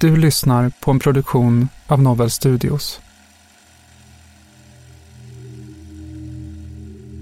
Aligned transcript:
Du 0.00 0.16
lyssnar 0.16 0.72
på 0.80 0.90
en 0.90 0.98
produktion 0.98 1.68
av 1.86 2.02
Novel 2.02 2.30
Studios. 2.30 3.00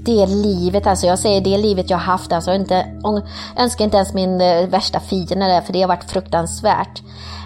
det 0.04 0.26
livet, 0.26 0.86
alltså 0.86 1.06
jag 1.06 1.18
säger 1.18 1.40
det 1.40 1.58
livet 1.58 1.90
jag 1.90 1.98
haft, 1.98 2.32
alltså 2.32 2.50
jag 2.50 2.60
inte, 2.60 2.86
önskar 3.56 3.84
inte 3.84 3.96
ens 3.96 4.14
min 4.14 4.40
eh, 4.40 4.68
värsta 4.68 5.00
fiende 5.00 5.46
det, 5.46 5.62
för 5.62 5.72
det 5.72 5.80
har 5.80 5.88
varit 5.88 6.10
fruktansvärt. 6.10 7.02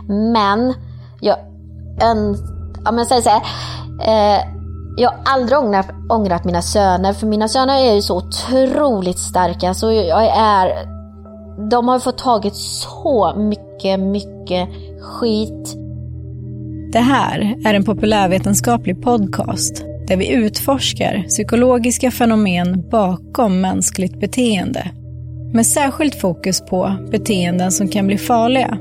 Men 0.08 0.74
jag 1.20 1.38
öns, 2.02 2.40
ja 2.84 2.92
men 2.92 3.06
säger 3.06 3.22
så 3.22 3.30
här, 3.30 3.42
eh, 4.00 4.57
jag 4.98 5.10
har 5.10 5.18
aldrig 5.24 5.58
ångrat, 5.58 5.86
ångrat 6.08 6.44
mina 6.44 6.62
söner, 6.62 7.12
för 7.12 7.26
mina 7.26 7.48
söner 7.48 7.90
är 7.90 7.94
ju 7.94 8.02
så 8.02 8.16
otroligt 8.16 9.18
starka, 9.18 9.74
så 9.74 9.92
jag 9.92 10.24
är, 10.36 10.72
de 11.70 11.88
har 11.88 11.98
fått 11.98 12.18
tagit 12.18 12.56
så 12.56 13.34
mycket, 13.36 14.00
mycket 14.00 14.68
skit. 15.00 15.76
Det 16.92 16.98
här 16.98 17.56
är 17.64 17.74
en 17.74 17.84
populärvetenskaplig 17.84 19.02
podcast 19.02 19.84
där 20.08 20.16
vi 20.16 20.32
utforskar 20.32 21.24
psykologiska 21.28 22.10
fenomen 22.10 22.88
bakom 22.90 23.60
mänskligt 23.60 24.20
beteende. 24.20 24.90
Med 25.52 25.66
särskilt 25.66 26.14
fokus 26.14 26.60
på 26.60 26.96
beteenden 27.10 27.72
som 27.72 27.88
kan 27.88 28.06
bli 28.06 28.18
farliga 28.18 28.78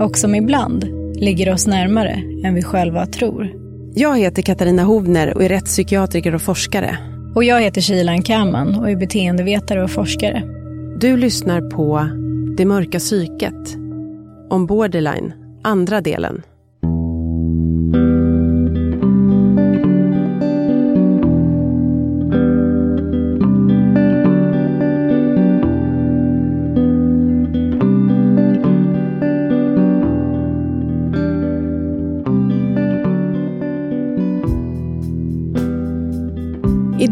och 0.00 0.18
som 0.18 0.34
ibland 0.34 0.84
ligger 1.14 1.52
oss 1.52 1.66
närmare 1.66 2.22
än 2.44 2.54
vi 2.54 2.62
själva 2.62 3.06
tror. 3.06 3.63
Jag 3.96 4.18
heter 4.18 4.42
Katarina 4.42 4.82
Hovner 4.82 5.34
och 5.34 5.42
är 5.42 5.48
rättspsykiatriker 5.48 6.34
och 6.34 6.42
forskare. 6.42 6.98
Och 7.34 7.44
jag 7.44 7.60
heter 7.60 7.80
Shilan 7.80 8.22
Kaman 8.22 8.78
och 8.78 8.90
är 8.90 8.96
beteendevetare 8.96 9.82
och 9.84 9.90
forskare. 9.90 10.42
Du 11.00 11.16
lyssnar 11.16 11.70
på 11.70 12.08
Det 12.56 12.64
mörka 12.64 12.98
psyket 12.98 13.74
om 14.50 14.66
borderline, 14.66 15.32
andra 15.62 16.00
delen. 16.00 16.42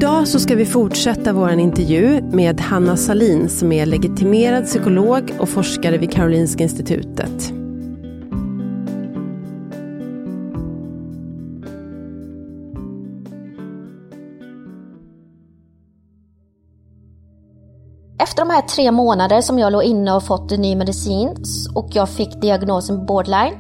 Idag 0.02 0.28
så 0.28 0.40
ska 0.40 0.54
vi 0.54 0.66
fortsätta 0.66 1.32
vår 1.32 1.50
intervju 1.50 2.22
med 2.22 2.60
Hanna 2.60 2.96
Salin 2.96 3.48
som 3.48 3.72
är 3.72 3.86
legitimerad 3.86 4.64
psykolog 4.64 5.32
och 5.38 5.48
forskare 5.48 5.98
vid 5.98 6.12
Karolinska 6.12 6.62
institutet. 6.62 7.52
Efter 18.19 18.44
de 18.44 18.50
här 18.50 18.62
tre 18.62 18.92
månader 18.92 19.40
som 19.40 19.58
jag 19.58 19.72
låg 19.72 19.82
inne 19.82 20.12
och 20.12 20.24
fått 20.24 20.50
ny 20.50 20.76
medicin 20.76 21.36
och 21.74 21.88
jag 21.92 22.08
fick 22.08 22.40
diagnosen 22.40 23.06
borderline 23.06 23.54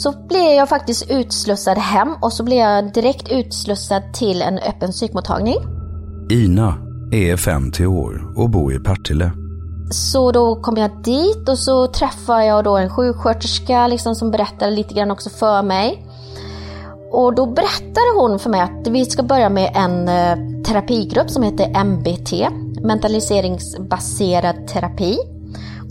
så 0.00 0.12
blev 0.28 0.52
jag 0.52 0.68
faktiskt 0.68 1.10
utslussad 1.10 1.78
hem 1.78 2.14
och 2.22 2.32
så 2.32 2.44
blev 2.44 2.58
jag 2.58 2.92
direkt 2.92 3.32
utslussad 3.32 4.02
till 4.14 4.42
en 4.42 4.58
öppen 4.58 4.90
psykmottagning. 4.90 5.56
Ina 6.30 6.74
är 7.12 7.36
50 7.36 7.86
år 7.86 8.32
och 8.36 8.50
bor 8.50 8.74
i 8.74 8.78
Partille. 8.78 9.32
Så 9.90 10.32
då 10.32 10.56
kom 10.56 10.76
jag 10.76 11.02
dit 11.02 11.48
och 11.48 11.58
så 11.58 11.86
träffade 11.86 12.44
jag 12.44 12.64
då 12.64 12.76
en 12.76 12.90
sjuksköterska 12.90 13.86
liksom 13.86 14.14
som 14.14 14.30
berättade 14.30 14.70
lite 14.70 14.94
grann 14.94 15.10
också 15.10 15.30
för 15.30 15.62
mig. 15.62 16.06
Och 17.12 17.34
då 17.34 17.46
berättade 17.46 18.10
hon 18.16 18.38
för 18.38 18.50
mig 18.50 18.60
att 18.60 18.86
vi 18.86 19.04
ska 19.04 19.22
börja 19.22 19.48
med 19.48 19.72
en 19.74 20.08
eh, 20.08 20.62
terapigrupp 20.64 21.30
som 21.30 21.42
heter 21.42 21.84
MBT, 21.84 22.48
mentaliseringsbaserad 22.82 24.68
terapi. 24.68 25.18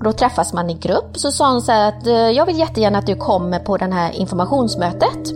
Då 0.04 0.14
träffas 0.14 0.54
man 0.54 0.70
i 0.70 0.74
grupp. 0.74 1.18
Så 1.18 1.32
sa 1.32 1.52
hon 1.52 1.62
så 1.62 1.72
här 1.72 1.90
att 1.90 2.08
eh, 2.08 2.14
jag 2.14 2.46
vill 2.46 2.60
jättegärna 2.60 2.98
att 2.98 3.08
du 3.08 3.16
kommer 3.16 3.60
på 3.60 3.78
det 3.78 3.94
här 3.94 4.12
informationsmötet. 4.12 5.34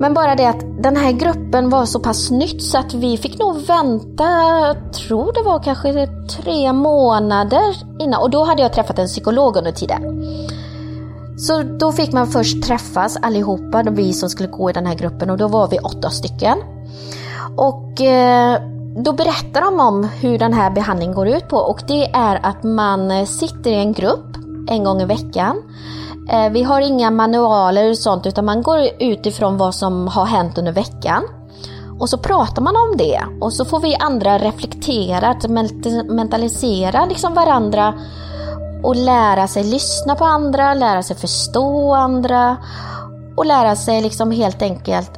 Men 0.00 0.14
bara 0.14 0.34
det 0.34 0.46
att 0.46 0.82
den 0.82 0.96
här 0.96 1.12
gruppen 1.12 1.70
var 1.70 1.86
så 1.86 2.00
pass 2.00 2.30
nytt 2.30 2.62
så 2.62 2.78
att 2.78 2.94
vi 2.94 3.16
fick 3.16 3.38
nog 3.38 3.66
vänta, 3.66 4.24
jag 4.24 4.92
tror 4.92 5.32
det 5.32 5.42
var 5.42 5.62
kanske 5.62 6.06
tre 6.06 6.72
månader 6.72 7.76
innan. 7.98 8.22
Och 8.22 8.30
då 8.30 8.44
hade 8.44 8.62
jag 8.62 8.72
träffat 8.72 8.98
en 8.98 9.06
psykolog 9.06 9.56
under 9.56 9.72
tiden. 9.72 10.02
Så 11.38 11.62
då 11.62 11.92
fick 11.92 12.12
man 12.12 12.26
först 12.26 12.62
träffas 12.62 13.16
allihopa, 13.22 13.82
vi 13.90 14.12
som 14.12 14.28
skulle 14.28 14.48
gå 14.48 14.70
i 14.70 14.72
den 14.72 14.86
här 14.86 14.94
gruppen 14.94 15.30
och 15.30 15.38
då 15.38 15.48
var 15.48 15.68
vi 15.68 15.78
åtta 15.78 16.10
stycken. 16.10 16.58
Och 17.56 18.00
eh, 18.00 18.60
då 18.96 19.12
berättar 19.12 19.60
de 19.60 19.80
om 19.80 20.04
hur 20.04 20.38
den 20.38 20.52
här 20.52 20.70
behandlingen 20.70 21.14
går 21.14 21.28
ut 21.28 21.48
på 21.48 21.56
och 21.56 21.82
det 21.88 22.10
är 22.10 22.40
att 22.42 22.62
man 22.62 23.26
sitter 23.26 23.70
i 23.70 23.74
en 23.74 23.92
grupp 23.92 24.36
en 24.68 24.84
gång 24.84 25.02
i 25.02 25.04
veckan. 25.04 25.62
Eh, 26.30 26.52
vi 26.52 26.62
har 26.62 26.80
inga 26.80 27.10
manualer 27.10 27.90
och 27.90 27.98
sånt 27.98 28.26
utan 28.26 28.44
man 28.44 28.62
går 28.62 28.80
utifrån 28.98 29.58
vad 29.58 29.74
som 29.74 30.08
har 30.08 30.26
hänt 30.26 30.58
under 30.58 30.72
veckan. 30.72 31.22
Och 32.00 32.08
så 32.08 32.18
pratar 32.18 32.62
man 32.62 32.76
om 32.76 32.96
det 32.96 33.20
och 33.40 33.52
så 33.52 33.64
får 33.64 33.80
vi 33.80 33.96
andra 33.96 34.38
reflektera, 34.38 35.36
mentalisera 36.08 37.06
liksom 37.06 37.34
varandra 37.34 37.94
och 38.82 38.96
lära 38.96 39.48
sig 39.48 39.64
lyssna 39.64 40.14
på 40.14 40.24
andra, 40.24 40.74
lära 40.74 41.02
sig 41.02 41.16
förstå 41.16 41.94
andra 41.94 42.56
och 43.36 43.46
lära 43.46 43.76
sig 43.76 44.02
liksom 44.02 44.30
helt 44.30 44.62
enkelt 44.62 45.10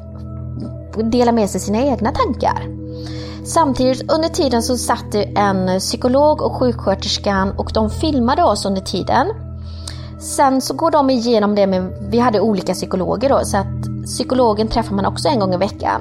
dela 0.96 1.32
med 1.32 1.50
sig 1.50 1.60
sina 1.60 1.78
egna 1.78 2.12
tankar. 2.12 2.83
Samtidigt 3.44 4.12
under 4.12 4.28
tiden 4.28 4.62
så 4.62 4.76
satt 4.76 5.12
det 5.12 5.22
en 5.22 5.78
psykolog 5.78 6.42
och 6.42 6.56
sjuksköterskan 6.56 7.50
och 7.58 7.70
de 7.74 7.90
filmade 7.90 8.42
oss 8.42 8.66
under 8.66 8.80
tiden. 8.80 9.26
Sen 10.20 10.60
så 10.60 10.74
går 10.74 10.90
de 10.90 11.10
igenom 11.10 11.54
det 11.54 11.66
med, 11.66 12.08
vi 12.10 12.18
hade 12.18 12.40
olika 12.40 12.72
psykologer 12.72 13.28
då, 13.28 13.40
så 13.44 13.56
att 13.56 14.04
psykologen 14.04 14.68
träffar 14.68 14.94
man 14.94 15.06
också 15.06 15.28
en 15.28 15.38
gång 15.38 15.54
i 15.54 15.56
veckan. 15.56 16.00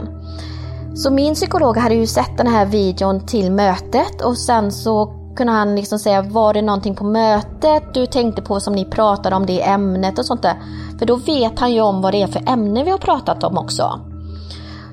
Så 0.95 1.11
min 1.11 1.33
psykolog 1.33 1.77
hade 1.77 1.95
ju 1.95 2.07
sett 2.07 2.37
den 2.37 2.47
här 2.47 2.65
videon 2.65 3.25
till 3.25 3.51
mötet 3.51 4.21
och 4.21 4.37
sen 4.37 4.71
så 4.71 5.13
kunde 5.35 5.53
han 5.53 5.75
liksom 5.75 5.99
säga, 5.99 6.21
var 6.21 6.53
det 6.53 6.61
någonting 6.61 6.95
på 6.95 7.03
mötet 7.03 7.93
du 7.93 8.05
tänkte 8.05 8.41
på 8.41 8.59
som 8.59 8.73
ni 8.73 8.85
pratade 8.85 9.35
om 9.35 9.45
det 9.45 9.61
ämnet 9.61 10.19
och 10.19 10.25
sånt 10.25 10.41
där. 10.41 10.55
För 10.99 11.05
då 11.05 11.15
vet 11.15 11.59
han 11.59 11.73
ju 11.73 11.81
om 11.81 12.01
vad 12.01 12.13
det 12.13 12.21
är 12.21 12.27
för 12.27 12.49
ämne 12.49 12.83
vi 12.83 12.91
har 12.91 12.97
pratat 12.97 13.43
om 13.43 13.57
också. 13.57 14.12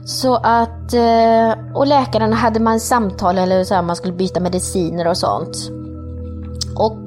Så 0.05 0.35
att, 0.35 0.94
eh, 0.94 1.75
och 1.75 1.87
läkaren 1.87 2.32
hade 2.32 2.61
man 2.61 2.81
samtal 2.81 3.38
eller 3.38 3.64
så 3.64 3.75
här, 3.75 3.82
man 3.82 3.97
skulle 3.97 4.12
byta 4.12 4.41
mediciner 4.41 5.06
och 5.06 5.17
sånt. 5.17 5.70
Och 6.76 7.00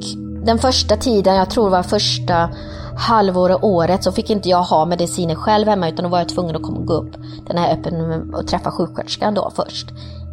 den 0.45 0.59
första 0.59 0.95
tiden, 0.95 1.35
jag 1.35 1.49
tror 1.49 1.65
det 1.65 1.71
var 1.71 1.83
första 1.83 2.49
halvåret, 2.97 3.57
året, 3.61 4.03
så 4.03 4.11
fick 4.11 4.29
inte 4.29 4.49
jag 4.49 4.63
ha 4.63 4.85
mediciner 4.85 5.35
själv 5.35 5.67
hemma 5.67 5.89
utan 5.89 6.03
då 6.03 6.09
var 6.09 6.19
jag 6.19 6.29
tvungen 6.29 6.55
att 6.55 6.63
komma 6.63 6.79
och 6.79 6.85
gå 6.85 6.93
upp 6.93 7.15
den 7.47 7.57
här 7.57 7.73
öppen 7.73 8.33
och 8.33 8.47
träffa 8.47 8.71
sjuksköterskan 8.71 9.33
då 9.33 9.51
först. 9.55 9.87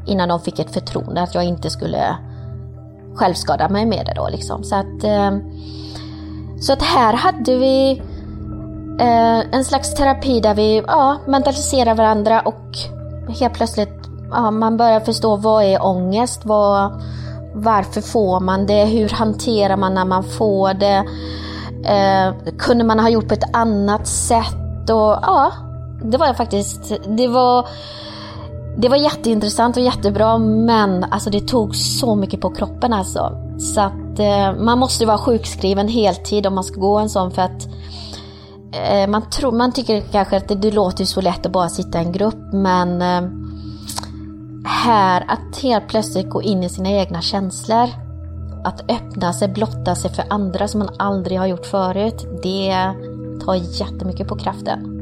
Innan 0.06 0.28
de 0.28 0.40
fick 0.40 0.58
ett 0.58 0.74
förtroende 0.74 1.22
att 1.22 1.34
jag 1.34 1.44
inte 1.44 1.70
skulle 1.70 2.16
självskada 3.14 3.68
mig 3.68 3.86
med 3.86 4.06
det 4.06 4.14
då 4.14 4.28
liksom. 4.28 4.64
Så 4.64 4.76
att, 4.76 5.04
eh, 5.04 5.30
så 6.60 6.72
att 6.72 6.82
här 6.82 7.12
hade 7.12 7.56
vi 7.56 8.02
eh, 9.00 9.41
en 9.52 9.64
slags 9.64 9.94
terapi 9.94 10.41
där 10.41 10.55
vi 10.55 10.82
ja, 10.87 11.19
mentaliserar 11.26 11.94
varandra 11.94 12.41
och 12.41 12.79
helt 13.38 13.55
plötsligt 13.55 14.00
ja, 14.31 14.50
man 14.50 14.76
börjar 14.76 15.00
förstå 15.00 15.37
vad 15.37 15.64
är 15.64 15.85
ångest, 15.85 16.41
vad, 16.44 17.02
varför 17.55 18.00
får 18.00 18.41
man 18.41 18.67
det, 18.67 18.85
hur 18.85 19.08
hanterar 19.08 19.76
man 19.76 19.94
när 19.94 20.05
man 20.05 20.25
får 20.25 20.75
det, 20.75 21.05
eh, 21.85 22.55
kunde 22.58 22.85
man 22.85 22.99
ha 22.99 23.08
gjort 23.08 23.29
på 23.29 23.35
ett 23.35 23.56
annat 23.56 24.06
sätt 24.06 24.91
och 24.91 25.19
ja, 25.23 25.52
det 26.02 26.17
var 26.17 26.35
faktiskt, 26.35 26.93
det 27.17 27.29
var 27.29 27.69
det 28.76 28.88
var 28.88 28.97
jätteintressant 28.97 29.76
och 29.76 29.82
jättebra 29.82 30.38
men 30.38 31.05
alltså 31.05 31.31
det 31.31 31.41
tog 31.41 31.76
så 31.76 32.14
mycket 32.14 32.41
på 32.41 32.50
kroppen 32.50 32.93
alltså. 32.93 33.37
Så 33.58 33.81
att 33.81 34.19
eh, 34.19 34.55
man 34.64 34.79
måste 34.79 35.06
vara 35.06 35.19
sjukskriven 35.19 35.88
heltid 35.88 36.47
om 36.47 36.55
man 36.55 36.64
ska 36.64 36.81
gå 36.81 36.99
en 36.99 37.08
sån 37.08 37.31
för 37.31 37.43
att 37.43 37.69
Eh, 38.72 39.08
man, 39.08 39.31
tror, 39.31 39.52
man 39.52 39.72
tycker 39.72 40.00
kanske 40.00 40.37
att 40.37 40.49
det, 40.49 40.55
det 40.55 40.70
låter 40.70 41.05
så 41.05 41.20
lätt 41.20 41.46
att 41.46 41.52
bara 41.52 41.69
sitta 41.69 42.02
i 42.02 42.05
en 42.05 42.12
grupp 42.12 42.52
men 42.52 43.02
eh, 43.02 43.31
här 44.64 45.25
att 45.28 45.62
helt 45.62 45.88
plötsligt 45.88 46.31
gå 46.31 46.43
in 46.43 46.62
i 46.62 46.69
sina 46.69 46.90
egna 46.90 47.20
känslor 47.20 47.88
att 48.64 48.90
öppna 48.90 49.32
sig, 49.32 49.49
blotta 49.49 49.94
sig 49.94 50.11
för 50.11 50.25
andra 50.31 50.69
som 50.69 50.78
man 50.78 50.94
aldrig 50.99 51.38
har 51.38 51.46
gjort 51.46 51.67
förut, 51.67 52.26
det 52.43 52.94
tar 53.44 53.55
jättemycket 53.55 54.28
på 54.28 54.37
kraften. 54.37 55.00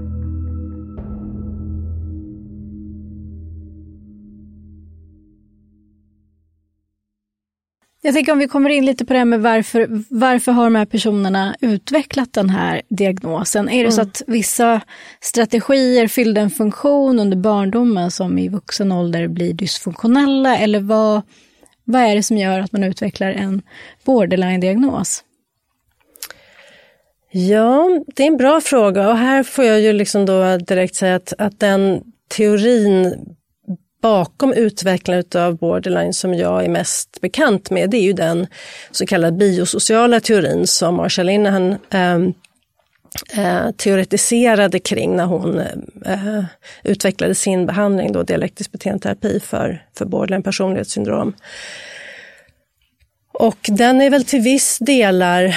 Jag 8.08 8.14
tänker 8.14 8.32
om 8.32 8.38
vi 8.38 8.48
kommer 8.48 8.70
in 8.70 8.84
lite 8.84 9.04
på 9.04 9.12
det 9.12 9.18
här 9.18 9.24
med 9.24 9.40
varför, 9.40 9.86
varför 10.08 10.52
har 10.52 10.64
de 10.64 10.74
här 10.74 10.84
personerna 10.84 11.56
utvecklat 11.60 12.32
den 12.32 12.50
här 12.50 12.82
diagnosen? 12.88 13.68
Är 13.68 13.72
det 13.72 13.80
mm. 13.80 13.92
så 13.92 14.00
att 14.02 14.22
vissa 14.26 14.80
strategier 15.20 16.08
fyllde 16.08 16.40
en 16.40 16.50
funktion 16.50 17.18
under 17.18 17.36
barndomen 17.36 18.10
som 18.10 18.38
i 18.38 18.48
vuxen 18.48 18.92
ålder 18.92 19.28
blir 19.28 19.52
dysfunktionella? 19.52 20.58
Eller 20.58 20.80
vad, 20.80 21.22
vad 21.84 22.02
är 22.02 22.16
det 22.16 22.22
som 22.22 22.36
gör 22.38 22.60
att 22.60 22.72
man 22.72 22.84
utvecklar 22.84 23.30
en 23.30 23.62
borderline-diagnos? 24.04 25.24
Ja, 27.30 27.88
det 28.06 28.22
är 28.22 28.26
en 28.26 28.36
bra 28.36 28.60
fråga 28.60 29.08
och 29.08 29.16
här 29.16 29.42
får 29.42 29.64
jag 29.64 29.80
ju 29.80 29.92
liksom 29.92 30.26
då 30.26 30.56
direkt 30.56 30.94
säga 30.94 31.14
att, 31.14 31.32
att 31.38 31.60
den 31.60 32.02
teorin 32.28 33.14
bakom 34.00 34.52
utvecklandet 34.52 35.34
av 35.34 35.56
borderline 35.56 36.12
som 36.12 36.34
jag 36.34 36.64
är 36.64 36.68
mest 36.68 37.20
bekant 37.20 37.70
med, 37.70 37.90
det 37.90 37.96
är 37.96 38.02
ju 38.02 38.12
den 38.12 38.46
så 38.90 39.06
kallade 39.06 39.36
biosociala 39.36 40.20
teorin 40.20 40.66
som 40.66 40.94
Marsha 40.94 41.22
Linehan 41.22 41.76
eh, 41.90 42.18
eh, 43.36 43.70
teoretiserade 43.76 44.78
kring 44.78 45.16
när 45.16 45.24
hon 45.24 45.58
eh, 46.06 46.44
utvecklade 46.84 47.34
sin 47.34 47.66
behandling, 47.66 48.12
då 48.12 48.22
dialektisk 48.22 48.72
beteendeterapi 48.72 49.40
för, 49.40 49.86
för 49.98 50.04
borderline 50.04 50.42
personlighetssyndrom. 50.42 51.32
Och 53.32 53.58
den 53.68 54.00
är 54.00 54.10
väl 54.10 54.24
till 54.24 54.40
viss 54.40 54.78
delar 54.78 55.54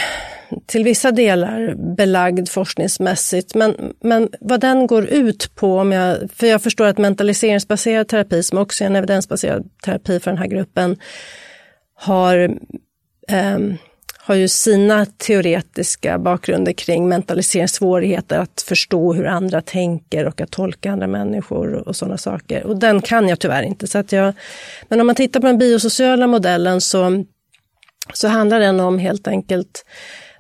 till 0.66 0.84
vissa 0.84 1.12
delar 1.12 1.74
belagd 1.96 2.50
forskningsmässigt. 2.50 3.56
Men, 3.56 3.94
men 4.00 4.30
vad 4.40 4.60
den 4.60 4.88
går 4.88 5.06
ut 5.06 5.56
på, 5.56 5.78
om 5.78 5.92
jag, 5.92 6.18
för 6.36 6.48
jag 6.48 6.62
förstår 6.62 6.86
att 6.86 6.98
mentaliseringsbaserad 6.98 8.08
terapi, 8.08 8.44
som 8.44 8.58
också 8.58 8.84
är 8.84 8.86
en 8.86 8.96
evidensbaserad 8.96 9.70
terapi 9.84 10.20
för 10.20 10.32
den 10.32 10.38
här 10.38 10.48
gruppen, 10.48 10.98
har, 11.94 12.58
eh, 13.28 13.60
har 14.18 14.36
ju 14.36 14.48
sina 14.48 15.06
teoretiska 15.06 16.20
bakgrunder 16.20 16.74
kring 16.74 17.10
mentaliseringssvårigheter, 17.10 18.40
att 18.40 18.62
förstå 18.68 19.14
hur 19.14 19.26
andra 19.26 19.62
tänker 19.62 20.26
och 20.26 20.42
att 20.42 20.52
tolka 20.52 20.92
andra 20.92 21.08
människor 21.08 21.74
och, 21.74 21.88
och 21.88 21.96
sådana 21.96 22.18
saker. 22.18 22.64
Och 22.64 22.80
den 22.80 23.02
kan 23.02 23.30
jag 23.30 23.40
tyvärr 23.40 23.64
inte. 23.64 23.88
Så 23.88 23.98
att 23.98 24.12
jag, 24.12 24.34
men 24.88 25.02
om 25.02 25.08
man 25.08 25.16
tittar 25.16 25.40
på 25.40 25.48
den 25.48 25.58
biosociala 25.58 26.28
modellen 26.28 26.82
så, 26.82 27.26
så 28.14 28.28
handlar 28.28 28.60
den 28.60 28.80
om 28.80 29.00
helt 29.00 29.28
enkelt 29.28 29.86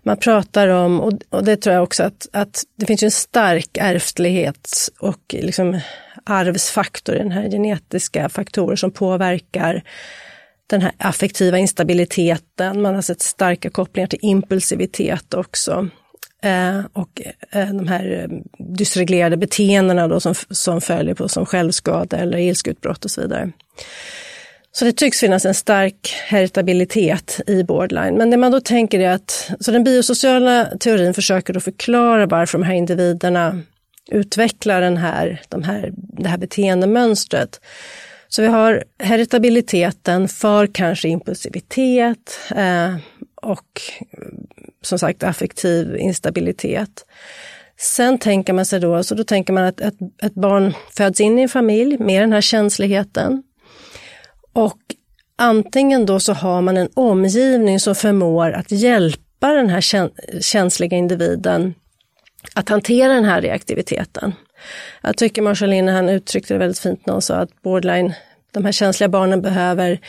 man 0.03 0.17
pratar 0.17 0.67
om, 0.67 1.01
och, 1.29 1.43
det 1.43 1.57
tror 1.57 1.75
jag 1.75 1.83
också 1.83 2.03
att, 2.03 2.27
att 2.33 2.63
det 2.75 2.85
finns 2.85 3.03
en 3.03 3.11
stark 3.11 3.77
ärftlighet 3.77 4.89
och 4.99 5.21
liksom 5.29 5.79
arvsfaktor 6.23 7.15
i 7.15 7.19
den 7.19 7.31
här 7.31 7.49
genetiska 7.49 8.29
faktorer 8.29 8.75
som 8.75 8.91
påverkar 8.91 9.83
den 10.67 10.81
här 10.81 10.91
affektiva 10.97 11.57
instabiliteten. 11.57 12.81
Man 12.81 12.95
har 12.95 13.01
sett 13.01 13.21
starka 13.21 13.69
kopplingar 13.69 14.07
till 14.07 14.19
impulsivitet 14.21 15.33
också. 15.33 15.87
Eh, 16.43 16.79
och 16.93 17.21
eh, 17.51 17.67
de 17.67 17.87
här 17.87 18.29
dysreglerade 18.57 19.37
beteendena 19.37 20.07
då 20.07 20.19
som, 20.19 20.35
som 20.49 20.81
följer 20.81 21.13
på 21.13 21.27
som 21.27 21.45
självskada 21.45 22.17
eller 22.17 22.37
ilskeutbrott 22.37 23.05
och 23.05 23.11
så 23.11 23.21
vidare. 23.21 23.51
Så 24.73 24.85
det 24.85 24.93
tycks 24.93 25.19
finnas 25.19 25.45
en 25.45 25.53
stark 25.53 26.15
heritabilitet 26.27 27.41
i 27.47 27.63
borderline. 27.63 28.17
Men 28.17 28.29
det 28.29 28.37
man 28.37 28.51
då 28.51 28.61
tänker 28.61 28.99
är 28.99 29.09
att, 29.09 29.51
så 29.59 29.71
den 29.71 29.83
biosociala 29.83 30.65
teorin 30.79 31.13
försöker 31.13 31.53
då 31.53 31.59
förklara 31.59 32.25
varför 32.25 32.57
de 32.57 32.63
här 32.65 32.73
individerna 32.73 33.61
utvecklar 34.11 34.81
den 34.81 34.97
här, 34.97 35.41
de 35.49 35.63
här, 35.63 35.91
det 35.95 36.29
här 36.29 36.37
beteendemönstret. 36.37 37.61
Så 38.27 38.41
vi 38.41 38.47
har 38.47 38.83
heritabiliteten 38.99 40.27
för 40.27 40.67
kanske 40.67 41.07
impulsivitet 41.07 42.39
eh, 42.55 42.95
och 43.41 43.81
eh, 43.99 44.27
som 44.81 44.99
sagt 44.99 45.23
affektiv 45.23 45.97
instabilitet. 45.97 47.05
Sen 47.77 48.17
tänker 48.17 48.53
man 48.53 48.65
sig 48.65 48.79
då, 48.79 49.03
så 49.03 49.15
då 49.15 49.23
tänker 49.23 49.53
man 49.53 49.63
att 49.63 49.81
ett, 49.81 49.97
ett 50.23 50.33
barn 50.33 50.73
föds 50.97 51.21
in 51.21 51.39
i 51.39 51.41
en 51.41 51.49
familj 51.49 51.97
med 51.97 52.23
den 52.23 52.33
här 52.33 52.41
känsligheten 52.41 53.43
och 54.53 54.79
antingen 55.35 56.05
då 56.05 56.19
så 56.19 56.33
har 56.33 56.61
man 56.61 56.77
en 56.77 56.89
omgivning 56.93 57.79
som 57.79 57.95
förmår 57.95 58.51
att 58.51 58.71
hjälpa 58.71 59.53
den 59.53 59.69
här 59.69 60.09
känsliga 60.41 60.97
individen 60.97 61.73
att 62.55 62.69
hantera 62.69 63.13
den 63.13 63.25
här 63.25 63.41
reaktiviteten. 63.41 64.33
Jag 65.01 65.17
tycker 65.17 65.41
Marshall 65.41 65.87
han 65.87 66.09
uttryckte 66.09 66.53
det 66.53 66.57
väldigt 66.57 66.79
fint 66.79 67.05
när 67.05 67.13
hon 67.13 67.21
sa 67.21 67.35
att 67.35 67.61
borderline, 67.61 68.13
de 68.51 68.65
här 68.65 68.71
känsliga 68.71 69.09
barnen 69.09 69.41
behöver 69.41 69.99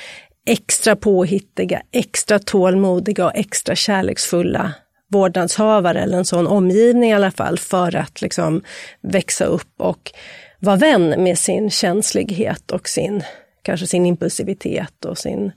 extra 0.46 0.96
påhittiga, 0.96 1.82
extra 1.92 2.38
tålmodiga 2.38 3.24
och 3.26 3.36
extra 3.36 3.74
kärleksfulla 3.74 4.72
vårdnadshavare 5.10 6.00
eller 6.00 6.18
en 6.18 6.24
sån 6.24 6.46
omgivning 6.46 7.10
i 7.10 7.14
alla 7.14 7.30
fall 7.30 7.58
för 7.58 7.96
att 7.96 8.22
liksom 8.22 8.62
växa 9.00 9.44
upp 9.44 9.74
och 9.78 10.12
vara 10.58 10.76
vän 10.76 11.14
med 11.18 11.38
sin 11.38 11.70
känslighet 11.70 12.70
och 12.70 12.88
sin 12.88 13.22
kanske 13.62 13.86
sin 13.86 14.06
impulsivitet 14.06 15.04
och 15.04 15.18
sin 15.18 15.52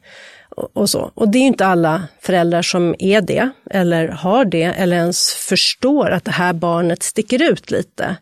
och, 0.74 0.89
så. 0.89 1.12
Och 1.13 1.29
det 1.29 1.38
är 1.38 1.43
inte 1.43 1.65
alla 1.65 2.03
föräldrar 2.21 2.62
som 2.62 2.95
är 3.00 3.21
det, 3.21 3.50
eller 3.71 4.07
har 4.07 4.45
det, 4.45 4.63
eller 4.63 4.97
ens 4.97 5.33
förstår 5.33 6.09
att 6.09 6.25
det 6.25 6.31
här 6.31 6.53
barnet 6.53 7.03
sticker 7.03 7.51
ut 7.51 7.71
lite. 7.71 8.15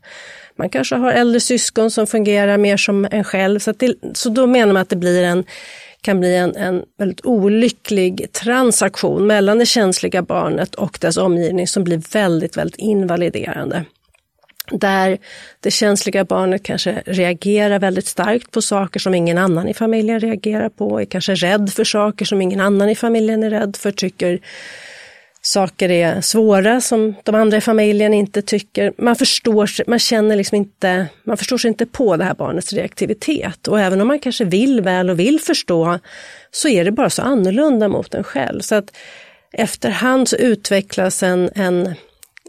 Man 0.56 0.70
kanske 0.70 0.96
har 0.96 1.12
äldre 1.12 1.40
syskon 1.40 1.92
som 1.92 2.08
fungerar 2.08 2.58
mer 2.58 2.78
som 2.78 3.08
en 3.12 3.24
själv, 3.24 3.60
så, 3.60 3.72
det, 3.72 3.96
så 4.14 4.30
då 4.30 4.48
menar 4.48 4.74
man 4.74 4.82
att 4.82 4.90
det 4.90 4.96
blir 4.96 5.24
en 5.24 5.44
kan 6.02 6.20
bli 6.20 6.36
en, 6.36 6.56
en 6.56 6.84
väldigt 6.98 7.26
olycklig 7.26 8.32
transaktion 8.32 9.28
mellan 9.28 9.58
det 9.58 9.66
känsliga 9.66 10.22
barnet 10.22 10.76
och 10.76 10.98
dess 11.02 11.18
omgivning 11.18 11.68
som 11.68 11.84
blir 11.84 12.02
väldigt, 12.14 12.58
väldigt 12.58 12.80
invaliderande. 12.80 13.86
Där 14.72 15.18
det 15.60 15.72
känsliga 15.72 16.24
barnet 16.24 16.64
kanske 16.64 17.04
reagerar 17.06 17.80
väldigt 17.80 18.08
starkt 18.08 18.52
på 18.52 18.62
saker 18.62 19.00
som 19.00 19.14
ingen 19.14 19.38
annan 19.38 19.68
i 19.68 19.74
familjen 19.74 20.20
reagerar 20.20 20.70
på, 20.70 21.02
är 21.02 21.06
kanske 21.06 21.36
rädd 21.36 21.74
för 21.74 21.84
saker 21.84 22.26
som 22.26 22.42
ingen 22.42 22.60
annan 22.60 22.90
i 22.90 22.96
familjen 22.96 23.44
är 23.44 23.50
rädd 23.50 23.76
för, 23.76 23.92
tycker 23.92 24.40
saker 25.46 25.92
är 25.92 26.22
svåra 26.22 26.82
som 26.82 27.16
de 27.24 27.36
andra 27.36 27.58
i 27.58 27.62
familjen 27.62 28.14
inte 28.14 28.42
tycker. 28.42 28.94
Man 28.98 29.16
förstår, 29.16 29.90
man 29.90 30.00
känner 30.00 30.36
liksom 30.36 30.56
inte, 30.56 31.08
man 31.24 31.38
förstår 31.38 31.58
sig 31.58 31.68
inte 31.68 31.86
på 31.86 32.18
det 32.18 32.24
här 32.24 32.34
barnets 32.34 32.74
reaktivitet. 32.74 33.68
Och 33.68 33.80
även 33.80 34.02
om 34.02 34.08
man 34.08 34.20
kanske 34.20 34.46
vill 34.46 34.82
väl 34.82 35.10
och 35.10 35.20
vill 35.20 35.40
förstå, 35.40 36.00
så 36.52 36.68
är 36.68 36.86
det 36.86 36.92
bara 36.92 37.10
så 37.10 37.22
annorlunda 37.22 37.88
mot 37.88 38.14
en 38.14 38.24
själv. 38.24 38.60
Så 38.60 38.76
att 38.76 38.96
efterhand 39.52 40.30
så 40.30 40.36
utvecklas 40.36 41.24
en, 41.24 41.50
en, 41.56 41.96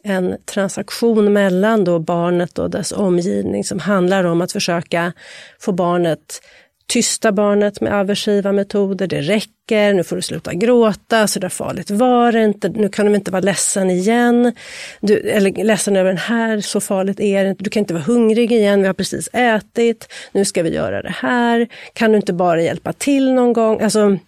en 0.05 0.37
transaktion 0.45 1.33
mellan 1.33 1.85
då 1.85 1.99
barnet 1.99 2.59
och 2.59 2.71
dess 2.71 2.93
omgivning 2.93 3.65
som 3.65 3.79
handlar 3.79 4.25
om 4.25 4.41
att 4.41 4.53
försöka 4.53 5.13
få 5.59 5.73
barnet 5.73 6.41
tysta 6.87 7.33
barnet 7.33 7.81
med 7.81 7.95
aversiva 7.95 8.53
metoder, 8.53 9.07
det 9.07 9.21
räcker, 9.21 9.95
nu 9.95 10.05
får 10.05 10.17
du 10.17 10.23
sluta 10.23 10.55
gråta, 10.55 11.27
så 11.27 11.39
där 11.39 11.49
farligt 11.49 11.91
var 11.91 12.33
det 12.33 12.45
inte, 12.45 12.69
nu 12.69 12.89
kan 12.89 13.07
du 13.07 13.15
inte 13.15 13.31
vara 13.31 13.41
ledsen 13.41 13.91
igen, 13.91 14.53
du, 15.01 15.19
eller 15.19 15.65
ledsen 15.65 15.97
över 15.97 16.11
den 16.11 16.19
här, 16.19 16.61
så 16.61 16.81
farligt 16.81 17.21
är 17.21 17.45
det 17.45 17.51
inte, 17.51 17.65
du 17.65 17.71
kan 17.71 17.81
inte 17.81 17.95
vara 17.95 18.05
hungrig 18.05 18.53
igen, 18.53 18.81
vi 18.81 18.87
har 18.87 18.95
precis 18.95 19.29
ätit, 19.33 20.13
nu 20.33 20.45
ska 20.45 20.63
vi 20.63 20.75
göra 20.75 21.03
det 21.03 21.15
här, 21.17 21.69
kan 21.93 22.11
du 22.11 22.17
inte 22.17 22.33
bara 22.33 22.63
hjälpa 22.63 22.93
till 22.93 23.33
någon 23.33 23.53
gång? 23.53 23.81
Alltså, 23.81 24.19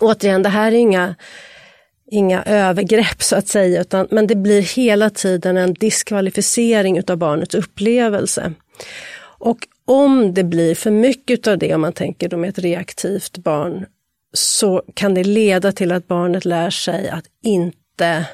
återigen, 0.00 0.42
det 0.42 0.48
här 0.48 0.72
är 0.72 0.76
inga 0.76 1.14
inga 2.10 2.42
övergrepp 2.42 3.22
så 3.22 3.36
att 3.36 3.48
säga, 3.48 3.80
utan, 3.80 4.08
men 4.10 4.26
det 4.26 4.34
blir 4.34 4.62
hela 4.62 5.10
tiden 5.10 5.56
en 5.56 5.74
diskvalificering 5.74 6.98
utav 6.98 7.16
barnets 7.16 7.54
upplevelse. 7.54 8.52
Och 9.38 9.58
om 9.84 10.34
det 10.34 10.44
blir 10.44 10.74
för 10.74 10.90
mycket 10.90 11.46
av 11.46 11.58
det, 11.58 11.74
om 11.74 11.80
man 11.80 11.92
tänker 11.92 12.28
då 12.28 12.36
med 12.36 12.50
ett 12.50 12.58
reaktivt 12.58 13.38
barn, 13.38 13.86
så 14.32 14.82
kan 14.94 15.14
det 15.14 15.24
leda 15.24 15.72
till 15.72 15.92
att 15.92 16.08
barnet 16.08 16.44
lär 16.44 16.70
sig 16.70 17.08
att 17.08 17.24
inte 17.42 18.26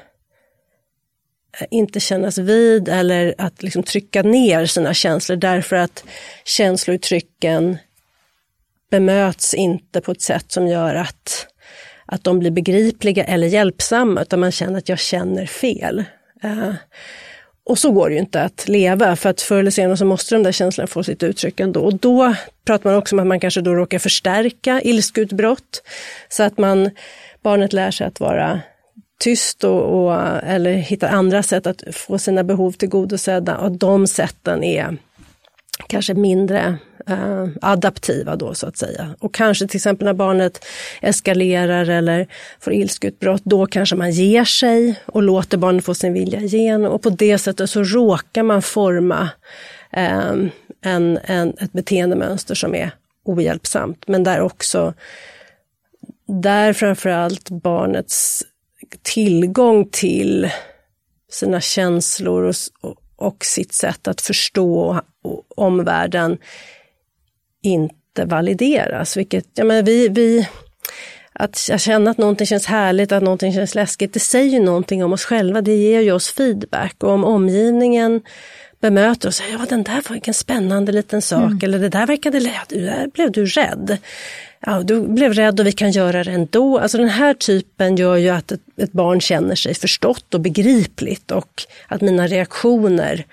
eh, 1.61 1.67
inte 1.71 2.01
kännas 2.01 2.39
vid 2.39 2.89
eller 2.89 3.35
att 3.39 3.63
liksom 3.63 3.83
trycka 3.83 4.23
ner 4.23 4.67
sina 4.67 4.95
känslor 4.95 5.37
därför 5.37 5.77
att 5.77 6.05
känslouttrycken 6.45 7.79
bemöts 8.91 9.55
inte 9.55 10.01
på 10.01 10.13
ett 10.13 10.23
sätt 10.23 10.53
som 10.53 10.69
gör 10.69 10.95
att, 10.95 11.47
att 12.13 12.25
de 12.25 12.39
blir 12.39 12.51
begripliga 12.51 13.25
eller 13.25 13.47
hjälpsamma, 13.47 14.23
utan 14.23 14.41
man 14.41 14.53
känner 14.53 14.79
att 14.79 14.89
jag 14.89 14.99
känner 14.99 15.47
fel. 15.47 16.05
Uh, 16.45 16.75
och 17.65 17.79
så 17.79 17.91
går 17.91 18.09
det 18.09 18.15
ju 18.15 18.21
inte 18.21 18.43
att 18.43 18.69
leva, 18.69 19.17
för 19.17 19.31
att 19.31 19.41
förr 19.41 19.59
eller 19.59 19.71
senare 19.71 19.97
så 19.97 20.05
måste 20.05 20.35
de 20.35 20.43
där 20.43 20.53
känslorna 20.53 20.87
få 20.87 21.03
sitt 21.03 21.23
uttryck 21.23 21.61
ändå. 21.61 21.81
Och 21.81 21.95
då 21.95 22.35
pratar 22.67 22.91
man 22.91 22.99
också 22.99 23.17
om 23.17 23.21
att 23.21 23.27
man 23.27 23.41
kanske 23.41 23.61
då 23.61 23.75
råkar 23.75 23.99
förstärka 23.99 24.81
ilskutbrott, 24.83 25.83
så 26.29 26.43
att 26.43 26.59
man, 26.59 26.91
barnet 27.43 27.73
lär 27.73 27.91
sig 27.91 28.07
att 28.07 28.21
vara 28.21 28.61
tyst 29.21 29.65
och, 29.65 29.83
och, 29.83 30.15
eller 30.43 30.73
hittar 30.73 31.09
andra 31.09 31.43
sätt 31.43 31.67
att 31.67 31.83
få 31.93 32.19
sina 32.19 32.45
behov 32.45 32.73
tillgodosedda 32.73 33.59
och 33.59 33.73
de 33.73 34.07
sätten 34.07 34.65
är 34.65 34.97
kanske 35.89 36.15
mindre 36.15 36.77
eh, 37.09 37.47
adaptiva 37.61 38.37
då 38.37 38.55
så 38.55 38.67
att 38.67 38.77
säga. 38.77 39.15
Och 39.19 39.35
kanske 39.35 39.67
till 39.67 39.79
exempel 39.79 40.05
när 40.05 40.15
barnet 40.15 40.65
eskalerar 41.01 41.89
eller 41.89 42.27
får 42.61 42.73
ilskutbrott, 42.73 43.43
då 43.45 43.67
kanske 43.67 43.97
man 43.97 44.11
ger 44.11 44.45
sig 44.45 45.01
och 45.07 45.23
låter 45.23 45.59
barnet 45.59 45.85
få 45.85 45.95
sin 45.95 46.13
vilja 46.13 46.41
igenom 46.41 46.93
och 46.93 47.03
på 47.03 47.11
det 47.11 47.39
sättet 47.39 47.71
så 47.71 47.83
råkar 47.83 48.43
man 48.43 48.63
forma 48.63 49.29
eh, 49.93 50.33
en, 50.85 51.19
en, 51.23 51.49
ett 51.61 51.73
beteendemönster 51.73 52.55
som 52.55 52.75
är 52.75 52.91
ohjälpsamt, 53.25 54.09
men 54.09 54.25
där 54.25 54.41
också 54.41 54.95
där 56.27 56.73
framförallt 56.73 57.51
barnets 57.51 58.43
tillgång 59.03 59.89
till 59.91 60.51
sina 61.31 61.61
känslor 61.61 62.43
och, 62.43 62.55
och 63.17 63.45
sitt 63.45 63.73
sätt 63.73 64.09
att 64.09 64.21
förstå 64.21 65.01
omvärlden 65.57 66.39
inte 67.63 68.25
valideras. 68.25 69.17
Vilket, 69.17 69.47
ja, 69.55 69.65
men 69.65 69.85
vi, 69.85 70.09
vi, 70.09 70.49
att 71.33 71.57
känna 71.79 72.11
att 72.11 72.19
någonting 72.19 72.47
känns 72.47 72.67
härligt, 72.67 73.13
att 73.13 73.23
någonting 73.23 73.53
känns 73.53 73.75
läskigt, 73.75 74.15
det 74.15 74.21
säger 74.21 74.51
ju 74.51 74.61
någonting 74.61 75.05
om 75.05 75.13
oss 75.13 75.25
själva, 75.25 75.61
det 75.61 75.77
ger 75.77 76.01
ju 76.01 76.13
oss 76.13 76.33
feedback. 76.33 76.95
Och 76.99 77.11
om 77.11 77.25
omgivningen 77.25 78.21
bemöter 78.81 79.29
oss, 79.29 79.43
ja 79.53 79.67
den 79.69 79.83
där 79.83 80.03
var 80.09 80.21
en 80.25 80.35
spännande 80.35 80.93
liten 80.93 81.23
sak, 81.23 81.43
mm. 81.43 81.59
eller 81.63 81.79
det 81.79 81.89
där 81.89 82.07
verkade, 82.07 82.41
där 82.69 83.07
blev 83.15 83.33
du 83.33 83.47
rädd. 83.47 83.99
Ja, 84.67 84.83
du 84.83 85.01
blev 85.01 85.33
rädd 85.33 85.61
och 85.61 85.67
vi 85.67 85.73
kan 85.73 85.91
göra 85.91 86.25
det 86.25 86.31
ändå. 86.31 86.79
Alltså 86.79 86.99
den 86.99 87.09
här 87.09 87.35
typen 87.35 87.97
gör 87.97 88.17
ju 88.17 88.29
att 88.29 88.53
ett, 88.53 88.61
ett 88.77 88.93
barn 88.93 89.21
känner 89.21 89.55
sig 89.55 89.75
förstått 89.75 90.35
och 90.35 90.41
begripligt 90.41 91.31
och 91.31 91.63
att 91.89 92.01
mina 92.01 92.27
reaktioner 92.27 93.27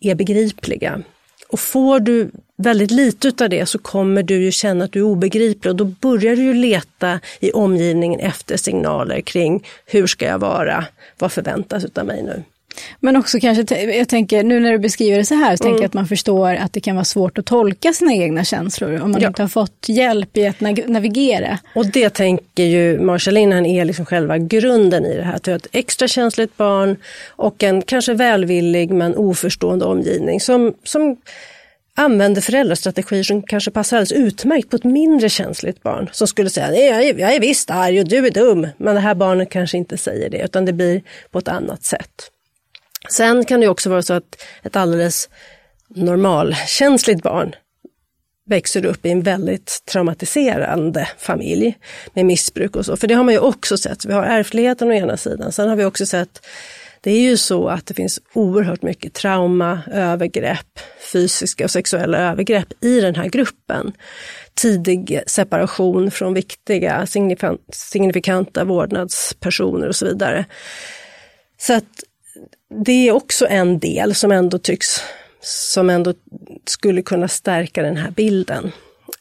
är 0.00 0.14
begripliga. 0.14 1.02
Och 1.48 1.60
får 1.60 2.00
du 2.00 2.30
väldigt 2.56 2.90
lite 2.90 3.44
av 3.44 3.50
det 3.50 3.66
så 3.66 3.78
kommer 3.78 4.22
du 4.22 4.44
ju 4.44 4.52
känna 4.52 4.84
att 4.84 4.92
du 4.92 4.98
är 4.98 5.04
obegriplig 5.04 5.70
och 5.70 5.76
då 5.76 5.84
börjar 5.84 6.36
du 6.36 6.42
ju 6.42 6.54
leta 6.54 7.20
i 7.40 7.52
omgivningen 7.52 8.20
efter 8.20 8.56
signaler 8.56 9.20
kring 9.20 9.66
hur 9.86 10.06
ska 10.06 10.24
jag 10.26 10.38
vara, 10.38 10.84
vad 11.18 11.32
förväntas 11.32 11.84
av 11.94 12.06
mig 12.06 12.22
nu. 12.22 12.42
Men 13.00 13.16
också 13.16 13.40
kanske, 13.40 13.84
jag 13.84 14.08
tänker 14.08 14.42
nu 14.42 14.60
när 14.60 14.72
du 14.72 14.78
beskriver 14.78 15.18
det 15.18 15.24
så 15.24 15.34
här, 15.34 15.56
så 15.56 15.64
mm. 15.64 15.72
tänker 15.72 15.82
jag 15.82 15.88
att 15.88 15.94
man 15.94 16.06
förstår 16.06 16.54
att 16.54 16.72
det 16.72 16.80
kan 16.80 16.96
vara 16.96 17.04
svårt 17.04 17.38
att 17.38 17.46
tolka 17.46 17.92
sina 17.92 18.14
egna 18.14 18.44
känslor 18.44 19.00
om 19.00 19.10
man 19.10 19.20
ja. 19.20 19.28
inte 19.28 19.42
har 19.42 19.48
fått 19.48 19.86
hjälp 19.88 20.36
i 20.36 20.46
att 20.46 20.60
navigera. 20.86 21.58
Och 21.74 21.86
det 21.86 22.10
tänker 22.10 22.64
ju 22.64 22.98
Marshall 23.00 23.52
han 23.52 23.66
är 23.66 23.84
liksom 23.84 24.06
själva 24.06 24.38
grunden 24.38 25.06
i 25.06 25.16
det 25.16 25.22
här. 25.22 25.34
Att 25.34 25.42
du 25.42 25.50
har 25.50 25.56
ett 25.56 25.66
extra 25.72 26.08
känsligt 26.08 26.56
barn 26.56 26.96
och 27.28 27.62
en 27.62 27.82
kanske 27.82 28.14
välvillig 28.14 28.90
men 28.90 29.16
oförstående 29.16 29.84
omgivning 29.84 30.40
som, 30.40 30.74
som 30.84 31.16
använder 31.96 32.40
föräldrastrategier 32.40 33.22
som 33.22 33.42
kanske 33.42 33.70
passar 33.70 33.96
alldeles 33.96 34.12
utmärkt 34.12 34.70
på 34.70 34.76
ett 34.76 34.84
mindre 34.84 35.28
känsligt 35.28 35.82
barn. 35.82 36.08
Som 36.12 36.26
skulle 36.26 36.50
säga, 36.50 36.74
jag 36.74 37.02
är, 37.02 37.18
jag 37.18 37.34
är 37.34 37.40
visst 37.40 37.70
arg 37.70 38.00
och 38.00 38.08
du 38.08 38.26
är 38.26 38.30
dum. 38.30 38.66
Men 38.76 38.94
det 38.94 39.00
här 39.00 39.14
barnet 39.14 39.50
kanske 39.50 39.78
inte 39.78 39.98
säger 39.98 40.30
det, 40.30 40.38
utan 40.38 40.64
det 40.64 40.72
blir 40.72 41.02
på 41.30 41.38
ett 41.38 41.48
annat 41.48 41.84
sätt. 41.84 42.30
Sen 43.10 43.44
kan 43.44 43.60
det 43.60 43.68
också 43.68 43.90
vara 43.90 44.02
så 44.02 44.14
att 44.14 44.42
ett 44.62 44.76
alldeles 44.76 45.28
normalkänsligt 45.88 47.22
barn 47.22 47.54
växer 48.46 48.84
upp 48.84 49.06
i 49.06 49.10
en 49.10 49.22
väldigt 49.22 49.82
traumatiserande 49.84 51.08
familj 51.18 51.78
med 52.14 52.26
missbruk 52.26 52.76
och 52.76 52.86
så. 52.86 52.96
För 52.96 53.06
det 53.06 53.14
har 53.14 53.24
man 53.24 53.34
ju 53.34 53.40
också 53.40 53.78
sett. 53.78 54.04
Vi 54.04 54.12
har 54.12 54.22
ärftligheten 54.22 54.88
å 54.88 54.92
ena 54.92 55.16
sidan. 55.16 55.52
Sen 55.52 55.68
har 55.68 55.76
vi 55.76 55.84
också 55.84 56.06
sett, 56.06 56.46
det 57.00 57.10
är 57.10 57.20
ju 57.20 57.36
så 57.36 57.68
att 57.68 57.86
det 57.86 57.94
finns 57.94 58.20
oerhört 58.32 58.82
mycket 58.82 59.14
trauma, 59.14 59.82
övergrepp, 59.92 60.80
fysiska 61.12 61.64
och 61.64 61.70
sexuella 61.70 62.18
övergrepp 62.18 62.84
i 62.84 63.00
den 63.00 63.14
här 63.14 63.28
gruppen. 63.28 63.92
Tidig 64.54 65.20
separation 65.26 66.10
från 66.10 66.34
viktiga 66.34 67.06
signifikanta 67.72 68.64
vårdnadspersoner 68.64 69.88
och 69.88 69.96
så 69.96 70.06
vidare. 70.06 70.44
Så 71.58 71.74
att 71.74 71.84
det 72.84 73.08
är 73.08 73.12
också 73.12 73.46
en 73.46 73.78
del 73.78 74.14
som 74.14 74.32
ändå 74.32 74.58
tycks, 74.58 75.00
som 75.40 75.90
ändå 75.90 76.14
skulle 76.66 77.02
kunna 77.02 77.28
stärka 77.28 77.82
den 77.82 77.96
här 77.96 78.10
bilden. 78.10 78.72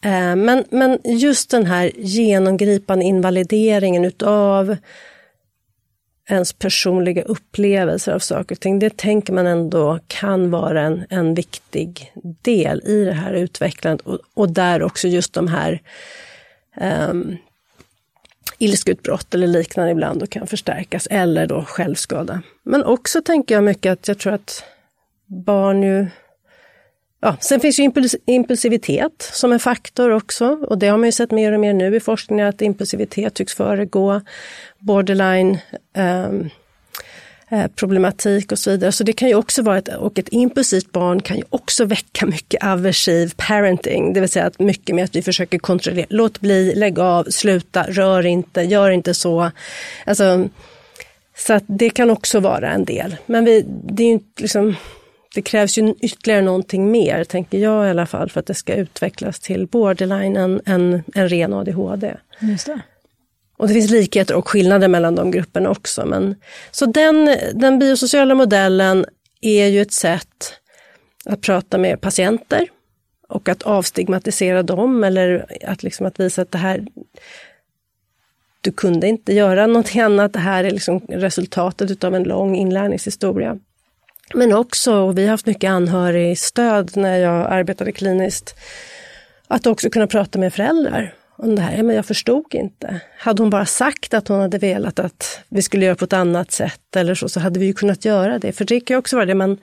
Eh, 0.01 0.35
men, 0.35 0.65
men 0.69 0.99
just 1.03 1.51
den 1.51 1.65
här 1.65 1.91
genomgripande 1.95 3.05
invalideringen 3.05 4.05
utav 4.05 4.77
ens 6.29 6.53
personliga 6.53 7.21
upplevelser 7.21 8.11
av 8.11 8.19
saker 8.19 8.55
och 8.55 8.59
ting, 8.59 8.79
det 8.79 8.97
tänker 8.97 9.33
man 9.33 9.47
ändå 9.47 9.99
kan 10.07 10.51
vara 10.51 10.81
en, 10.81 11.05
en 11.09 11.33
viktig 11.33 12.11
del 12.41 12.81
i 12.85 13.05
det 13.05 13.13
här 13.13 13.33
utvecklandet 13.33 14.07
och, 14.07 14.19
och 14.33 14.51
där 14.51 14.83
också 14.83 15.07
just 15.07 15.33
de 15.33 15.47
här 15.47 15.81
um, 17.09 17.37
ilskutbrott 18.63 19.33
eller 19.33 19.47
liknande 19.47 19.91
ibland 19.91 20.23
och 20.23 20.29
kan 20.29 20.47
förstärkas, 20.47 21.07
eller 21.11 21.47
då 21.47 21.63
självskada. 21.63 22.41
Men 22.63 22.83
också 22.83 23.21
tänker 23.21 23.55
jag 23.55 23.63
mycket 23.63 23.91
att 23.91 24.07
jag 24.07 24.19
tror 24.19 24.33
att 24.33 24.63
barn 25.25 25.83
ju 25.83 26.07
Ja, 27.25 27.37
sen 27.39 27.59
finns 27.59 27.79
ju 27.79 27.91
impulsivitet 28.25 29.29
som 29.33 29.51
en 29.51 29.59
faktor 29.59 30.09
också 30.09 30.45
och 30.47 30.77
det 30.77 30.87
har 30.87 30.97
man 30.97 31.07
ju 31.07 31.11
sett 31.11 31.31
mer 31.31 31.51
och 31.51 31.59
mer 31.59 31.73
nu 31.73 31.95
i 31.95 31.99
forskningen 31.99 32.47
att 32.47 32.61
impulsivitet 32.61 33.33
tycks 33.33 33.53
föregå 33.53 34.21
borderline 34.79 35.57
um, 35.97 36.49
Eh, 37.53 37.67
problematik 37.67 38.51
och 38.51 38.59
så 38.59 38.71
vidare. 38.71 38.91
Så 38.91 39.03
det 39.03 39.13
kan 39.13 39.29
ju 39.29 39.35
också 39.35 39.61
vara 39.61 39.77
ett, 39.77 39.87
och 39.87 40.19
ett 40.19 40.29
impulsivt 40.31 40.91
barn 40.91 41.21
kan 41.21 41.37
ju 41.37 41.43
också 41.49 41.85
väcka 41.85 42.25
mycket 42.25 42.63
aversiv 42.63 43.33
parenting, 43.37 44.13
det 44.13 44.19
vill 44.19 44.29
säga 44.29 44.45
att 44.45 44.59
mycket 44.59 44.95
med 44.95 45.03
att 45.03 45.15
vi 45.15 45.21
försöker 45.21 45.59
kontrollera, 45.59 46.05
låt 46.09 46.39
bli, 46.39 46.75
lägg 46.75 46.99
av, 46.99 47.23
sluta, 47.23 47.83
rör 47.83 48.25
inte, 48.25 48.61
gör 48.61 48.89
inte 48.89 49.13
så. 49.13 49.51
Alltså, 50.05 50.49
så 51.37 51.53
att 51.53 51.63
det 51.67 51.89
kan 51.89 52.09
också 52.09 52.39
vara 52.39 52.71
en 52.71 52.85
del. 52.85 53.15
Men 53.25 53.45
vi, 53.45 53.65
det 53.67 54.03
är 54.03 54.07
ju 54.07 54.19
liksom 54.37 54.75
det 55.35 55.41
krävs 55.41 55.77
ju 55.77 55.93
ytterligare 56.01 56.41
någonting 56.41 56.91
mer, 56.91 57.23
tänker 57.23 57.57
jag 57.57 57.87
i 57.87 57.89
alla 57.89 58.05
fall, 58.05 58.29
för 58.29 58.39
att 58.39 58.45
det 58.45 58.53
ska 58.53 58.75
utvecklas 58.75 59.39
till 59.39 59.67
borderline 59.67 60.37
än 60.37 60.61
en, 60.65 61.03
en 61.13 61.29
ren 61.29 61.53
ADHD. 61.53 62.15
Just 62.39 62.65
det. 62.65 62.79
Och 63.63 63.69
det 63.69 63.73
finns 63.73 63.91
likheter 63.91 64.35
och 64.35 64.47
skillnader 64.47 64.87
mellan 64.87 65.15
de 65.15 65.31
grupperna 65.31 65.69
också. 65.69 66.05
Men, 66.05 66.35
så 66.71 66.85
den, 66.85 67.37
den 67.53 67.79
biosociala 67.79 68.35
modellen 68.35 69.05
är 69.41 69.67
ju 69.67 69.81
ett 69.81 69.91
sätt 69.91 70.53
att 71.25 71.41
prata 71.41 71.77
med 71.77 72.01
patienter 72.01 72.67
och 73.29 73.49
att 73.49 73.63
avstigmatisera 73.63 74.63
dem 74.63 75.03
eller 75.03 75.45
att, 75.67 75.83
liksom 75.83 76.05
att 76.05 76.19
visa 76.19 76.41
att 76.41 76.51
det 76.51 76.57
här 76.57 76.85
du 78.61 78.71
kunde 78.71 79.07
inte 79.07 79.33
göra 79.33 79.67
någonting 79.67 80.01
annat, 80.01 80.33
det 80.33 80.39
här 80.39 80.63
är 80.63 80.71
liksom 80.71 80.99
resultatet 80.99 82.03
av 82.03 82.15
en 82.15 82.23
lång 82.23 82.55
inlärningshistoria. 82.55 83.57
Men 84.33 84.53
också, 84.53 84.93
och 84.93 85.17
vi 85.17 85.23
har 85.23 85.31
haft 85.31 85.45
mycket 85.45 85.69
anhörigstöd 85.69 86.97
när 86.97 87.17
jag 87.17 87.51
arbetade 87.51 87.91
kliniskt, 87.91 88.55
att 89.47 89.67
också 89.67 89.89
kunna 89.89 90.07
prata 90.07 90.39
med 90.39 90.53
föräldrar 90.53 91.13
om 91.43 91.55
det 91.55 91.61
här. 91.61 91.83
Men 91.83 91.95
jag 91.95 92.05
förstod 92.05 92.55
inte. 92.55 93.01
Hade 93.17 93.41
hon 93.41 93.49
bara 93.49 93.65
sagt 93.65 94.13
att 94.13 94.27
hon 94.27 94.39
hade 94.39 94.57
velat 94.57 94.99
att 94.99 95.39
vi 95.49 95.61
skulle 95.61 95.85
göra 95.85 95.95
på 95.95 96.05
ett 96.05 96.13
annat 96.13 96.51
sätt 96.51 96.95
eller 96.95 97.15
så, 97.15 97.29
så 97.29 97.39
hade 97.39 97.59
vi 97.59 97.65
ju 97.65 97.73
kunnat 97.73 98.05
göra 98.05 98.39
det. 98.39 98.51
För 98.51 98.65
det 98.65 98.79
kan 98.79 98.95
ju 98.95 98.99
också 98.99 99.15
vara 99.15 99.25
det, 99.25 99.35
men 99.35 99.57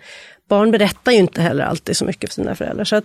barn 0.49 0.71
berättar 0.71 1.13
ju 1.13 1.19
inte 1.19 1.43
heller 1.43 1.65
alltid 1.65 1.97
så 1.97 2.05
mycket 2.05 2.31
för 2.31 2.35
sina 2.35 2.55
föräldrar. 2.55 2.85
Så 2.85 2.97
att, 2.97 3.05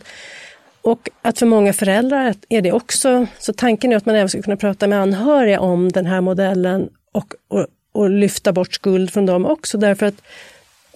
och 0.82 1.10
att 1.22 1.39
för 1.39 1.46
många 1.46 1.74
föräldrar 1.74 2.36
är 2.50 2.62
det 2.62 2.72
också, 2.72 3.27
så 3.39 3.53
tanken 3.53 3.91
är 3.91 3.96
att 3.96 4.05
man 4.05 4.15
även 4.15 4.29
ska 4.29 4.41
kunna 4.41 4.58
prata 4.58 4.88
med 4.88 5.01
anhöriga 5.01 5.60
om 5.60 5.91
den 5.91 6.05
här 6.05 6.22
modellen 6.22 6.89
och, 7.12 7.34
och, 7.48 7.67
och 7.91 8.10
lyfta 8.10 8.51
bort 8.51 8.74
skuld 8.74 9.13
från 9.13 9.25
dem 9.25 9.46
också, 9.46 9.77
därför 9.77 10.05
att 10.05 10.22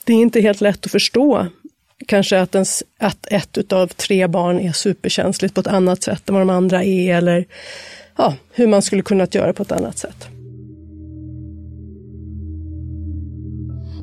det 0.03 0.13
är 0.13 0.17
inte 0.17 0.41
helt 0.41 0.61
lätt 0.61 0.85
att 0.85 0.91
förstå 0.91 1.47
kanske 2.07 2.41
att, 2.41 2.55
ens, 2.55 2.83
att 2.99 3.27
ett 3.31 3.57
utav 3.57 3.87
tre 3.87 4.27
barn 4.27 4.59
är 4.59 4.71
superkänsligt 4.71 5.55
på 5.55 5.61
ett 5.61 5.67
annat 5.67 6.03
sätt 6.03 6.29
än 6.29 6.35
vad 6.35 6.41
de 6.41 6.49
andra 6.49 6.83
är 6.83 7.15
eller 7.15 7.45
ja, 8.17 8.33
hur 8.53 8.67
man 8.67 8.81
skulle 8.81 9.01
kunnat 9.01 9.35
göra 9.35 9.53
på 9.53 9.63
ett 9.63 9.71
annat 9.71 9.97
sätt. 9.97 10.27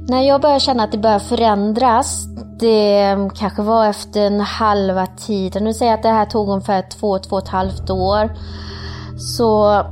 När 0.09 0.23
jag 0.23 0.41
började 0.41 0.61
känna 0.61 0.85
att 0.85 0.93
det 0.93 0.99
började 0.99 1.25
förändras, 1.25 2.25
det 2.61 3.17
kanske 3.39 3.63
var 3.63 3.87
efter 3.87 4.21
en 4.21 4.41
halva 4.41 5.07
tiden, 5.07 5.65
nu 5.65 5.75
säger 5.75 5.93
jag 5.93 5.99
att 5.99 6.03
det 6.03 6.09
här 6.09 6.27
tog 6.27 6.49
ungefär 6.49 6.85
två, 6.91 7.19
två 7.19 7.37
och 7.37 7.43
ett 7.43 7.49
halvt 7.49 7.91
år. 7.91 8.37
Så 9.19 9.83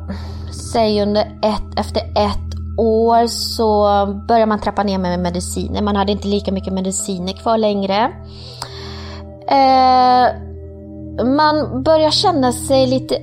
säg 0.73 1.03
under 1.03 1.23
ett, 1.23 1.79
efter 1.79 2.01
ett 2.01 2.54
år 2.79 3.27
så 3.27 3.85
började 4.29 4.47
man 4.47 4.61
trappa 4.61 4.83
ner 4.83 4.99
med 4.99 5.21
mediciner. 5.21 5.83
Man 5.83 5.97
hade 5.97 6.13
inte 6.13 6.29
lika 6.29 6.53
mycket 6.53 6.73
mediciner 6.73 7.33
kvar 7.33 7.59
längre. 7.59 8.13
Eh, 9.49 10.27
man 11.27 11.83
börjar 11.83 12.11
känna 12.11 12.53
sig 12.53 12.87
lite 12.87 13.17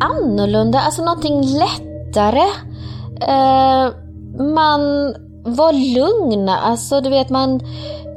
annorlunda, 0.00 0.80
alltså 0.80 1.04
någonting 1.04 1.42
lättare. 1.42 2.46
Eh, 3.20 3.92
man 4.54 5.14
var 5.44 5.72
lugn, 5.72 6.48
alltså 6.48 7.00
du 7.00 7.10
vet 7.10 7.30
man 7.30 7.60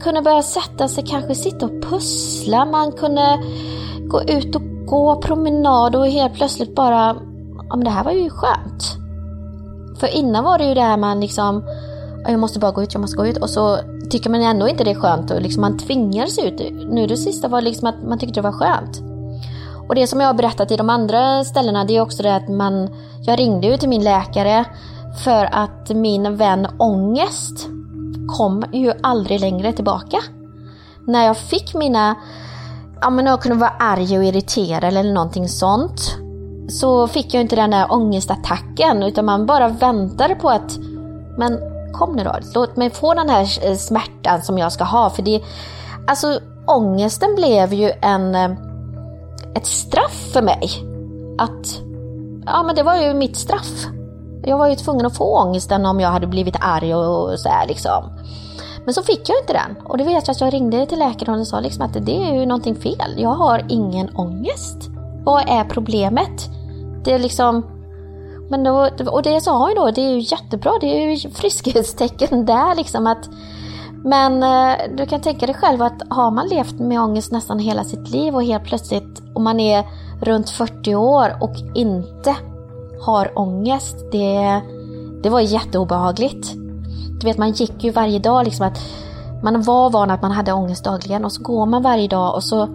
kunde 0.02 0.22
börja 0.22 0.42
sätta 0.42 0.88
sig, 0.88 1.04
kanske 1.08 1.36
sitta 1.36 1.66
och 1.66 1.82
pussla. 1.82 2.66
Man 2.66 2.92
kunde 2.92 3.40
gå 4.08 4.22
ut 4.24 4.56
och 4.56 4.62
gå 4.86 5.22
promenad 5.22 5.96
och 5.96 6.08
helt 6.08 6.34
plötsligt 6.34 6.76
bara, 6.76 7.16
ja 7.70 7.76
men 7.76 7.84
det 7.84 7.90
här 7.90 8.04
var 8.04 8.12
ju 8.12 8.30
skönt. 8.30 8.99
För 10.00 10.08
innan 10.08 10.44
var 10.44 10.58
det 10.58 10.66
ju 10.66 10.74
det 10.74 10.82
här 10.82 10.98
man 10.98 11.20
liksom, 11.20 11.64
jag 12.28 12.40
måste 12.40 12.60
bara 12.60 12.72
gå 12.72 12.84
ut, 12.84 12.94
jag 12.94 13.02
måste 13.02 13.18
gå 13.18 13.28
ut. 13.28 13.38
Och 13.38 13.50
så 13.50 13.78
tycker 14.10 14.30
man 14.30 14.42
ändå 14.42 14.68
inte 14.68 14.84
det 14.84 14.92
är 14.92 14.96
skönt 14.96 15.32
och 15.32 15.42
liksom 15.42 15.62
man 15.62 15.80
sig 16.28 16.48
ut. 16.48 16.74
Nu 16.92 17.08
det 17.08 17.18
sista 17.18 17.48
var 17.48 17.62
liksom 17.62 17.88
att 17.88 18.04
man 18.04 18.20
tyckte 18.20 18.42
det 18.42 18.50
var 18.50 18.52
skönt. 18.52 19.02
Och 19.90 19.96
det 19.96 20.08
som 20.08 20.20
jag 20.20 20.28
har 20.28 20.34
berättat 20.34 20.72
i 20.72 20.78
de 20.78 20.90
andra 20.90 21.44
ställena 21.44 21.86
det 21.86 21.98
är 21.98 22.02
också 22.02 22.24
det 22.24 22.36
att 22.36 22.50
man, 22.50 22.90
jag 23.22 23.40
ringde 23.40 23.68
ju 23.68 23.78
till 23.78 23.90
min 23.90 24.04
läkare 24.04 24.66
för 25.24 25.50
att 25.52 25.90
min 25.90 26.36
vän 26.36 26.68
ångest 26.78 27.68
kom 28.38 28.64
ju 28.74 28.94
aldrig 29.04 29.40
längre 29.40 29.74
tillbaka. 29.74 30.18
När 31.08 31.26
jag 31.26 31.38
fick 31.38 31.74
mina, 31.74 32.16
ja 33.02 33.10
men 33.10 33.26
jag 33.26 33.42
kunde 33.42 33.58
vara 33.58 33.74
arg 33.80 34.18
och 34.18 34.24
irriterad 34.24 34.84
eller 34.84 35.14
någonting 35.14 35.50
sånt 35.50 36.19
så 36.72 37.08
fick 37.08 37.34
jag 37.34 37.42
inte 37.42 37.56
den 37.56 37.72
där 37.72 37.94
ångestattacken 37.94 39.04
utan 39.04 39.26
man 39.26 39.46
bara 39.46 39.68
väntade 39.68 40.36
på 40.36 40.50
att 40.50 40.78
men 41.38 41.60
kom 41.92 42.16
nu 42.16 42.24
då, 42.24 42.36
låt 42.56 42.76
mig 42.76 42.90
få 42.90 43.14
den 43.14 43.30
här 43.30 43.66
eh, 43.66 43.76
smärtan 43.76 44.42
som 44.42 44.58
jag 44.58 44.72
ska 44.72 44.84
ha. 44.84 45.10
För 45.10 45.22
det, 45.22 45.42
alltså 46.08 46.40
ångesten 46.66 47.36
blev 47.36 47.74
ju 47.74 47.92
en, 48.02 48.36
eh, 48.36 48.52
ett 49.56 49.66
straff 49.66 50.32
för 50.34 50.42
mig. 50.42 50.70
Att, 51.38 51.82
ja 52.46 52.64
men 52.64 52.76
det 52.76 52.84
var 52.84 52.96
ju 52.96 53.14
mitt 53.14 53.38
straff. 53.38 53.86
Jag 54.44 54.58
var 54.58 54.68
ju 54.68 54.76
tvungen 54.76 55.06
att 55.06 55.18
få 55.18 55.38
ångesten 55.38 55.86
om 55.86 56.00
jag 56.00 56.10
hade 56.10 56.28
blivit 56.28 56.56
arg 56.62 56.96
och 56.96 57.40
så 57.40 57.50
här 57.50 57.68
liksom. 57.68 58.04
Men 58.86 58.94
så 58.94 59.04
fick 59.04 59.30
jag 59.30 59.38
inte 59.42 59.54
den. 59.54 59.86
Och 59.86 59.98
det 59.98 60.04
vet 60.04 60.28
jag 60.28 60.34
att 60.34 60.42
jag 60.42 60.54
ringde 60.54 60.86
till 60.86 61.00
läkaren 61.00 61.40
och 61.40 61.48
sa 61.48 61.60
liksom 61.60 61.86
att 61.86 62.06
det 62.06 62.18
är 62.18 62.34
ju 62.34 62.46
någonting 62.46 62.76
fel. 62.76 63.16
Jag 63.18 63.30
har 63.30 63.66
ingen 63.70 64.16
ångest. 64.16 64.90
Vad 65.24 65.50
är 65.50 65.64
problemet? 65.64 66.50
Det 67.04 67.14
är 67.14 67.20
liksom... 67.20 67.66
Men 68.50 68.64
då, 68.64 68.90
och 69.12 69.24
det 69.24 69.42
sa 69.42 69.70
ju 69.70 69.76
då, 69.76 69.92
det 69.92 70.02
är 70.02 70.10
ju 70.10 70.20
jättebra, 70.20 70.72
det 70.82 70.88
är 70.88 71.10
ju 71.10 71.30
friskhetstecken 71.30 72.46
där 72.46 72.76
liksom 72.76 73.08
att... 73.08 73.30
Men 74.04 74.44
eh, 74.44 74.96
du 74.98 75.06
kan 75.06 75.22
tänka 75.22 75.46
dig 75.46 75.56
själv 75.56 75.82
att 75.82 76.02
har 76.10 76.32
man 76.32 76.48
levt 76.48 76.80
med 76.80 77.02
ångest 77.02 77.32
nästan 77.32 77.60
hela 77.60 77.84
sitt 77.84 78.10
liv 78.10 78.36
och 78.36 78.44
helt 78.44 78.64
plötsligt, 78.64 79.22
om 79.34 79.44
man 79.44 79.60
är 79.60 79.86
runt 80.22 80.50
40 80.50 80.96
år 80.96 81.38
och 81.42 81.56
inte 81.76 82.36
har 83.02 83.40
ångest, 83.40 83.96
det, 84.12 84.62
det 85.24 85.30
var 85.30 85.40
jätteobehagligt. 85.40 86.54
Du 87.20 87.28
vet, 87.28 87.38
man 87.38 87.52
gick 87.52 87.84
ju 87.84 87.92
varje 87.92 88.20
dag 88.20 88.46
liksom 88.46 88.68
att 88.68 88.80
man 89.44 89.62
var 89.62 89.90
van 89.90 90.12
att 90.12 90.22
man 90.22 90.32
hade 90.32 90.54
ångest 90.54 90.84
dagligen 90.84 91.26
och 91.26 91.32
så 91.32 91.44
går 91.44 91.66
man 91.66 91.84
varje 91.84 92.08
dag 92.08 92.36
och 92.36 92.44
så 92.44 92.66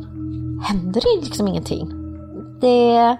händer 0.63 1.01
det 1.01 1.25
liksom 1.25 1.49
ingenting. 1.49 1.91
Det, 2.61 3.17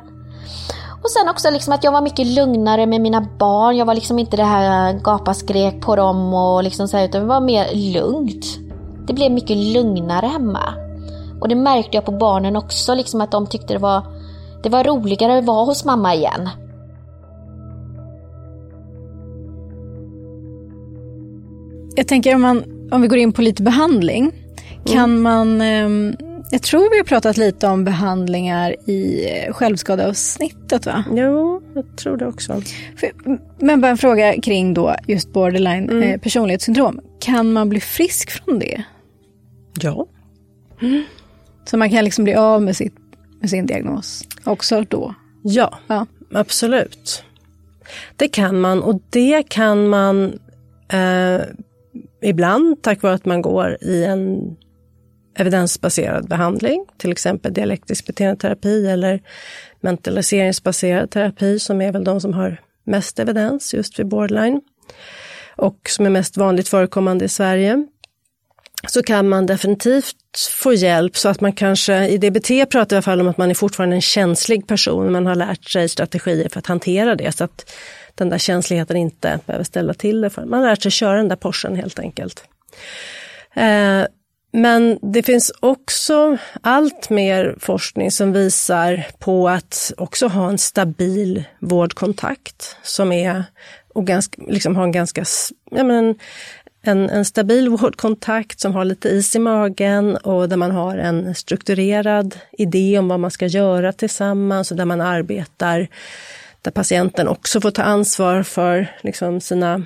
och 1.05 1.11
sen 1.11 1.29
också 1.29 1.51
liksom 1.51 1.73
att 1.73 1.85
jag 1.85 1.93
var 1.93 2.03
mycket 2.03 2.27
lugnare 2.27 2.87
med 2.87 3.01
mina 3.01 3.29
barn. 3.39 3.77
Jag 3.77 3.87
var 3.87 3.95
liksom 3.95 4.19
inte 4.19 4.37
det 4.37 4.45
här 4.45 4.93
gapaskrek 4.93 5.81
på 5.81 5.97
dem 5.97 6.35
och 6.35 6.65
liksom 6.65 6.89
så 6.89 6.97
här, 6.97 7.05
utan 7.05 7.21
det 7.21 7.27
var 7.27 7.41
mer 7.41 7.67
lugnt. 7.75 8.47
Det 9.07 9.13
blev 9.13 9.33
mycket 9.33 9.57
lugnare 9.57 10.27
hemma. 10.27 10.75
Och 11.41 11.49
det 11.49 11.55
märkte 11.55 11.97
jag 11.97 12.05
på 12.05 12.13
barnen 12.13 12.57
också, 12.57 12.95
liksom 12.95 13.21
att 13.21 13.31
de 13.31 13.47
tyckte 13.47 13.73
det 13.73 13.79
var, 13.79 14.03
det 14.63 14.69
var 14.69 14.85
roligare 14.85 15.39
att 15.39 15.45
vara 15.45 15.65
hos 15.65 15.85
mamma 15.85 16.15
igen. 16.15 16.49
Jag 21.97 22.09
tänker 22.09 22.35
om, 22.35 22.43
man, 22.43 22.65
om 22.93 23.03
vi 23.03 23.09
går 23.09 23.19
in 23.19 23.33
på 23.33 23.43
lite 23.43 23.63
behandling. 23.63 24.33
Kan 24.85 25.05
mm. 25.05 25.23
man 25.23 25.61
ehm, 25.61 26.17
jag 26.55 26.63
tror 26.63 26.91
vi 26.91 26.97
har 26.97 27.05
pratat 27.05 27.37
lite 27.37 27.67
om 27.67 27.85
behandlingar 27.85 28.91
i 28.91 29.29
självskadeavsnittet 29.51 30.87
va? 30.87 31.05
Jo, 31.11 31.63
jag 31.75 31.97
tror 31.97 32.17
det 32.17 32.27
också. 32.27 32.63
Men 33.59 33.81
bara 33.81 33.91
en 33.91 33.99
fråga 33.99 34.41
kring 34.41 34.75
då 34.75 34.95
just 35.07 35.33
borderline 35.33 35.91
mm. 35.91 36.03
eh, 36.03 36.21
personlighetssyndrom. 36.21 37.01
Kan 37.21 37.53
man 37.53 37.69
bli 37.69 37.81
frisk 37.81 38.31
från 38.31 38.59
det? 38.59 38.85
Ja. 39.81 40.07
Mm. 40.83 41.05
Så 41.65 41.77
man 41.77 41.91
kan 41.91 42.05
liksom 42.05 42.25
bli 42.25 42.35
av 42.35 42.63
med, 42.63 42.77
sitt, 42.77 42.95
med 43.41 43.51
sin 43.51 43.67
diagnos 43.67 44.25
också 44.45 44.85
då? 44.89 45.15
Ja, 45.43 45.79
ja, 45.87 46.07
absolut. 46.33 47.25
Det 48.17 48.29
kan 48.29 48.61
man 48.61 48.83
och 48.83 49.01
det 49.11 49.49
kan 49.49 49.89
man 49.89 50.39
eh, 50.89 51.41
ibland 52.23 52.83
tack 52.83 53.03
vare 53.03 53.15
att 53.15 53.25
man 53.25 53.43
går 53.43 53.77
i 53.81 54.05
en 54.05 54.57
evidensbaserad 55.37 56.29
behandling, 56.29 56.87
till 56.97 57.13
exempel 57.13 57.53
dialektisk 57.53 58.07
beteendeterapi 58.07 58.87
eller 58.87 59.21
mentaliseringsbaserad 59.81 61.11
terapi 61.11 61.59
som 61.59 61.81
är 61.81 61.93
väl 61.93 62.05
de 62.05 62.21
som 62.21 62.35
har 62.35 62.61
mest 62.85 63.19
evidens 63.19 63.75
just 63.75 63.99
vid 63.99 64.07
borderline 64.07 64.61
och 65.57 65.79
som 65.89 66.07
är 66.07 66.11
mest 66.11 66.37
vanligt 66.37 66.69
förekommande 66.69 67.25
i 67.25 67.29
Sverige. 67.29 67.87
så 68.89 69.03
kan 69.03 69.29
man 69.29 69.47
definitivt 69.47 70.17
få 70.51 70.73
hjälp 70.73 71.17
så 71.17 71.29
att 71.29 71.41
man 71.41 71.53
kanske, 71.53 72.09
i 72.09 72.19
DBT 72.19 72.71
pratar 72.71 72.97
i 72.97 72.97
alla 72.97 73.03
fall 73.03 73.21
om 73.21 73.29
att 73.29 73.39
man 73.39 73.51
är 73.51 73.55
fortfarande 73.55 73.97
en 73.97 74.03
känslig 74.03 74.67
person, 74.67 75.13
man 75.13 75.27
har 75.27 75.35
lärt 75.35 75.65
sig 75.65 75.89
strategier 75.89 76.49
för 76.49 76.59
att 76.59 76.67
hantera 76.67 77.15
det 77.15 77.37
så 77.37 77.45
att 77.45 77.71
den 78.15 78.29
där 78.29 78.39
känsligheten 78.39 78.97
inte 78.97 79.41
behöver 79.47 79.65
ställa 79.65 79.95
till 79.95 80.21
det. 80.21 80.31
För. 80.31 80.45
Man 80.45 80.61
har 80.61 80.69
lärt 80.69 80.83
sig 80.83 80.91
köra 80.91 81.17
den 81.17 81.29
där 81.29 81.37
Porschen 81.37 81.77
helt 81.77 81.99
enkelt. 81.99 82.45
Eh, 83.55 84.03
men 84.57 84.99
det 85.03 85.23
finns 85.23 85.53
också 85.61 86.39
allt 86.61 87.11
mer 87.11 87.57
forskning 87.61 88.11
som 88.11 88.33
visar 88.33 89.07
på 89.19 89.49
att 89.49 89.93
också 89.97 90.27
ha 90.27 90.49
en 90.49 90.59
stabil 90.59 91.45
vårdkontakt 91.59 92.77
som 92.83 93.13
är 93.13 93.45
och 93.95 94.07
ganska, 94.07 94.43
liksom 94.49 94.77
har 94.77 94.85
en 94.85 94.93
ganska 94.93 95.25
ja, 95.71 95.85
men 95.85 96.15
en, 96.83 97.11
en 97.11 97.25
stabil 97.25 97.69
vårdkontakt 97.69 98.61
som 98.61 98.75
har 98.75 98.85
lite 98.85 99.09
is 99.09 99.37
i 99.37 99.39
magen 99.39 100.17
och 100.17 100.49
där 100.49 100.57
man 100.57 100.71
har 100.71 100.97
en 100.97 101.35
strukturerad 101.35 102.39
idé 102.53 102.99
om 102.99 103.09
vad 103.09 103.21
man 103.21 103.31
ska 103.31 103.47
göra 103.47 103.93
tillsammans 103.93 104.71
och 104.71 104.77
där 104.77 104.85
man 104.85 105.01
arbetar, 105.01 105.89
där 106.63 106.71
patienten 106.71 107.29
också 107.29 107.61
får 107.61 107.71
ta 107.71 107.83
ansvar 107.83 108.43
för 108.43 108.87
liksom 109.03 109.41
sina, 109.41 109.83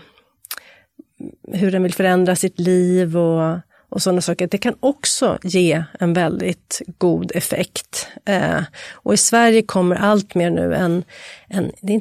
hur 1.52 1.72
den 1.72 1.82
vill 1.82 1.94
förändra 1.94 2.36
sitt 2.36 2.58
liv 2.60 3.18
och, 3.18 3.60
och 3.88 4.02
sådana 4.02 4.20
saker. 4.20 4.46
Det 4.46 4.58
kan 4.58 4.76
också 4.80 5.38
ge 5.42 5.84
en 6.00 6.12
väldigt 6.12 6.82
god 6.98 7.32
effekt. 7.34 8.08
Eh, 8.24 8.62
och 8.92 9.14
i 9.14 9.16
Sverige 9.16 9.62
kommer 9.62 9.96
allt 9.96 10.34
mer 10.34 10.50
nu 10.50 10.74
en, 10.74 11.04
en 11.48 11.72
det, 11.80 11.94
är, 11.94 12.00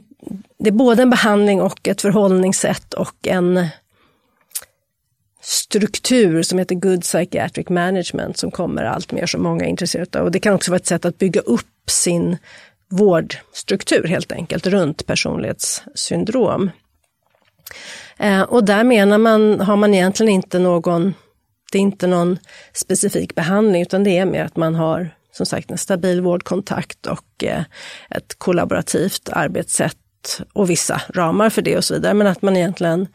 det 0.60 0.70
är 0.70 0.74
både 0.74 1.02
en 1.02 1.10
behandling 1.10 1.62
och 1.62 1.88
ett 1.88 2.02
förhållningssätt 2.02 2.94
och 2.94 3.28
en 3.28 3.68
struktur 5.42 6.44
som 6.44 6.60
heter 6.60 6.76
Good 6.76 7.02
Psychiatric 7.02 7.70
Management 7.70 8.38
som 8.38 8.52
kommer 8.52 8.84
allt 8.84 9.12
mer 9.12 9.26
som 9.26 9.44
många 9.44 9.66
är 9.66 9.70
intresserade 9.70 10.20
av. 10.20 10.26
Och 10.26 10.32
det 10.32 10.40
kan 10.40 10.54
också 10.54 10.72
vara 10.72 10.80
ett 10.80 10.86
sätt 10.86 11.06
att 11.06 11.18
bygga 11.18 11.42
upp 11.42 11.90
sin 11.90 12.38
vårdstruktur 12.90 14.04
helt 14.08 14.32
enkelt 14.32 14.68
runt 14.68 15.06
personlighetssyndrom. 15.06 16.72
Eh, 18.18 18.42
och 18.42 18.64
där 18.64 18.84
menar 18.84 19.18
man, 19.18 19.60
har 19.60 19.76
man 19.76 19.94
egentligen 19.94 20.34
inte 20.34 20.60
någon, 20.60 21.14
det 21.72 21.78
är 21.78 21.82
inte 21.82 22.08
någon 22.08 22.38
specifik 22.74 23.36
behandling 23.36 23.82
utan 23.82 24.04
det 24.04 24.18
är 24.18 24.26
mer 24.26 24.44
att 24.44 24.56
man 24.56 24.76
har 24.76 25.10
som 25.32 25.46
sagt 25.46 25.72
en 25.72 25.78
stabil 25.78 26.22
vårdkontakt 26.22 27.06
och 27.06 27.44
eh, 27.44 27.64
ett 28.10 28.36
kollaborativt 28.38 29.30
arbetssätt 29.30 29.98
och 30.54 30.70
vissa 30.70 31.02
ramar 31.10 31.50
för 31.50 31.62
det 31.62 31.78
och 31.78 31.84
så 31.84 31.94
vidare. 31.94 32.14
Men 32.14 32.28
att 32.28 32.42
man 32.42 32.58
egentligen, 32.58 33.08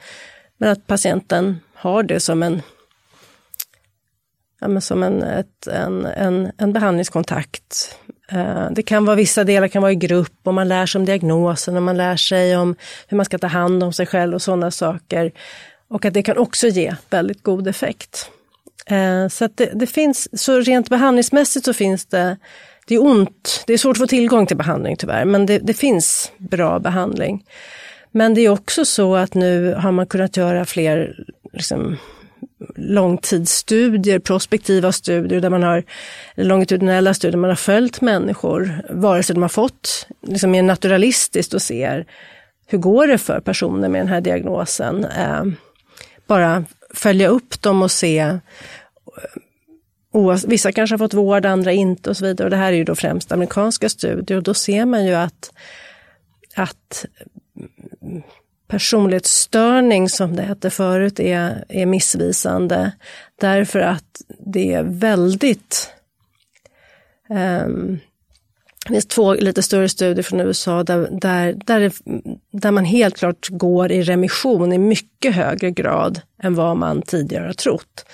men 0.59 0.73
att 0.73 0.87
patienten 0.87 1.61
har 1.75 2.03
det 2.03 2.21
som 2.21 2.43
en, 2.43 2.63
ja, 4.61 4.81
som 4.81 5.03
en, 5.03 5.23
ett, 5.23 5.67
en, 5.67 6.07
en, 6.07 6.53
en 6.59 6.73
behandlingskontakt. 6.73 7.97
Eh, 8.29 8.71
det 8.71 8.83
kan 8.83 9.05
vara 9.05 9.17
vissa 9.17 9.45
delar 9.45 9.69
kan 9.69 9.83
vara 9.83 9.93
i 9.93 9.97
grupp 9.97 10.39
och 10.43 10.55
man 10.55 10.69
lär 10.69 10.87
sig 10.87 10.99
om 10.99 11.05
diagnosen 11.05 11.77
och 11.77 11.83
man 11.83 11.97
lär 11.97 12.17
sig 12.17 12.57
om 12.57 12.77
hur 13.07 13.17
man 13.17 13.27
ska 13.27 13.39
ta 13.39 13.47
hand 13.47 13.83
om 13.83 13.93
sig 13.93 14.07
själv 14.07 14.35
och 14.35 14.43
sådana 14.43 14.71
saker. 14.71 15.33
Och 15.89 16.05
att 16.05 16.15
det 16.15 16.23
kan 16.23 16.39
också 16.39 16.67
ge 16.67 16.95
väldigt 17.11 17.43
god 17.43 17.69
effekt. 17.69 18.31
Eh, 18.87 19.29
så 19.29 19.45
att 19.45 19.57
det, 19.57 19.71
det 19.75 19.87
finns, 19.87 20.29
så 20.43 20.61
rent 20.61 20.89
behandlingsmässigt 20.89 21.65
så 21.65 21.73
finns 21.73 22.07
det, 22.07 22.37
det 22.87 22.95
är 22.95 23.03
ont, 23.03 23.65
det 23.67 23.73
är 23.73 23.79
svårt 23.79 23.97
att 23.97 23.99
få 23.99 24.07
tillgång 24.07 24.47
till 24.47 24.57
behandling 24.57 24.97
tyvärr, 24.97 25.25
men 25.25 25.47
det, 25.47 25.59
det 25.59 25.75
finns 25.75 26.33
bra 26.39 26.79
behandling. 26.79 27.45
Men 28.11 28.35
det 28.35 28.41
är 28.41 28.49
också 28.49 28.85
så 28.85 29.17
att 29.17 29.35
nu 29.35 29.75
har 29.75 29.93
man 29.93 30.07
kunnat 30.07 30.37
göra 30.37 30.65
fler 30.65 31.25
liksom, 31.53 31.97
långtidsstudier, 32.77 34.19
prospektiva 34.19 34.93
studier 34.93 35.41
där 35.41 35.51
man 35.51 35.63
har 35.63 35.85
longitudinella 36.35 37.15
studier, 37.15 37.39
man 37.39 37.51
har 37.51 37.57
följt 37.57 38.01
människor, 38.01 38.83
vare 38.91 39.23
sig 39.23 39.35
de 39.35 39.43
har 39.43 39.49
fått 39.49 40.07
liksom 40.27 40.51
mer 40.51 40.63
naturalistiskt 40.63 41.55
och 41.55 41.63
ser 41.63 42.07
hur 42.67 42.79
går 42.79 43.07
det 43.07 43.19
för 43.19 43.41
personer 43.41 43.89
med 43.89 44.01
den 44.01 44.09
här 44.09 44.21
diagnosen. 44.21 45.05
Eh, 45.05 45.45
bara 46.27 46.65
följa 46.95 47.29
upp 47.29 47.63
dem 47.63 47.83
och 47.83 47.91
se 47.91 48.19
eh, 48.19 48.41
Vissa 50.47 50.73
kanske 50.73 50.95
har 50.95 50.99
fått 50.99 51.15
vård, 51.15 51.47
andra 51.47 51.73
inte 51.73 52.11
och 52.11 52.17
så 52.17 52.25
vidare. 52.25 52.47
Och 52.47 52.51
det 52.51 52.57
här 52.57 52.73
är 52.73 52.77
ju 52.77 52.85
då 52.85 52.95
främst 52.95 53.33
amerikanska 53.33 53.89
studier 53.89 54.37
och 54.37 54.43
då 54.43 54.55
ser 54.55 54.85
man 54.85 55.07
ju 55.07 55.15
att, 55.15 55.53
att 56.57 57.07
personlighetsstörning 58.69 60.09
som 60.09 60.37
det 60.37 60.43
hette 60.43 60.71
förut 60.71 61.21
är, 61.21 61.65
är 61.69 61.87
missvisande. 61.87 62.93
Därför 63.41 63.81
att 63.81 64.23
det 64.39 64.73
är 64.73 64.83
väldigt 64.83 65.91
um, 67.31 68.01
det 68.87 68.93
finns 68.93 69.07
två 69.07 69.35
lite 69.35 69.63
större 69.63 69.89
studier 69.89 70.23
från 70.23 70.41
USA 70.41 70.83
där, 70.83 71.09
där, 71.11 71.55
där, 71.67 71.93
där 72.53 72.71
man 72.71 72.85
helt 72.85 73.19
klart 73.19 73.49
går 73.49 73.93
i 73.93 74.03
remission 74.03 74.73
i 74.73 74.79
mycket 74.79 75.35
högre 75.35 75.71
grad 75.71 76.21
än 76.43 76.55
vad 76.55 76.77
man 76.77 77.03
tidigare 77.03 77.47
har 77.47 77.53
trott. 77.53 78.05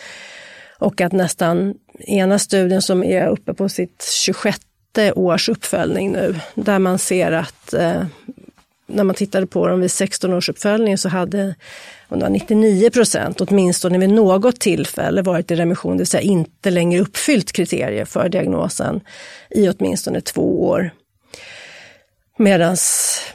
Och 0.79 1.01
att 1.01 1.13
nästan 1.13 1.75
ena 1.99 2.39
studien 2.39 2.83
som 2.83 3.05
är 3.05 3.29
uppe 3.29 3.55
på 3.55 3.69
sitt 3.69 4.05
26 4.25 4.59
års 5.15 5.49
uppföljning 5.49 6.13
nu, 6.13 6.35
där 6.55 6.79
man 6.79 6.99
ser 6.99 7.33
att 7.33 7.75
eh, 7.75 8.03
när 8.87 9.05
man 9.05 9.15
tittade 9.15 9.47
på 9.47 9.67
dem 9.67 9.81
vid 9.81 9.91
16 9.91 10.33
års 10.33 10.49
uppföljning 10.49 10.99
så 10.99 11.09
hade 11.09 11.55
99 12.11 12.91
procent 12.91 13.41
åtminstone 13.41 13.99
vid 13.99 14.11
något 14.11 14.61
tillfälle 14.61 15.23
varit 15.23 15.51
i 15.51 15.57
remission, 15.57 15.93
det 15.93 15.99
vill 15.99 16.07
säga 16.07 16.21
inte 16.21 16.71
längre 16.71 17.01
uppfyllt 17.01 17.53
kriterier 17.53 18.05
för 18.05 18.29
diagnosen 18.29 19.01
i 19.51 19.69
åtminstone 19.69 20.21
två 20.21 20.69
år. 20.69 20.91
Medan 22.39 22.77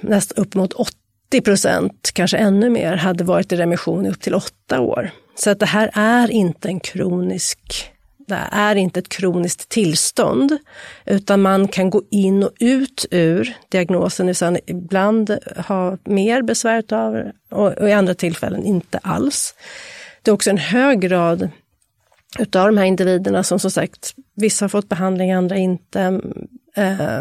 nästan 0.02 0.44
upp 0.44 0.56
mot 0.56 0.74
80 0.74 1.42
procent, 1.44 2.12
kanske 2.14 2.38
ännu 2.38 2.70
mer, 2.70 2.96
hade 2.96 3.24
varit 3.24 3.52
i 3.52 3.56
remission 3.56 4.06
i 4.06 4.10
upp 4.10 4.22
till 4.22 4.36
åtta 4.36 4.80
år. 4.80 5.12
Så 5.36 5.50
att 5.50 5.60
det 5.60 5.66
här 5.66 5.90
är 5.94 6.32
inte 6.32 6.68
en 6.68 6.80
kronisk 6.80 7.93
det 8.28 8.48
är 8.52 8.76
inte 8.76 9.00
ett 9.00 9.10
kroniskt 9.10 9.70
tillstånd, 9.70 10.58
utan 11.06 11.42
man 11.42 11.68
kan 11.68 11.90
gå 11.90 12.02
in 12.12 12.44
och 12.44 12.52
ut 12.60 13.06
ur 13.12 13.56
diagnosen, 13.70 14.30
Utan 14.30 14.58
ibland 14.66 15.38
ha 15.68 15.98
mer 16.04 16.42
besvär 16.42 16.94
av 16.94 17.32
och, 17.52 17.90
i 17.90 17.92
andra 17.92 18.14
tillfällen 18.14 18.66
inte 18.66 18.98
alls. 18.98 19.56
Det 20.22 20.32
är 20.32 20.36
också 20.36 20.50
en 20.50 20.58
hög 20.58 21.02
grad 21.02 21.50
utav 22.40 22.68
de 22.68 22.78
här 22.78 22.86
individerna 22.86 23.44
som 23.44 23.60
som 23.60 23.72
sagt, 23.72 24.14
vissa 24.36 24.66
har 24.66 24.70
fått 24.70 24.90
behandling, 24.90 25.32
andra 25.32 25.58
inte. 25.58 26.22
Eh, 26.76 27.20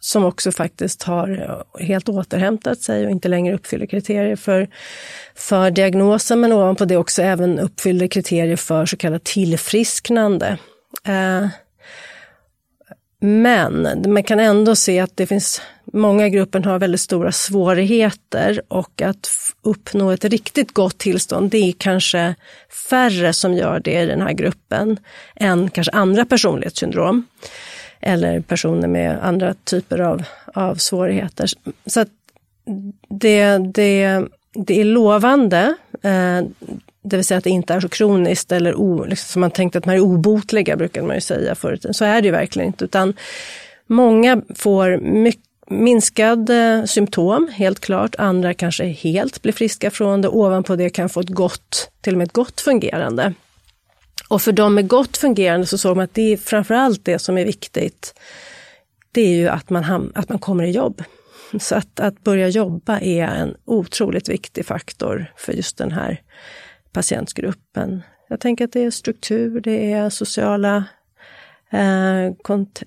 som 0.00 0.24
också 0.24 0.52
faktiskt 0.52 1.02
har 1.02 1.28
eh, 1.78 1.86
helt 1.86 2.08
återhämtat 2.08 2.80
sig 2.80 3.04
och 3.04 3.10
inte 3.10 3.28
längre 3.28 3.54
uppfyller 3.54 3.86
kriterier 3.86 4.36
för, 4.36 4.68
för 5.34 5.70
diagnosen, 5.70 6.40
men 6.40 6.52
ovanpå 6.52 6.84
det 6.84 6.96
också 6.96 7.22
även 7.22 7.58
uppfyller 7.58 8.06
kriterier 8.06 8.56
för 8.56 8.86
så 8.86 8.96
kallat 8.96 9.24
tillfrisknande. 9.24 10.58
Eh, 11.06 11.46
men 13.20 14.04
man 14.06 14.22
kan 14.22 14.40
ändå 14.40 14.76
se 14.76 15.00
att 15.00 15.16
det 15.16 15.26
finns, 15.26 15.62
många 15.84 16.26
i 16.26 16.30
gruppen 16.30 16.64
har 16.64 16.78
väldigt 16.78 17.00
stora 17.00 17.32
svårigheter 17.32 18.62
och 18.68 19.02
att 19.02 19.30
uppnå 19.62 20.10
ett 20.10 20.24
riktigt 20.24 20.74
gott 20.74 20.98
tillstånd, 20.98 21.50
det 21.50 21.58
är 21.58 21.72
kanske 21.78 22.34
färre 22.90 23.32
som 23.32 23.54
gör 23.54 23.80
det 23.80 24.02
i 24.02 24.06
den 24.06 24.20
här 24.20 24.32
gruppen 24.32 24.98
än 25.36 25.70
kanske 25.70 25.92
andra 25.92 26.24
personlighetssyndrom 26.24 27.26
eller 28.00 28.40
personer 28.40 28.88
med 28.88 29.18
andra 29.22 29.54
typer 29.64 29.98
av, 29.98 30.22
av 30.54 30.74
svårigheter. 30.74 31.48
Så 31.86 32.04
det, 33.08 33.58
det, 33.58 34.24
det 34.54 34.80
är 34.80 34.84
lovande, 34.84 35.74
eh, 36.02 36.42
det 37.02 37.16
vill 37.16 37.24
säga 37.24 37.38
att 37.38 37.44
det 37.44 37.50
inte 37.50 37.74
är 37.74 37.80
så 37.80 37.88
kroniskt 37.88 38.52
eller 38.52 38.74
o, 38.74 39.04
liksom, 39.04 39.32
som 39.32 39.40
man 39.40 39.50
tänkte 39.50 39.78
att 39.78 39.86
man 39.86 39.94
är 39.94 40.00
obotliga, 40.00 40.76
brukade 40.76 41.06
man 41.06 41.16
ju 41.16 41.20
säga 41.20 41.54
förut. 41.54 41.86
Så 41.90 42.04
är 42.04 42.20
det 42.22 42.26
ju 42.26 42.32
verkligen 42.32 42.66
inte, 42.66 42.84
utan 42.84 43.14
många 43.86 44.42
får 44.54 44.96
mycket 44.96 45.44
minskade 45.70 46.56
eh, 46.56 46.84
symptom, 46.84 47.48
helt 47.52 47.80
klart. 47.80 48.14
Andra 48.18 48.54
kanske 48.54 48.84
helt 48.84 49.42
blir 49.42 49.52
friska 49.52 49.90
från 49.90 50.22
det. 50.22 50.28
Ovanpå 50.28 50.76
det 50.76 50.90
kan 50.90 51.08
få 51.08 51.20
ett 51.20 51.28
gott, 51.28 51.90
till 52.00 52.14
och 52.14 52.18
med 52.18 52.26
ett 52.26 52.32
gott 52.32 52.60
fungerande. 52.60 53.34
Och 54.28 54.42
för 54.42 54.52
de 54.52 54.74
med 54.74 54.88
gott 54.88 55.16
fungerande 55.16 55.66
så 55.66 55.78
såg 55.78 55.96
man 55.96 56.04
att 56.04 56.14
det 56.14 56.32
är 56.32 56.36
framförallt 56.36 57.04
det 57.04 57.18
som 57.18 57.38
är 57.38 57.44
viktigt. 57.44 58.14
Det 59.12 59.20
är 59.20 59.36
ju 59.36 59.48
att 59.48 59.70
man, 59.70 60.12
att 60.14 60.28
man 60.28 60.38
kommer 60.38 60.64
i 60.64 60.70
jobb. 60.70 61.02
Så 61.60 61.74
att, 61.74 62.00
att 62.00 62.24
börja 62.24 62.48
jobba 62.48 63.00
är 63.00 63.26
en 63.26 63.54
otroligt 63.64 64.28
viktig 64.28 64.66
faktor 64.66 65.32
för 65.36 65.52
just 65.52 65.78
den 65.78 65.92
här 65.92 66.22
patientgruppen. 66.92 68.02
Jag 68.28 68.40
tänker 68.40 68.64
att 68.64 68.72
det 68.72 68.84
är 68.84 68.90
struktur, 68.90 69.60
det 69.60 69.92
är 69.92 70.10
sociala, 70.10 70.84
eh, 71.70 72.32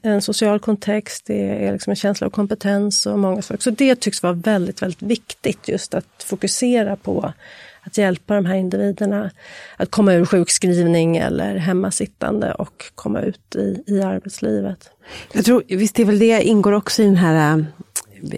en 0.02 0.22
social 0.22 0.60
kontext, 0.60 1.26
det 1.26 1.66
är 1.66 1.72
liksom 1.74 1.92
en 1.92 1.96
känsla 1.96 2.28
av 2.28 2.32
kompetens 2.32 3.06
och 3.06 3.20
många 3.20 3.42
saker. 3.42 3.62
Så 3.62 3.70
det 3.70 3.96
tycks 3.96 4.24
vara 4.24 4.34
väldigt, 4.34 4.82
väldigt 4.82 5.02
viktigt 5.02 5.68
just 5.68 5.94
att 5.94 6.24
fokusera 6.24 6.96
på 6.96 7.34
att 7.84 7.98
hjälpa 7.98 8.36
de 8.36 8.46
här 8.46 8.56
individerna 8.56 9.32
att 9.78 9.92
komma 9.92 10.14
ur 10.14 10.26
sjukskrivning 10.26 11.18
eller 11.18 11.56
hemmasittande 11.56 12.54
och 12.54 12.86
komma 12.96 13.22
ut 13.22 13.56
i, 13.56 13.84
i 13.88 14.02
arbetslivet. 14.02 14.90
Jag 15.34 15.46
tror, 15.46 15.64
visst 15.68 16.00
är 16.00 16.06
väl 16.06 16.20
det 16.20 16.44
ingår 16.44 16.72
också 16.72 17.02
i 17.02 17.06
den 17.06 17.16
här 17.16 17.66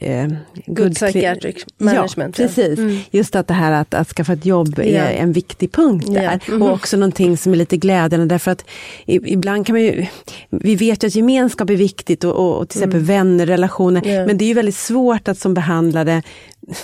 eh, 0.02 0.28
good, 0.66 0.96
psychiatric 0.96 1.66
management. 1.78 2.40
Ja, 2.40 2.46
precis. 2.46 2.80
Mm. 2.80 2.98
Just 3.12 3.36
att 3.36 3.48
det 3.48 3.54
här 3.54 3.72
att, 3.72 3.94
att 3.94 4.08
skaffa 4.08 4.34
ett 4.34 4.46
jobb 4.46 4.80
är 4.80 4.84
yeah. 4.84 5.22
en 5.22 5.32
viktig 5.32 5.72
punkt 5.72 6.06
där. 6.08 6.22
Yeah. 6.22 6.40
Mm. 6.48 6.62
Och 6.62 6.72
också 6.72 6.98
någonting 6.98 7.38
som 7.38 7.52
är 7.52 7.58
lite 7.58 7.78
glädjande 7.78 8.26
därför 8.26 8.52
att 8.52 8.66
ibland 9.06 9.66
kan 9.66 9.74
man 9.74 9.82
ju, 9.82 10.06
vi 10.50 10.76
vet 10.76 11.04
ju 11.04 11.08
att 11.08 11.16
gemenskap 11.16 11.70
är 11.70 11.76
viktigt 11.76 12.24
och, 12.24 12.60
och 12.60 12.70
till 12.70 12.78
exempel 12.78 13.00
mm. 13.00 13.08
vänner, 13.08 13.46
relationer, 13.46 14.08
yeah. 14.08 14.28
men 14.28 14.38
det 14.38 14.46
är 14.46 14.48
ju 14.48 14.54
väldigt 14.54 14.76
svårt 14.76 15.28
att 15.28 15.38
som 15.38 15.54
behandlare 15.54 16.22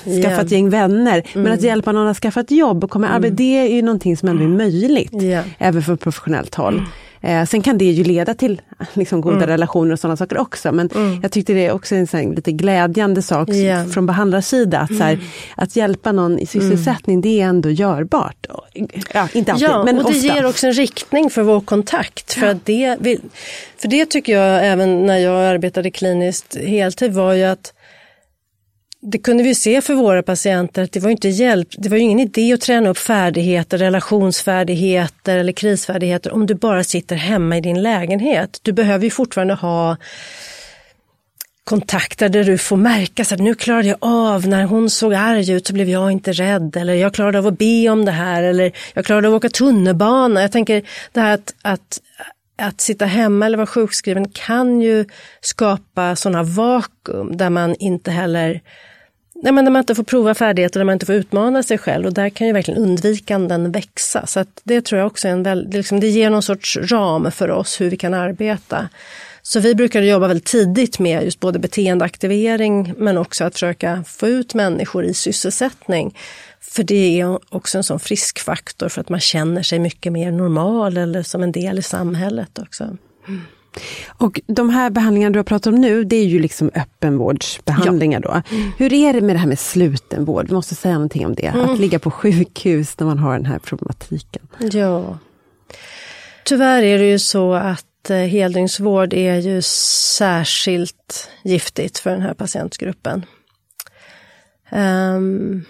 skaffa 0.04 0.10
yeah. 0.10 0.40
ett 0.40 0.52
gäng 0.52 0.70
vänner. 0.70 1.24
Mm. 1.34 1.44
Men 1.44 1.54
att 1.54 1.62
hjälpa 1.62 1.92
någon 1.92 2.08
att 2.08 2.18
skaffa 2.18 2.40
ett 2.40 2.52
jobb 2.52 2.84
och 2.84 2.90
komma 2.90 3.08
mm. 3.08 3.16
arbete, 3.16 3.36
det 3.36 3.58
är 3.58 3.76
ju 3.76 3.82
någonting 3.82 4.18
som 4.18 4.30
ändå 4.30 4.44
är 4.44 4.48
möjligt. 4.48 5.24
Yeah. 5.24 5.46
Även 5.58 5.84
från 5.84 5.98
professionellt 5.98 6.56
håll. 6.56 6.74
Mm. 6.74 6.90
Eh, 7.22 7.46
sen 7.46 7.62
kan 7.62 7.78
det 7.78 7.86
ju 7.86 8.04
leda 8.04 8.34
till 8.34 8.62
liksom, 8.94 9.22
goda 9.22 9.36
mm. 9.36 9.48
relationer 9.48 9.94
och 9.94 10.00
sådana 10.00 10.18
saker 10.18 10.38
också. 10.38 10.72
Men 10.72 10.90
mm. 10.96 11.20
jag 11.22 11.32
tyckte 11.32 11.54
det 11.54 11.66
är 11.66 11.72
också 11.72 11.96
en 11.96 12.08
sån, 12.08 12.32
lite 12.32 12.52
glädjande 12.52 13.22
sak 13.22 13.50
yeah. 13.50 13.88
från 13.88 14.06
behandlarsida. 14.06 14.80
Att, 14.80 14.98
så 14.98 15.04
här, 15.04 15.14
mm. 15.14 15.26
att 15.56 15.76
hjälpa 15.76 16.12
någon 16.12 16.40
i 16.40 16.46
sysselsättning, 16.46 17.14
mm. 17.14 17.22
det 17.22 17.42
är 17.42 17.46
ändå 17.46 17.70
görbart. 17.70 18.46
Ja, 19.14 19.28
inte 19.34 19.52
alltid, 19.52 19.68
ja, 19.70 19.84
men 19.84 20.00
och 20.00 20.06
ofta. 20.06 20.14
det 20.14 20.20
ger 20.20 20.46
också 20.46 20.68
en 20.68 20.74
riktning 20.74 21.30
för 21.30 21.44
vår 21.44 21.62
kontakt. 21.62 22.34
För, 22.34 22.48
att 22.48 22.66
det, 22.66 22.98
för 23.78 23.88
det 23.88 24.06
tycker 24.06 24.34
jag, 24.34 24.68
även 24.68 25.06
när 25.06 25.18
jag 25.18 25.46
arbetade 25.46 25.92
kliniskt 25.92 26.58
heltid, 26.58 27.14
var 27.14 27.34
ju 27.34 27.44
att 27.44 27.74
det 29.02 29.18
kunde 29.18 29.44
vi 29.44 29.56
se 29.56 29.82
för 29.82 29.94
våra 29.94 30.24
patienter 30.24 30.84
att 30.84 30.92
det 30.92 31.00
var 31.00 31.10
inte 31.10 31.30
hjälp, 31.30 31.68
det 31.78 31.90
var 31.90 31.98
ingen 31.98 32.20
idé 32.20 32.54
att 32.54 32.62
träna 32.62 32.90
upp 32.90 32.98
färdigheter, 32.98 33.78
relationsfärdigheter 33.78 35.38
eller 35.38 35.52
krisfärdigheter 35.52 36.34
om 36.34 36.46
du 36.46 36.56
bara 36.56 36.84
sitter 36.84 37.16
hemma 37.16 37.58
i 37.58 37.62
din 37.62 37.82
lägenhet. 37.82 38.60
Du 38.62 38.72
behöver 38.72 39.04
ju 39.04 39.10
fortfarande 39.10 39.54
ha 39.54 39.98
kontakter 41.64 42.30
där 42.30 42.44
du 42.44 42.58
får 42.58 42.78
märka 42.78 43.22
att 43.22 43.40
nu 43.40 43.56
klarade 43.56 43.88
jag 43.88 43.98
av, 44.02 44.48
när 44.48 44.64
hon 44.64 44.90
såg 44.90 45.14
arg 45.14 45.52
ut 45.52 45.68
så 45.68 45.74
blev 45.74 45.90
jag 45.90 46.12
inte 46.12 46.32
rädd 46.32 46.76
eller 46.76 46.94
jag 46.94 47.14
klarade 47.14 47.40
av 47.40 47.48
att 47.48 47.58
be 47.58 47.90
om 47.90 48.06
det 48.06 48.12
här 48.12 48.44
eller 48.44 48.72
jag 48.94 49.06
klarade 49.06 49.28
av 49.28 49.34
att 49.34 49.38
åka 49.38 49.50
tunnelbana. 49.50 50.42
Jag 50.42 50.52
tänker 50.52 50.84
det 51.12 51.20
här 51.22 51.34
att, 51.34 51.56
att 51.62 52.00
att 52.62 52.82
sitta 52.82 53.06
hemma 53.06 53.46
eller 53.46 53.58
vara 53.58 53.68
sjukskriven 53.68 54.30
kan 54.30 54.82
ju 54.82 55.06
skapa 55.42 56.16
sådana 56.16 56.44
vakuum 56.44 57.38
där 57.38 57.50
man 57.50 57.76
inte 57.76 58.12
heller 58.12 58.62
Nej, 59.42 59.54
men 59.54 59.64
när 59.64 59.72
man 59.72 59.80
inte 59.80 59.96
får 59.96 60.04
prova 60.04 60.34
färdigheter, 60.34 60.80
när 60.80 60.86
man 60.86 60.94
inte 60.94 61.06
får 61.06 61.16
utmana 61.16 61.64
sig 61.64 61.78
själv 61.78 62.06
och 62.06 62.14
där 62.14 62.30
kan 62.30 62.48
ju 62.48 62.54
verkligen 62.54 62.82
undvikanden 62.82 63.72
växa. 63.72 64.28
Så 64.28 64.46
det 64.64 64.82
tror 64.82 65.00
jag 65.00 65.08
också 65.08 65.28
är 65.28 65.32
en 65.32 65.44
väldigt, 65.44 65.74
liksom, 65.74 66.00
det 66.00 66.08
ger 66.08 66.30
någon 66.30 66.44
sorts 66.44 66.78
ram 66.78 67.32
för 67.32 67.52
oss 67.52 67.82
hur 67.82 67.90
vi 67.90 67.98
kan 67.98 68.14
arbeta. 68.14 68.90
Så 69.42 69.60
vi 69.60 69.76
brukade 69.76 70.06
jobba 70.06 70.28
väldigt 70.28 70.46
tidigt 70.46 71.00
med 71.00 71.24
just 71.24 71.40
både 71.40 71.60
beteendeaktivering 71.60 72.94
men 72.98 73.18
också 73.18 73.44
att 73.44 73.54
försöka 73.54 74.04
få 74.08 74.28
ut 74.28 74.54
människor 74.54 75.06
i 75.06 75.14
sysselsättning. 75.14 76.18
För 76.62 76.84
det 76.84 77.22
är 77.22 77.56
också 77.56 77.78
en 77.78 77.84
sån 77.84 78.00
frisk 78.00 78.40
faktor 78.40 78.90
för 78.90 79.02
att 79.02 79.10
man 79.10 79.20
känner 79.20 79.64
sig 79.64 79.80
mycket 79.80 80.12
mer 80.12 80.32
normal 80.32 80.98
eller 80.98 81.24
som 81.24 81.44
en 81.44 81.52
del 81.52 81.80
i 81.80 81.82
samhället 81.82 82.60
också. 82.60 82.84
Mm. 83.28 83.42
Och 84.08 84.42
de 84.48 84.70
här 84.70 84.90
behandlingarna 84.90 85.34
du 85.34 85.40
har 85.40 85.44
pratat 85.44 85.74
om 85.74 85.82
nu, 85.82 86.04
det 86.04 86.16
är 86.16 86.26
ju 86.26 86.40
liksom 86.40 86.72
öppenvårdsbehandlingar 86.76 88.22
ja. 88.24 88.30
då. 88.30 88.56
Mm. 88.56 88.72
Hur 88.78 88.94
är 88.94 89.14
det 89.14 89.22
med 89.22 89.36
det 89.36 89.40
här 89.40 89.48
med 89.48 89.60
slutenvård? 89.60 90.48
Du 90.48 90.54
måste 90.54 90.76
säga 90.76 90.94
någonting 90.94 91.26
om 91.26 91.36
det. 91.36 91.46
Mm. 91.46 91.70
Att 91.70 91.80
ligga 91.80 92.00
på 92.00 92.12
sjukhus 92.12 93.00
när 93.00 93.08
man 93.08 93.20
har 93.20 93.34
den 93.34 93.46
här 93.46 93.60
problematiken. 93.60 94.48
Ja. 94.72 95.18
Tyvärr 96.44 96.84
är 96.84 96.98
det 96.98 97.10
ju 97.10 97.20
så 97.20 97.54
att 97.54 98.10
eh, 98.10 98.18
heldygnsvård 98.18 99.14
är 99.14 99.36
ju 99.36 99.62
särskilt 99.62 101.30
giftigt 101.44 101.98
för 101.98 102.10
den 102.10 102.22
här 102.22 102.34
patientgruppen. 102.34 103.26
Um, 104.72 105.66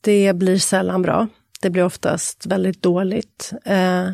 det 0.00 0.36
blir 0.36 0.58
sällan 0.58 1.02
bra. 1.02 1.28
Det 1.60 1.70
blir 1.70 1.84
oftast 1.84 2.46
väldigt 2.46 2.82
dåligt. 2.82 3.52
Uh, 3.66 4.10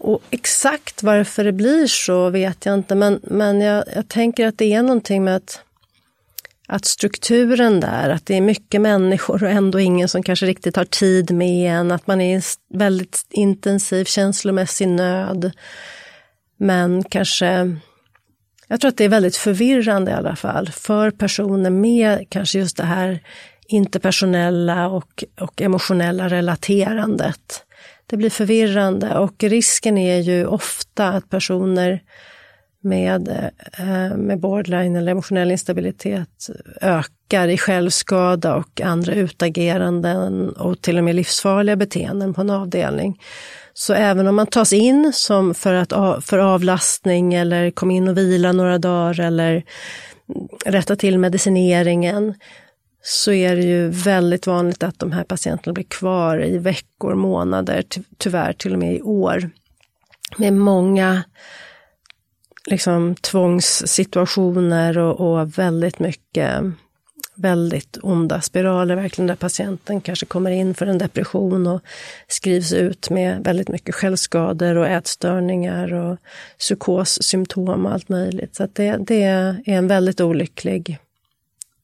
och 0.00 0.22
exakt 0.30 1.02
varför 1.02 1.44
det 1.44 1.52
blir 1.52 1.86
så 1.86 2.30
vet 2.30 2.66
jag 2.66 2.74
inte, 2.74 2.94
men, 2.94 3.20
men 3.22 3.60
jag, 3.60 3.84
jag 3.94 4.08
tänker 4.08 4.46
att 4.46 4.58
det 4.58 4.72
är 4.72 4.82
någonting 4.82 5.24
med 5.24 5.36
att, 5.36 5.60
att 6.68 6.84
strukturen 6.84 7.80
där, 7.80 8.10
att 8.10 8.26
det 8.26 8.36
är 8.36 8.40
mycket 8.40 8.80
människor 8.80 9.44
och 9.44 9.50
ändå 9.50 9.80
ingen 9.80 10.08
som 10.08 10.22
kanske 10.22 10.46
riktigt 10.46 10.76
har 10.76 10.84
tid 10.84 11.30
med 11.30 11.70
en, 11.70 11.90
att 11.90 12.06
man 12.06 12.20
är 12.20 12.32
i 12.32 12.34
en 12.34 12.42
väldigt 12.78 13.26
intensiv 13.30 14.04
känslomässig 14.04 14.88
nöd. 14.88 15.52
Men 16.56 17.04
kanske, 17.04 17.76
jag 18.68 18.80
tror 18.80 18.88
att 18.88 18.96
det 18.96 19.04
är 19.04 19.08
väldigt 19.08 19.36
förvirrande 19.36 20.10
i 20.10 20.14
alla 20.14 20.36
fall 20.36 20.68
för 20.68 21.10
personer 21.10 21.70
med 21.70 22.26
kanske 22.28 22.58
just 22.58 22.76
det 22.76 22.84
här 22.84 23.20
interpersonella 23.66 24.88
och, 24.88 25.24
och 25.40 25.62
emotionella 25.62 26.28
relaterandet 26.28 27.64
det 28.10 28.16
blir 28.16 28.30
förvirrande 28.30 29.18
och 29.18 29.44
risken 29.44 29.98
är 29.98 30.18
ju 30.18 30.46
ofta 30.46 31.08
att 31.08 31.30
personer 31.30 32.02
med, 32.82 33.28
eh, 33.78 34.16
med 34.16 34.40
borderline 34.40 34.96
eller 34.96 35.12
emotionell 35.12 35.50
instabilitet 35.50 36.46
ökar 36.80 37.48
i 37.48 37.58
självskada 37.58 38.54
och 38.54 38.80
andra 38.80 39.14
utageranden 39.14 40.50
och 40.50 40.80
till 40.80 40.98
och 40.98 41.04
med 41.04 41.14
livsfarliga 41.14 41.76
beteenden 41.76 42.34
på 42.34 42.40
en 42.40 42.50
avdelning. 42.50 43.20
Så 43.74 43.92
även 43.92 44.26
om 44.26 44.34
man 44.34 44.46
tas 44.46 44.72
in 44.72 45.12
som 45.14 45.54
för, 45.54 45.74
att, 45.74 45.92
för 46.24 46.38
avlastning 46.38 47.34
eller 47.34 47.70
kom 47.70 47.90
in 47.90 48.08
och 48.08 48.18
vila 48.18 48.52
några 48.52 48.78
dagar 48.78 49.20
eller 49.20 49.64
rätta 50.66 50.96
till 50.96 51.18
medicineringen 51.18 52.34
så 53.02 53.32
är 53.32 53.56
det 53.56 53.62
ju 53.62 53.88
väldigt 53.88 54.46
vanligt 54.46 54.82
att 54.82 54.98
de 54.98 55.12
här 55.12 55.24
patienterna 55.24 55.72
blir 55.72 55.84
kvar 55.84 56.44
i 56.44 56.58
veckor, 56.58 57.14
månader, 57.14 57.84
tyvärr 58.18 58.52
till 58.52 58.72
och 58.72 58.78
med 58.78 58.94
i 58.94 59.02
år. 59.02 59.50
Med 60.36 60.52
många 60.52 61.22
liksom, 62.66 63.14
tvångssituationer 63.14 64.98
och, 64.98 65.20
och 65.20 65.58
väldigt 65.58 65.98
mycket 65.98 66.62
väldigt 67.34 67.98
onda 68.02 68.40
spiraler, 68.40 68.96
verkligen 68.96 69.26
där 69.26 69.34
patienten 69.34 70.00
kanske 70.00 70.26
kommer 70.26 70.50
in 70.50 70.74
för 70.74 70.86
en 70.86 70.98
depression 70.98 71.66
och 71.66 71.80
skrivs 72.28 72.72
ut 72.72 73.10
med 73.10 73.44
väldigt 73.44 73.68
mycket 73.68 73.94
självskador 73.94 74.76
och 74.76 74.86
ätstörningar 74.86 75.92
och 75.92 76.18
psykossymptom 76.58 77.86
och 77.86 77.92
allt 77.92 78.08
möjligt. 78.08 78.56
Så 78.56 78.68
det, 78.72 78.96
det 78.96 79.22
är 79.22 79.62
en 79.64 79.88
väldigt 79.88 80.20
olycklig 80.20 80.98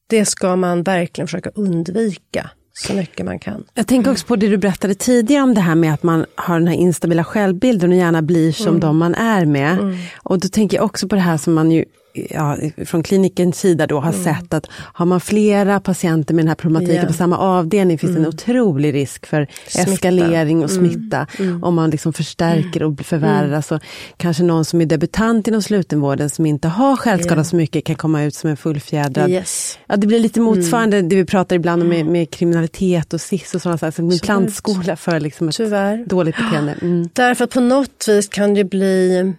det 0.06 0.24
ska 0.24 0.56
man 0.56 0.82
verkligen 0.82 1.28
försöka 1.28 1.50
undvika 1.54 2.50
så 2.72 2.92
mycket 2.92 3.26
man 3.26 3.38
kan. 3.38 3.64
Jag 3.74 3.86
tänker 3.86 4.10
också 4.10 4.26
på 4.26 4.36
det 4.36 4.48
du 4.48 4.56
berättade 4.56 4.94
tidigare 4.94 5.42
om 5.42 5.54
det 5.54 5.60
här 5.60 5.74
med 5.74 5.94
att 5.94 6.02
man 6.02 6.26
har 6.34 6.58
den 6.58 6.68
här 6.68 6.74
instabila 6.74 7.24
självbilden 7.24 7.90
och 7.90 7.96
gärna 7.96 8.22
blir 8.22 8.52
som 8.52 8.68
mm. 8.68 8.80
de 8.80 8.98
man 8.98 9.14
är 9.14 9.44
med. 9.46 9.72
Mm. 9.72 9.96
Och 10.22 10.38
då 10.40 10.48
tänker 10.48 10.76
jag 10.76 10.84
också 10.84 11.08
på 11.08 11.14
det 11.14 11.20
här 11.20 11.36
som 11.36 11.54
man 11.54 11.70
ju 11.70 11.84
ja, 12.30 12.56
från 12.86 13.02
klinikens 13.02 13.60
sida 13.60 13.86
då 13.86 14.00
har 14.00 14.12
mm. 14.12 14.24
sett 14.24 14.54
att 14.54 14.66
har 14.72 15.06
man 15.06 15.20
flera 15.20 15.80
patienter 15.80 16.34
med 16.34 16.44
den 16.44 16.48
här 16.48 16.54
problematiken 16.54 16.94
yeah. 16.94 17.06
på 17.06 17.12
samma 17.12 17.38
avdelning 17.38 17.98
finns 17.98 18.12
det 18.12 18.18
mm. 18.18 18.28
en 18.28 18.34
otrolig 18.34 18.94
risk 18.94 19.26
för 19.26 19.48
smitta. 19.66 19.92
eskalering 19.92 20.64
och 20.64 20.70
mm. 20.70 20.90
smitta 20.90 21.26
mm. 21.38 21.64
om 21.64 21.74
man 21.74 21.90
liksom 21.90 22.12
förstärker 22.12 22.82
och 22.82 23.00
förvärrar. 23.00 23.46
Mm. 23.46 23.62
Så 23.62 23.78
kanske 24.16 24.42
någon 24.42 24.64
som 24.64 24.80
är 24.80 24.86
debutant 24.86 25.48
inom 25.48 25.62
slutenvården 25.62 26.30
som 26.30 26.46
inte 26.46 26.68
har 26.68 26.96
självskada 26.96 27.34
yeah. 27.34 27.44
så 27.44 27.56
mycket 27.56 27.84
kan 27.84 27.96
komma 27.96 28.22
ut 28.22 28.34
som 28.34 28.50
en 28.50 28.56
fullfjädrad. 28.56 29.30
Yes. 29.30 29.78
Ja, 29.86 29.96
det 29.96 30.06
blir 30.06 30.20
lite 30.20 30.40
motsvarande 30.40 31.02
det 31.02 31.16
vi 31.16 31.24
pratar 31.24 31.56
ibland 31.56 31.82
om 31.82 31.88
med, 31.88 32.00
mm. 32.00 32.12
med 32.12 32.30
kriminalitet 32.30 33.14
och 33.14 33.20
SIS 33.20 33.54
och 33.54 33.62
sådana 33.62 33.78
saker. 33.78 34.02
en 34.02 34.18
plantskola 34.18 34.96
för 34.96 35.20
liksom 35.20 35.48
ett 35.48 35.56
Tyvärr. 35.56 36.04
dåligt 36.06 36.36
beteende. 36.36 36.74
Därför 37.12 37.44
att 37.44 37.50
på 37.50 37.60
något 37.60 38.04
vis 38.08 38.28
kan 38.28 38.54
det 38.54 38.64
bli 38.64 39.34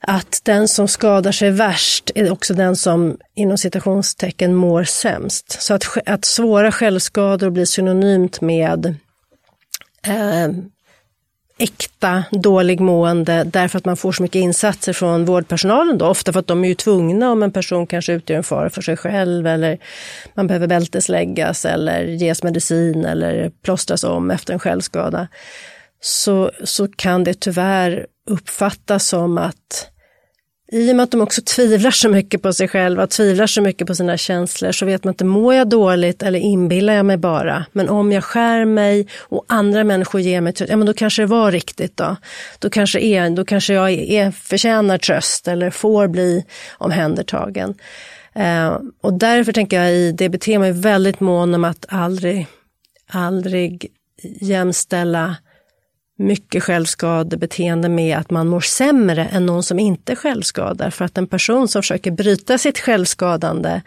att 0.00 0.40
den 0.44 0.68
som 0.68 0.88
skadar 0.88 1.32
sig 1.32 1.50
värst 1.50 2.10
är 2.14 2.32
också 2.32 2.54
den 2.54 2.76
som 2.76 3.16
inom 3.34 3.58
citationstecken 3.58 4.54
mår 4.54 4.84
sämst. 4.84 5.62
Så 5.62 5.74
att, 5.74 5.84
att 6.06 6.24
svåra 6.24 6.72
självskador 6.72 7.50
blir 7.50 7.64
synonymt 7.64 8.40
med 8.40 8.86
eh, 10.06 10.48
äkta 11.58 12.24
dålig 12.30 12.80
mående 12.80 13.44
därför 13.44 13.78
att 13.78 13.84
man 13.84 13.96
får 13.96 14.12
så 14.12 14.22
mycket 14.22 14.40
insatser 14.40 14.92
från 14.92 15.24
vårdpersonalen 15.24 15.98
då, 15.98 16.06
ofta 16.06 16.32
för 16.32 16.40
att 16.40 16.46
de 16.46 16.64
är 16.64 16.68
ju 16.68 16.74
tvungna 16.74 17.30
om 17.30 17.42
en 17.42 17.52
person 17.52 17.86
kanske 17.86 18.12
utgör 18.12 18.36
en 18.36 18.44
fara 18.44 18.70
för 18.70 18.82
sig 18.82 18.96
själv 18.96 19.46
eller 19.46 19.78
man 20.34 20.46
behöver 20.46 20.66
bältesläggas 20.66 21.64
eller 21.64 22.04
ges 22.04 22.42
medicin 22.42 23.04
eller 23.04 23.50
plåstras 23.62 24.04
om 24.04 24.30
efter 24.30 24.52
en 24.52 24.58
självskada. 24.58 25.28
Så, 26.00 26.50
så 26.64 26.88
kan 26.88 27.24
det 27.24 27.40
tyvärr 27.40 28.06
uppfattas 28.28 29.08
som 29.08 29.38
att 29.38 29.90
i 30.72 30.92
och 30.92 30.96
med 30.96 31.04
att 31.04 31.10
de 31.10 31.20
också 31.20 31.42
tvivlar 31.42 31.90
så 31.90 32.08
mycket 32.08 32.42
på 32.42 32.52
sig 32.52 32.68
själva, 32.68 33.06
tvivlar 33.06 33.46
så 33.46 33.62
mycket 33.62 33.86
på 33.86 33.94
sina 33.94 34.16
känslor, 34.16 34.72
så 34.72 34.86
vet 34.86 35.04
man 35.04 35.12
inte, 35.12 35.24
mår 35.24 35.54
jag 35.54 35.68
dåligt 35.68 36.22
eller 36.22 36.38
inbillar 36.38 36.94
jag 36.94 37.06
mig 37.06 37.16
bara? 37.16 37.66
Men 37.72 37.88
om 37.88 38.12
jag 38.12 38.24
skär 38.24 38.64
mig 38.64 39.06
och 39.18 39.44
andra 39.48 39.84
människor 39.84 40.20
ger 40.20 40.40
mig 40.40 40.52
tröst, 40.52 40.70
ja 40.70 40.76
men 40.76 40.86
då 40.86 40.92
kanske 40.92 41.22
det 41.22 41.26
var 41.26 41.52
riktigt 41.52 41.96
då. 41.96 42.16
Då 42.58 42.70
kanske, 42.70 43.00
är, 43.00 43.30
då 43.30 43.44
kanske 43.44 43.74
jag 43.74 43.90
är, 43.90 44.30
förtjänar 44.30 44.98
tröst 44.98 45.48
eller 45.48 45.70
får 45.70 46.08
bli 46.08 46.44
omhändertagen. 46.78 47.74
Eh, 48.34 48.78
och 49.00 49.12
därför 49.12 49.52
tänker 49.52 49.82
jag 49.82 49.92
i 49.92 50.12
DBT, 50.12 50.48
man 50.48 50.64
är 50.64 50.72
väldigt 50.72 51.20
mån 51.20 51.54
om 51.54 51.64
att 51.64 51.86
aldrig, 51.88 52.46
aldrig 53.10 53.90
jämställa 54.40 55.36
mycket 56.18 56.62
självskadebeteende 56.62 57.88
med 57.88 58.18
att 58.18 58.30
man 58.30 58.48
mår 58.48 58.60
sämre 58.60 59.24
än 59.24 59.46
någon 59.46 59.62
som 59.62 59.78
inte 59.78 60.16
självskadar. 60.16 60.90
För 60.90 61.04
att 61.04 61.18
en 61.18 61.26
person 61.26 61.68
som 61.68 61.82
försöker 61.82 62.10
bryta 62.10 62.58
sitt 62.58 62.78
självskadande 62.78 63.80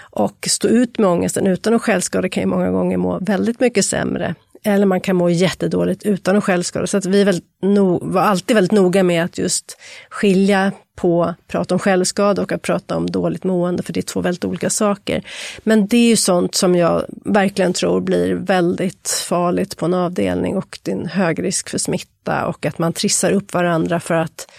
och 0.00 0.46
stå 0.50 0.68
ut 0.68 0.98
med 0.98 1.08
ångesten 1.10 1.46
utan 1.46 1.74
att 1.74 1.82
självskada 1.82 2.28
kan 2.28 2.42
ju 2.42 2.46
många 2.46 2.70
gånger 2.70 2.96
må 2.96 3.18
väldigt 3.18 3.60
mycket 3.60 3.84
sämre. 3.84 4.34
Eller 4.62 4.86
man 4.86 5.00
kan 5.00 5.16
må 5.16 5.30
jättedåligt 5.30 6.02
utan 6.02 6.36
att 6.36 6.44
självskada. 6.44 6.86
Så 6.86 6.96
att 6.96 7.06
vi 7.06 7.40
no, 7.62 8.12
var 8.12 8.22
alltid 8.22 8.54
väldigt 8.54 8.72
noga 8.72 9.02
med 9.02 9.24
att 9.24 9.38
just 9.38 9.78
skilja 10.10 10.72
på 10.96 11.24
att 11.24 11.48
prata 11.48 11.74
om 11.74 11.78
självskada 11.78 12.42
och 12.42 12.52
att 12.52 12.62
prata 12.62 12.96
om 12.96 13.10
dåligt 13.10 13.44
mående, 13.44 13.82
för 13.82 13.92
det 13.92 14.00
är 14.00 14.02
två 14.02 14.20
väldigt 14.20 14.44
olika 14.44 14.70
saker. 14.70 15.22
Men 15.58 15.86
det 15.86 15.96
är 15.96 16.08
ju 16.08 16.16
sånt 16.16 16.54
som 16.54 16.76
jag 16.76 17.04
verkligen 17.24 17.72
tror 17.72 18.00
blir 18.00 18.34
väldigt 18.34 19.24
farligt 19.28 19.76
på 19.76 19.84
en 19.84 19.94
avdelning 19.94 20.56
och 20.56 20.78
det 20.82 20.90
är 20.90 20.96
en 20.96 21.06
hög 21.06 21.42
risk 21.42 21.68
för 21.68 21.78
smitta 21.78 22.46
och 22.46 22.66
att 22.66 22.78
man 22.78 22.92
trissar 22.92 23.32
upp 23.32 23.54
varandra 23.54 24.00
för 24.00 24.14
att 24.14 24.50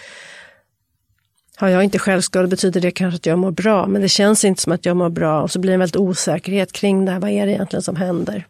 har 1.56 1.68
jag 1.68 1.84
inte 1.84 1.98
självskada 1.98 2.48
betyder 2.48 2.80
det 2.80 2.90
kanske 2.90 3.16
att 3.16 3.26
jag 3.26 3.38
mår 3.38 3.50
bra, 3.50 3.86
men 3.86 4.02
det 4.02 4.08
känns 4.08 4.44
inte 4.44 4.62
som 4.62 4.72
att 4.72 4.86
jag 4.86 4.96
mår 4.96 5.10
bra 5.10 5.42
och 5.42 5.50
så 5.50 5.58
blir 5.58 5.70
det 5.70 5.74
en 5.74 5.80
väldigt 5.80 5.96
osäkerhet 5.96 6.72
kring 6.72 7.04
det 7.04 7.12
här, 7.12 7.20
vad 7.20 7.30
är 7.30 7.46
det 7.46 7.52
egentligen 7.52 7.82
som 7.82 7.96
händer? 7.96 8.46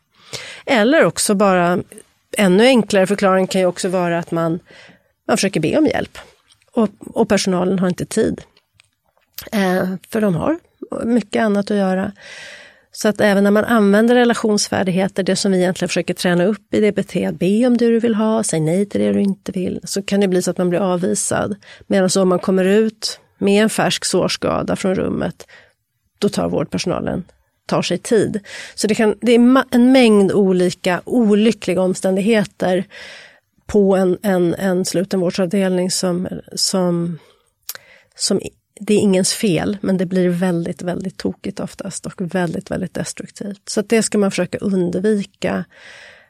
Eller 0.67 1.05
också 1.05 1.35
bara, 1.35 1.79
ännu 2.39 2.65
enklare 2.67 3.07
förklaring 3.07 3.47
kan 3.47 3.61
ju 3.61 3.67
också 3.67 3.89
vara 3.89 4.19
att 4.19 4.31
man, 4.31 4.61
man 5.29 5.37
försöker 5.37 5.61
be 5.61 5.79
om 5.79 5.87
hjälp. 5.87 6.19
Och, 6.73 6.89
och 7.01 7.29
personalen 7.29 7.79
har 7.79 7.89
inte 7.89 8.07
tid. 8.07 8.43
Eh, 9.53 9.95
för 10.11 10.21
de 10.21 10.35
har 10.35 10.59
mycket 11.05 11.43
annat 11.43 11.71
att 11.71 11.77
göra. 11.77 12.13
Så 12.95 13.09
att 13.09 13.21
även 13.21 13.45
när 13.45 13.51
man 13.51 13.65
använder 13.65 14.15
relationsfärdigheter, 14.15 15.23
det 15.23 15.37
som 15.37 15.53
vi 15.53 15.59
egentligen 15.59 15.89
försöker 15.89 16.15
träna 16.15 16.45
upp 16.45 16.75
i 16.75 16.91
DBT, 16.91 17.17
att 17.17 17.39
be 17.39 17.67
om 17.67 17.77
det 17.77 17.87
du 17.87 18.01
vill 18.01 18.15
ha, 18.15 18.43
säg 18.43 18.61
nej 18.61 18.87
till 18.87 19.01
det 19.01 19.13
du 19.13 19.21
inte 19.21 19.53
vill, 19.53 19.81
så 19.85 20.03
kan 20.03 20.21
det 20.21 20.29
bli 20.29 20.43
så 20.43 20.51
att 20.51 20.59
man 20.59 20.71
blir 20.71 20.81
avvisad. 20.81 21.57
Medan 21.87 22.09
om 22.17 22.29
man 22.29 22.39
kommer 22.39 22.65
ut 22.65 23.21
med 23.39 23.63
en 23.63 23.71
färsk 23.71 24.05
sårskada 24.05 24.77
från 24.77 24.95
rummet, 24.95 25.47
då 26.19 26.29
tar 26.29 26.49
vårdpersonalen 26.49 27.25
tar 27.73 27.83
sig 27.83 27.99
tid. 27.99 28.41
Så 28.75 28.87
det, 28.87 28.95
kan, 28.95 29.15
det 29.21 29.33
är 29.33 29.65
en 29.71 29.93
mängd 29.93 30.33
olika 30.33 31.03
olyckliga 31.05 31.81
omständigheter 31.81 32.85
på 33.67 33.97
en, 33.97 34.19
en, 34.23 34.55
en 34.55 34.85
slutenvårdsavdelning 34.85 35.91
som, 35.91 36.29
som, 36.55 37.19
som 38.15 38.41
det 38.81 38.95
är 38.95 38.99
ingens 38.99 39.33
fel, 39.33 39.79
men 39.81 39.97
det 39.97 40.07
blir 40.07 40.29
väldigt, 40.29 40.83
väldigt 40.83 41.17
tokigt 41.17 41.61
oftast 41.61 42.07
och 42.07 42.35
väldigt, 42.35 42.71
väldigt 42.71 42.95
destruktivt. 42.95 43.69
Så 43.69 43.83
det 43.83 44.03
ska 44.03 44.19
man 44.19 44.31
försöka 44.31 44.59
undvika. 44.59 45.65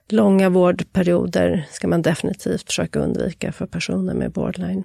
Långa 0.09 0.49
vårdperioder 0.49 1.67
ska 1.71 1.89
man 1.89 2.03
definitivt 2.03 2.67
försöka 2.67 3.01
undvika 3.01 3.53
för 3.53 3.67
personer 3.67 4.15
med 4.15 4.33
borderline. 4.33 4.85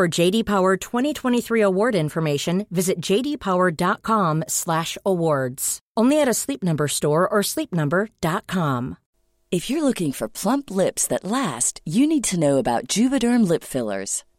For 0.00 0.08
JD 0.08 0.46
Power 0.46 0.78
2023 0.78 1.60
award 1.60 1.94
information, 1.94 2.66
visit 2.70 3.02
jdpower.com/awards. 3.02 5.78
Only 5.94 6.20
at 6.22 6.28
a 6.28 6.32
Sleep 6.32 6.62
Number 6.62 6.88
store 6.88 7.28
or 7.28 7.42
sleepnumber.com. 7.42 8.96
If 9.50 9.68
you're 9.68 9.82
looking 9.82 10.12
for 10.12 10.28
plump 10.28 10.70
lips 10.70 11.06
that 11.08 11.24
last, 11.24 11.82
you 11.84 12.06
need 12.06 12.24
to 12.24 12.40
know 12.40 12.56
about 12.56 12.88
Juvederm 12.88 13.46
lip 13.46 13.62
fillers. 13.62 14.24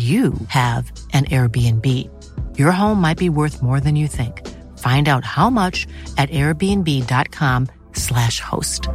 you 0.00 0.32
have 0.48 0.92
an 1.12 1.24
Airbnb. 1.26 1.86
Your 2.58 2.72
home 2.72 3.00
might 3.00 3.18
be 3.18 3.28
worth 3.28 3.62
more 3.62 3.80
than 3.80 3.96
you 3.96 4.08
think. 4.08 4.46
Find 4.78 5.08
out 5.08 5.24
how 5.24 5.50
much 5.50 5.86
at 6.16 6.30
airbnb.com 6.30 7.66
slash 7.92 8.40
host. 8.40 8.88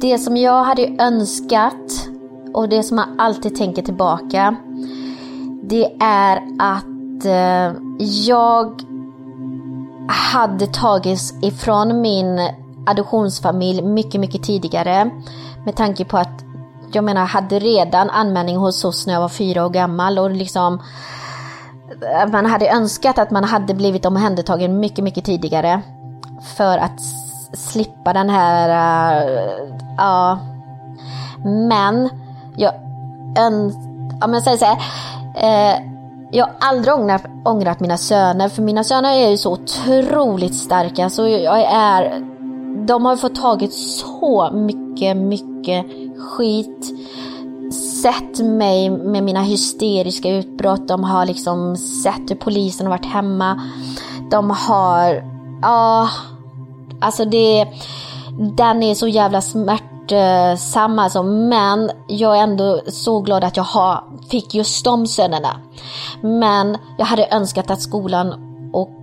Det 0.00 0.18
som 0.18 0.36
jag 0.36 0.64
hade 0.64 0.96
önskat 0.98 2.08
och 2.54 2.68
det 2.68 2.82
som 2.82 2.98
jag 2.98 3.06
alltid 3.18 3.56
tänker 3.56 3.82
tillbaka. 3.82 4.56
Det 5.62 5.84
är 6.00 6.36
att 6.58 7.24
eh, 7.24 7.82
jag 7.98 8.91
hade 10.12 10.66
tagits 10.66 11.34
ifrån 11.42 12.00
min 12.00 12.40
adoptionsfamilj 12.86 13.82
mycket, 13.82 14.20
mycket 14.20 14.42
tidigare. 14.42 15.10
Med 15.64 15.76
tanke 15.76 16.04
på 16.04 16.18
att 16.18 16.44
jag 16.92 17.04
menar, 17.04 17.20
jag 17.20 17.28
hade 17.28 17.58
redan 17.58 18.10
anmälning 18.10 18.56
hos 18.56 18.84
oss 18.84 19.06
när 19.06 19.14
jag 19.14 19.20
var 19.20 19.28
fyra 19.28 19.66
år 19.66 19.70
gammal 19.70 20.18
och 20.18 20.30
liksom 20.30 20.82
man 22.32 22.46
hade 22.46 22.68
önskat 22.68 23.18
att 23.18 23.30
man 23.30 23.44
hade 23.44 23.74
blivit 23.74 24.06
omhändertagen 24.06 24.80
mycket, 24.80 25.04
mycket 25.04 25.24
tidigare. 25.24 25.82
För 26.56 26.78
att 26.78 27.00
slippa 27.52 28.12
den 28.12 28.30
här, 28.30 28.68
uh, 28.68 29.74
ja. 29.96 30.38
Men 31.44 32.08
jag 32.56 32.74
öns... 33.38 33.74
Ja 34.20 34.26
men 34.26 34.42
säger 34.42 34.56
så 34.56 34.64
här. 34.64 34.76
Uh, 35.36 35.91
jag 36.34 36.46
har 36.46 36.54
aldrig 36.60 36.94
ångrat, 36.94 37.24
ångrat 37.44 37.80
mina 37.80 37.96
söner, 37.96 38.48
för 38.48 38.62
mina 38.62 38.84
söner 38.84 39.12
är 39.12 39.30
ju 39.30 39.36
så 39.36 39.52
otroligt 39.52 40.54
starka. 40.54 41.10
Så 41.10 41.28
jag 41.28 41.60
är, 41.72 42.20
de 42.86 43.04
har 43.04 43.16
fått 43.16 43.34
tagit 43.34 43.72
så 43.72 44.50
mycket, 44.52 45.16
mycket 45.16 45.86
skit. 46.18 46.92
Sett 48.02 48.38
mig 48.44 48.90
med 48.90 49.22
mina 49.22 49.42
hysteriska 49.42 50.28
utbrott. 50.28 50.88
De 50.88 51.04
har 51.04 51.26
liksom 51.26 51.76
sett 51.76 52.30
hur 52.30 52.36
polisen 52.36 52.86
har 52.86 52.90
varit 52.90 53.12
hemma. 53.12 53.60
De 54.30 54.50
har, 54.50 55.24
ja, 55.62 56.08
alltså 57.00 57.24
det, 57.24 57.66
den 58.56 58.82
är 58.82 58.94
så 58.94 59.08
jävla 59.08 59.40
smärt 59.40 59.91
smärtsam 60.08 60.98
eh, 60.98 61.04
alltså, 61.04 61.22
men 61.22 61.90
jag 62.08 62.38
är 62.38 62.42
ändå 62.42 62.80
så 62.86 63.20
glad 63.20 63.44
att 63.44 63.56
jag 63.56 63.64
ha, 63.64 64.04
fick 64.30 64.54
just 64.54 64.84
de 64.84 65.06
sönerna. 65.06 65.56
Men 66.22 66.78
jag 66.98 67.06
hade 67.06 67.28
önskat 67.30 67.70
att 67.70 67.82
skolan 67.82 68.34
och 68.72 68.98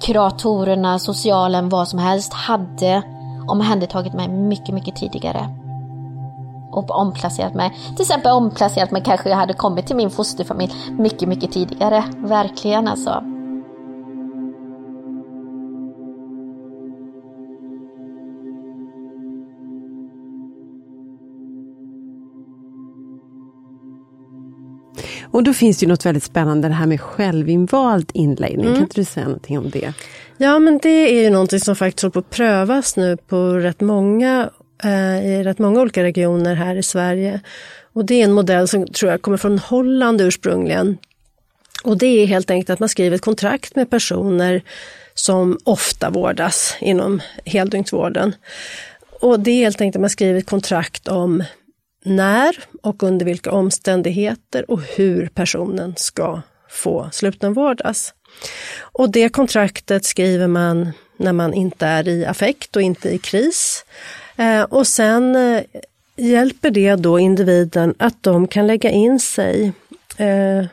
kuratorerna, 0.00 0.98
socialen, 0.98 1.68
vad 1.68 1.88
som 1.88 1.98
helst 1.98 2.32
hade 2.32 3.02
omhändertagit 3.48 4.14
mig 4.14 4.28
mycket, 4.28 4.74
mycket 4.74 4.96
tidigare. 4.96 5.48
Och 6.72 6.90
omplacerat 6.90 7.54
mig. 7.54 7.76
Till 7.96 8.02
exempel 8.02 8.32
omplacerat 8.32 8.90
mig 8.90 9.02
kanske 9.04 9.30
jag 9.30 9.36
hade 9.36 9.54
kommit 9.54 9.86
till 9.86 9.96
min 9.96 10.10
fosterfamilj 10.10 10.74
mycket, 10.90 11.28
mycket 11.28 11.52
tidigare. 11.52 12.04
Verkligen 12.16 12.88
alltså. 12.88 13.37
Och 25.30 25.42
då 25.42 25.54
finns 25.54 25.78
det 25.78 25.84
ju 25.84 25.88
något 25.88 26.06
väldigt 26.06 26.24
spännande 26.24 26.68
det 26.68 26.74
här 26.74 26.86
med 26.86 27.00
självinvald 27.00 28.10
inläggning. 28.14 28.66
Mm. 28.66 28.74
Kan 28.74 28.82
inte 28.82 29.00
du 29.00 29.04
säga 29.04 29.26
någonting 29.26 29.58
om 29.58 29.70
det? 29.70 29.92
Ja 30.36 30.58
men 30.58 30.78
det 30.78 31.18
är 31.18 31.22
ju 31.22 31.30
någonting 31.30 31.60
som 31.60 31.76
faktiskt 31.76 32.02
håller 32.02 32.12
på 32.12 32.18
att 32.18 32.30
prövas 32.30 32.96
nu 32.96 33.16
på 33.16 33.52
rätt 33.52 33.80
många, 33.80 34.50
eh, 34.84 35.26
i 35.26 35.42
rätt 35.44 35.58
många 35.58 35.80
olika 35.80 36.02
regioner 36.02 36.54
här 36.54 36.76
i 36.76 36.82
Sverige. 36.82 37.40
Och 37.92 38.04
det 38.04 38.14
är 38.20 38.24
en 38.24 38.32
modell 38.32 38.68
som 38.68 38.86
tror 38.86 39.10
jag 39.10 39.22
kommer 39.22 39.36
från 39.36 39.58
Holland 39.58 40.20
ursprungligen. 40.20 40.98
Och 41.84 41.98
det 41.98 42.06
är 42.06 42.26
helt 42.26 42.50
enkelt 42.50 42.70
att 42.70 42.80
man 42.80 42.88
skriver 42.88 43.16
ett 43.16 43.22
kontrakt 43.22 43.76
med 43.76 43.90
personer 43.90 44.62
som 45.14 45.58
ofta 45.64 46.10
vårdas 46.10 46.76
inom 46.80 47.20
heldygnsvården. 47.44 48.34
Och 49.20 49.40
det 49.40 49.50
är 49.50 49.64
helt 49.64 49.80
enkelt 49.80 49.96
att 49.96 50.00
man 50.00 50.10
skriver 50.10 50.38
ett 50.38 50.46
kontrakt 50.46 51.08
om 51.08 51.44
när 52.04 52.56
och 52.82 53.02
under 53.02 53.26
vilka 53.26 53.50
omständigheter 53.52 54.70
och 54.70 54.82
hur 54.82 55.28
personen 55.28 55.94
ska 55.96 56.42
få 56.68 57.08
slutenvårdas. 57.12 57.86
Alltså. 57.86 58.14
Och 58.80 59.10
det 59.10 59.28
kontraktet 59.28 60.04
skriver 60.04 60.46
man 60.46 60.92
när 61.16 61.32
man 61.32 61.54
inte 61.54 61.86
är 61.86 62.08
i 62.08 62.26
affekt 62.26 62.76
och 62.76 62.82
inte 62.82 63.08
i 63.08 63.18
kris. 63.18 63.84
Eh, 64.36 64.62
och 64.62 64.86
sen 64.86 65.36
eh, 65.36 65.62
hjälper 66.16 66.70
det 66.70 66.96
då 66.96 67.18
individen 67.18 67.94
att 67.98 68.22
de 68.22 68.48
kan 68.48 68.66
lägga 68.66 68.90
in 68.90 69.20
sig 69.20 69.72
eh, 70.16 70.66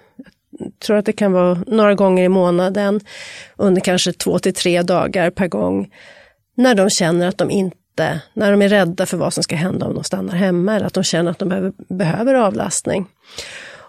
jag 0.59 0.79
tror 0.79 0.97
att 0.97 1.05
det 1.05 1.13
kan 1.13 1.31
vara 1.31 1.63
några 1.67 1.95
gånger 1.95 2.23
i 2.23 2.29
månaden 2.29 2.99
under 3.55 3.81
kanske 3.81 4.13
två 4.13 4.39
till 4.39 4.53
tre 4.53 4.81
dagar 4.81 5.29
per 5.29 5.47
gång. 5.47 5.91
När 6.55 6.75
de 6.75 6.89
känner 6.89 7.27
att 7.27 7.37
de 7.37 7.51
inte 7.51 7.77
inte, 7.95 8.21
när 8.33 8.51
de 8.51 8.61
är 8.61 8.69
rädda 8.69 9.05
för 9.05 9.17
vad 9.17 9.33
som 9.33 9.43
ska 9.43 9.55
hända 9.55 9.85
om 9.85 9.93
de 9.93 10.03
stannar 10.03 10.35
hemma 10.35 10.75
eller 10.75 10.85
att 10.85 10.93
de 10.93 11.03
känner 11.03 11.31
att 11.31 11.39
de 11.39 11.49
behöver, 11.49 11.71
behöver 11.77 12.33
avlastning. 12.33 13.05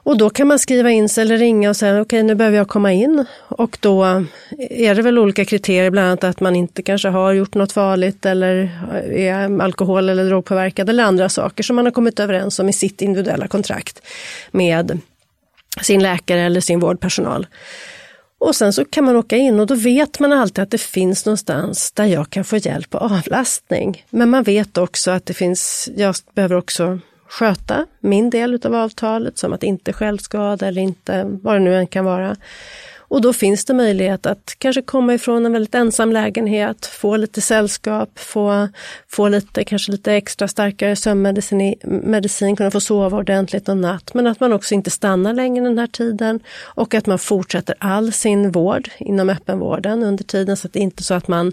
Och 0.04 0.18
då 0.18 0.30
kan 0.30 0.48
man 0.48 0.58
skriva 0.58 0.90
in 0.90 1.08
sig 1.08 1.22
eller 1.22 1.38
ringa 1.38 1.70
och 1.70 1.76
säga 1.76 1.92
okej 1.92 2.02
okay, 2.02 2.22
nu 2.22 2.34
behöver 2.34 2.56
jag 2.56 2.68
komma 2.68 2.92
in. 2.92 3.24
Och 3.48 3.78
då 3.80 4.04
är 4.70 4.94
det 4.94 5.02
väl 5.02 5.18
olika 5.18 5.44
kriterier, 5.44 5.90
bland 5.90 6.06
annat 6.06 6.24
att 6.24 6.40
man 6.40 6.56
inte 6.56 6.82
kanske 6.82 7.08
har 7.08 7.32
gjort 7.32 7.54
något 7.54 7.72
farligt 7.72 8.26
eller 8.26 8.70
är 9.12 9.62
alkohol 9.62 10.08
eller 10.08 10.24
drogpåverkad 10.24 10.88
eller 10.88 11.04
andra 11.04 11.28
saker 11.28 11.62
som 11.62 11.76
man 11.76 11.84
har 11.84 11.92
kommit 11.92 12.20
överens 12.20 12.58
om 12.58 12.68
i 12.68 12.72
sitt 12.72 13.02
individuella 13.02 13.48
kontrakt 13.48 14.02
med 14.50 15.00
sin 15.80 16.02
läkare 16.02 16.40
eller 16.40 16.60
sin 16.60 16.80
vårdpersonal. 16.80 17.46
Och 18.38 18.56
sen 18.56 18.72
så 18.72 18.84
kan 18.84 19.04
man 19.04 19.16
åka 19.16 19.36
in 19.36 19.60
och 19.60 19.66
då 19.66 19.74
vet 19.74 20.20
man 20.20 20.32
alltid 20.32 20.62
att 20.62 20.70
det 20.70 20.80
finns 20.80 21.26
någonstans 21.26 21.92
där 21.92 22.04
jag 22.04 22.30
kan 22.30 22.44
få 22.44 22.56
hjälp 22.56 22.94
och 22.94 23.02
avlastning. 23.02 24.04
Men 24.10 24.30
man 24.30 24.42
vet 24.42 24.78
också 24.78 25.10
att 25.10 25.26
det 25.26 25.34
finns, 25.34 25.88
jag 25.96 26.14
behöver 26.34 26.56
också 26.56 26.98
sköta 27.28 27.86
min 28.00 28.30
del 28.30 28.60
av 28.64 28.74
avtalet, 28.74 29.38
som 29.38 29.52
att 29.52 29.62
inte 29.62 29.92
självskada 29.92 30.66
eller 30.66 30.82
inte 30.82 31.24
vad 31.42 31.54
det 31.54 31.58
nu 31.60 31.76
än 31.76 31.86
kan 31.86 32.04
vara. 32.04 32.36
Och 33.08 33.20
då 33.20 33.32
finns 33.32 33.64
det 33.64 33.74
möjlighet 33.74 34.26
att 34.26 34.54
kanske 34.58 34.82
komma 34.82 35.14
ifrån 35.14 35.46
en 35.46 35.52
väldigt 35.52 35.74
ensam 35.74 36.12
lägenhet, 36.12 36.86
få 36.86 37.16
lite 37.16 37.40
sällskap, 37.40 38.18
få, 38.18 38.68
få 39.08 39.28
lite, 39.28 39.64
kanske 39.64 39.92
lite 39.92 40.12
extra 40.12 40.48
starkare 40.48 40.96
sömnmedicin, 40.96 41.74
medicin, 41.82 42.56
kunna 42.56 42.70
få 42.70 42.80
sova 42.80 43.16
ordentligt 43.16 43.66
någon 43.66 43.80
natt, 43.80 44.14
men 44.14 44.26
att 44.26 44.40
man 44.40 44.52
också 44.52 44.74
inte 44.74 44.90
stannar 44.90 45.32
längre 45.32 45.64
den 45.64 45.78
här 45.78 45.86
tiden 45.86 46.40
och 46.62 46.94
att 46.94 47.06
man 47.06 47.18
fortsätter 47.18 47.74
all 47.78 48.12
sin 48.12 48.50
vård 48.50 48.90
inom 48.98 49.30
öppenvården 49.30 50.02
under 50.02 50.24
tiden. 50.24 50.56
Så 50.56 50.66
att 50.66 50.72
det 50.72 50.78
inte 50.78 51.00
är 51.00 51.04
så 51.04 51.14
att 51.14 51.28
man 51.28 51.52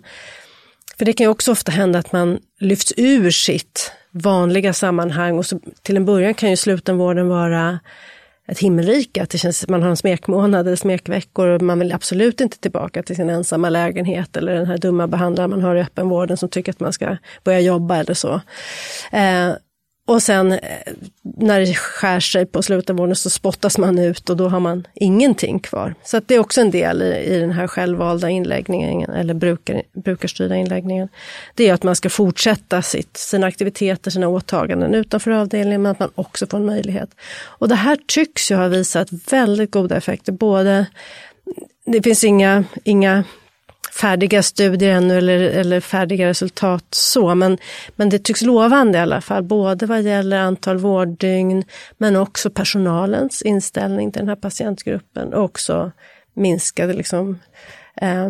för 0.97 1.05
det 1.05 1.13
kan 1.13 1.25
ju 1.25 1.29
också 1.29 1.51
ofta 1.51 1.71
hända 1.71 1.99
att 1.99 2.11
man 2.11 2.39
lyfts 2.59 2.93
ur 2.97 3.31
sitt 3.31 3.91
vanliga 4.11 4.73
sammanhang 4.73 5.37
och 5.37 5.45
så, 5.45 5.59
till 5.81 5.97
en 5.97 6.05
början 6.05 6.33
kan 6.33 6.49
ju 6.49 6.57
slutenvården 6.57 7.27
vara 7.27 7.79
ett 8.47 8.59
himmelrike, 8.59 9.23
att 9.23 9.29
det 9.29 9.37
känns, 9.37 9.67
man 9.67 9.83
har 9.83 9.89
en 9.89 9.97
smekmånad 9.97 10.67
eller 10.67 10.75
smekveckor 10.75 11.47
och 11.47 11.61
man 11.61 11.79
vill 11.79 11.93
absolut 11.93 12.41
inte 12.41 12.59
tillbaka 12.59 13.03
till 13.03 13.15
sin 13.15 13.29
ensamma 13.29 13.69
lägenhet 13.69 14.37
eller 14.37 14.53
den 14.53 14.65
här 14.65 14.77
dumma 14.77 15.07
behandlaren 15.07 15.49
man 15.49 15.61
har 15.61 15.75
i 15.75 15.81
öppenvården 15.81 16.37
som 16.37 16.49
tycker 16.49 16.71
att 16.71 16.79
man 16.79 16.93
ska 16.93 17.17
börja 17.43 17.59
jobba 17.59 17.97
eller 17.97 18.13
så. 18.13 18.41
Eh, 19.11 19.51
och 20.05 20.23
sen 20.23 20.51
eh, 20.51 20.59
när 21.21 21.59
det 21.59 21.75
skär 21.75 22.19
sig 22.19 22.45
på 22.45 22.61
slutenvården 22.61 23.15
så 23.15 23.29
spottas 23.29 23.77
man 23.77 23.99
ut 23.99 24.29
och 24.29 24.37
då 24.37 24.49
har 24.49 24.59
man 24.59 24.87
ingenting 24.93 25.59
kvar. 25.59 25.95
Så 26.03 26.21
det 26.25 26.35
är 26.35 26.39
också 26.39 26.61
en 26.61 26.71
del 26.71 27.01
i, 27.01 27.15
i 27.15 27.39
den 27.39 27.51
här 27.51 27.67
självvalda 27.67 28.29
inläggningen, 28.29 29.09
eller 29.09 29.33
brukar, 29.33 29.83
brukarstyrda 29.93 30.55
inläggningen. 30.55 31.07
Det 31.55 31.69
är 31.69 31.73
att 31.73 31.83
man 31.83 31.95
ska 31.95 32.09
fortsätta 32.09 32.81
sitt, 32.81 33.17
sina 33.17 33.47
aktiviteter, 33.47 34.11
sina 34.11 34.27
åtaganden 34.27 34.95
utanför 34.95 35.31
avdelningen, 35.31 35.81
men 35.81 35.91
att 35.91 35.99
man 35.99 36.11
också 36.15 36.47
får 36.47 36.57
en 36.57 36.65
möjlighet. 36.65 37.09
Och 37.43 37.67
det 37.67 37.75
här 37.75 37.97
tycks 38.07 38.51
ju 38.51 38.55
ha 38.55 38.67
visat 38.67 39.07
väldigt 39.31 39.71
goda 39.71 39.97
effekter, 39.97 40.31
både 40.31 40.85
det 41.85 42.01
finns 42.01 42.23
inga, 42.23 42.63
inga 42.83 43.23
färdiga 43.99 44.43
studier 44.43 44.95
ännu 44.95 45.17
eller, 45.17 45.39
eller 45.39 45.79
färdiga 45.79 46.27
resultat 46.27 46.85
så, 46.89 47.35
men, 47.35 47.57
men 47.95 48.09
det 48.09 48.19
tycks 48.19 48.41
lovande 48.41 48.97
i 48.97 49.01
alla 49.01 49.21
fall, 49.21 49.43
både 49.43 49.85
vad 49.85 50.01
gäller 50.01 50.39
antal 50.39 50.77
vårddygn 50.77 51.63
men 51.97 52.15
också 52.15 52.49
personalens 52.49 53.41
inställning 53.41 54.11
till 54.11 54.19
den 54.19 54.29
här 54.29 54.35
patientgruppen 54.35 55.33
och 55.33 55.43
också 55.43 55.91
minskade 56.33 56.93
liksom, 56.93 57.39
eh, 58.01 58.29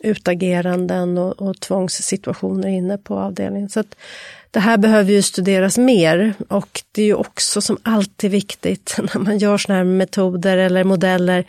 utageranden 0.00 1.18
och, 1.18 1.42
och 1.42 1.60
tvångssituationer 1.60 2.68
inne 2.68 2.98
på 2.98 3.18
avdelningen. 3.18 3.68
Så 3.68 3.80
att 3.80 3.96
det 4.50 4.60
här 4.60 4.78
behöver 4.78 5.12
ju 5.12 5.22
studeras 5.22 5.78
mer 5.78 6.34
och 6.48 6.82
det 6.92 7.02
är 7.02 7.06
ju 7.06 7.14
också 7.14 7.60
som 7.60 7.78
alltid 7.82 8.30
viktigt 8.30 8.96
när 9.14 9.18
man 9.18 9.38
gör 9.38 9.58
sådana 9.58 9.78
här 9.78 9.84
metoder 9.84 10.56
eller 10.56 10.84
modeller 10.84 11.44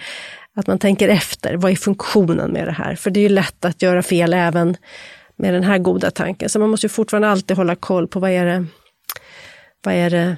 att 0.57 0.67
man 0.67 0.79
tänker 0.79 1.09
efter, 1.09 1.55
vad 1.55 1.71
är 1.71 1.75
funktionen 1.75 2.51
med 2.51 2.67
det 2.67 2.71
här? 2.71 2.95
För 2.95 3.11
det 3.11 3.19
är 3.19 3.21
ju 3.21 3.29
lätt 3.29 3.65
att 3.65 3.81
göra 3.81 4.03
fel 4.03 4.33
även 4.33 4.77
med 5.35 5.53
den 5.53 5.63
här 5.63 5.77
goda 5.77 6.11
tanken. 6.11 6.49
Så 6.49 6.59
man 6.59 6.69
måste 6.69 6.85
ju 6.85 6.89
fortfarande 6.89 7.29
alltid 7.29 7.57
hålla 7.57 7.75
koll 7.75 8.07
på 8.07 8.19
vad 8.19 8.29
är 8.31 8.45
det, 8.45 8.65
vad 9.83 9.93
är 9.93 10.09
det, 10.09 10.37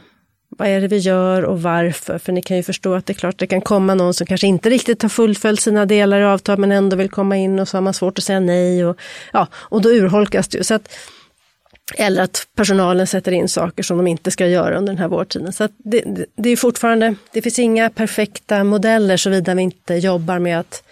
vad 0.50 0.68
är 0.68 0.82
det 0.82 0.88
vi 0.88 0.98
gör 0.98 1.44
och 1.44 1.62
varför? 1.62 2.18
För 2.18 2.32
ni 2.32 2.42
kan 2.42 2.58
ju 2.58 2.64
förstå 2.64 2.94
att 2.94 3.06
det 3.06 3.14
är 3.14 3.16
klart 3.16 3.40
det 3.40 3.48
kan 3.48 3.62
komma 3.62 3.96
någon 3.96 4.14
som 4.14 4.28
kanske 4.28 4.48
inte 4.48 4.70
riktigt 4.70 5.02
har 5.02 5.10
fullföljt 5.10 5.62
sina 5.62 5.86
delar 5.86 6.20
i 6.20 6.24
avtal 6.24 6.58
men 6.58 6.72
ändå 6.72 6.96
vill 6.96 7.10
komma 7.10 7.38
in 7.38 7.60
och 7.60 7.68
så 7.68 7.78
har 7.78 7.82
man 7.82 7.94
svårt 7.94 8.18
att 8.18 8.24
säga 8.24 8.40
nej. 8.40 8.86
Och, 8.86 9.00
ja, 9.34 9.48
och 9.54 9.82
då 9.82 9.90
urholkas 9.90 10.48
det 10.48 10.58
ju. 10.58 10.64
Så 10.64 10.74
att, 10.74 10.90
eller 11.98 12.24
att 12.24 12.48
personalen 12.56 13.08
sätter 13.08 13.32
in 13.32 13.50
saker 13.50 13.84
som 13.84 13.98
de 13.98 14.08
inte 14.08 14.32
ska 14.32 14.48
göra 14.48 14.78
under 14.78 14.94
den 14.94 15.02
här 15.02 15.08
vårdtiden. 15.08 15.54
Så 15.54 15.68
det, 15.78 16.02
det, 16.02 16.26
det, 16.36 16.50
är 16.50 16.56
fortfarande, 16.56 17.16
det 17.32 17.42
finns 17.42 17.60
inga 17.60 17.90
perfekta 17.90 18.64
modeller 18.64 19.18
såvida 19.18 19.56
vi 19.56 19.62
inte 19.62 19.96
jobbar 19.96 20.40
med 20.40 20.60
att, 20.60 20.84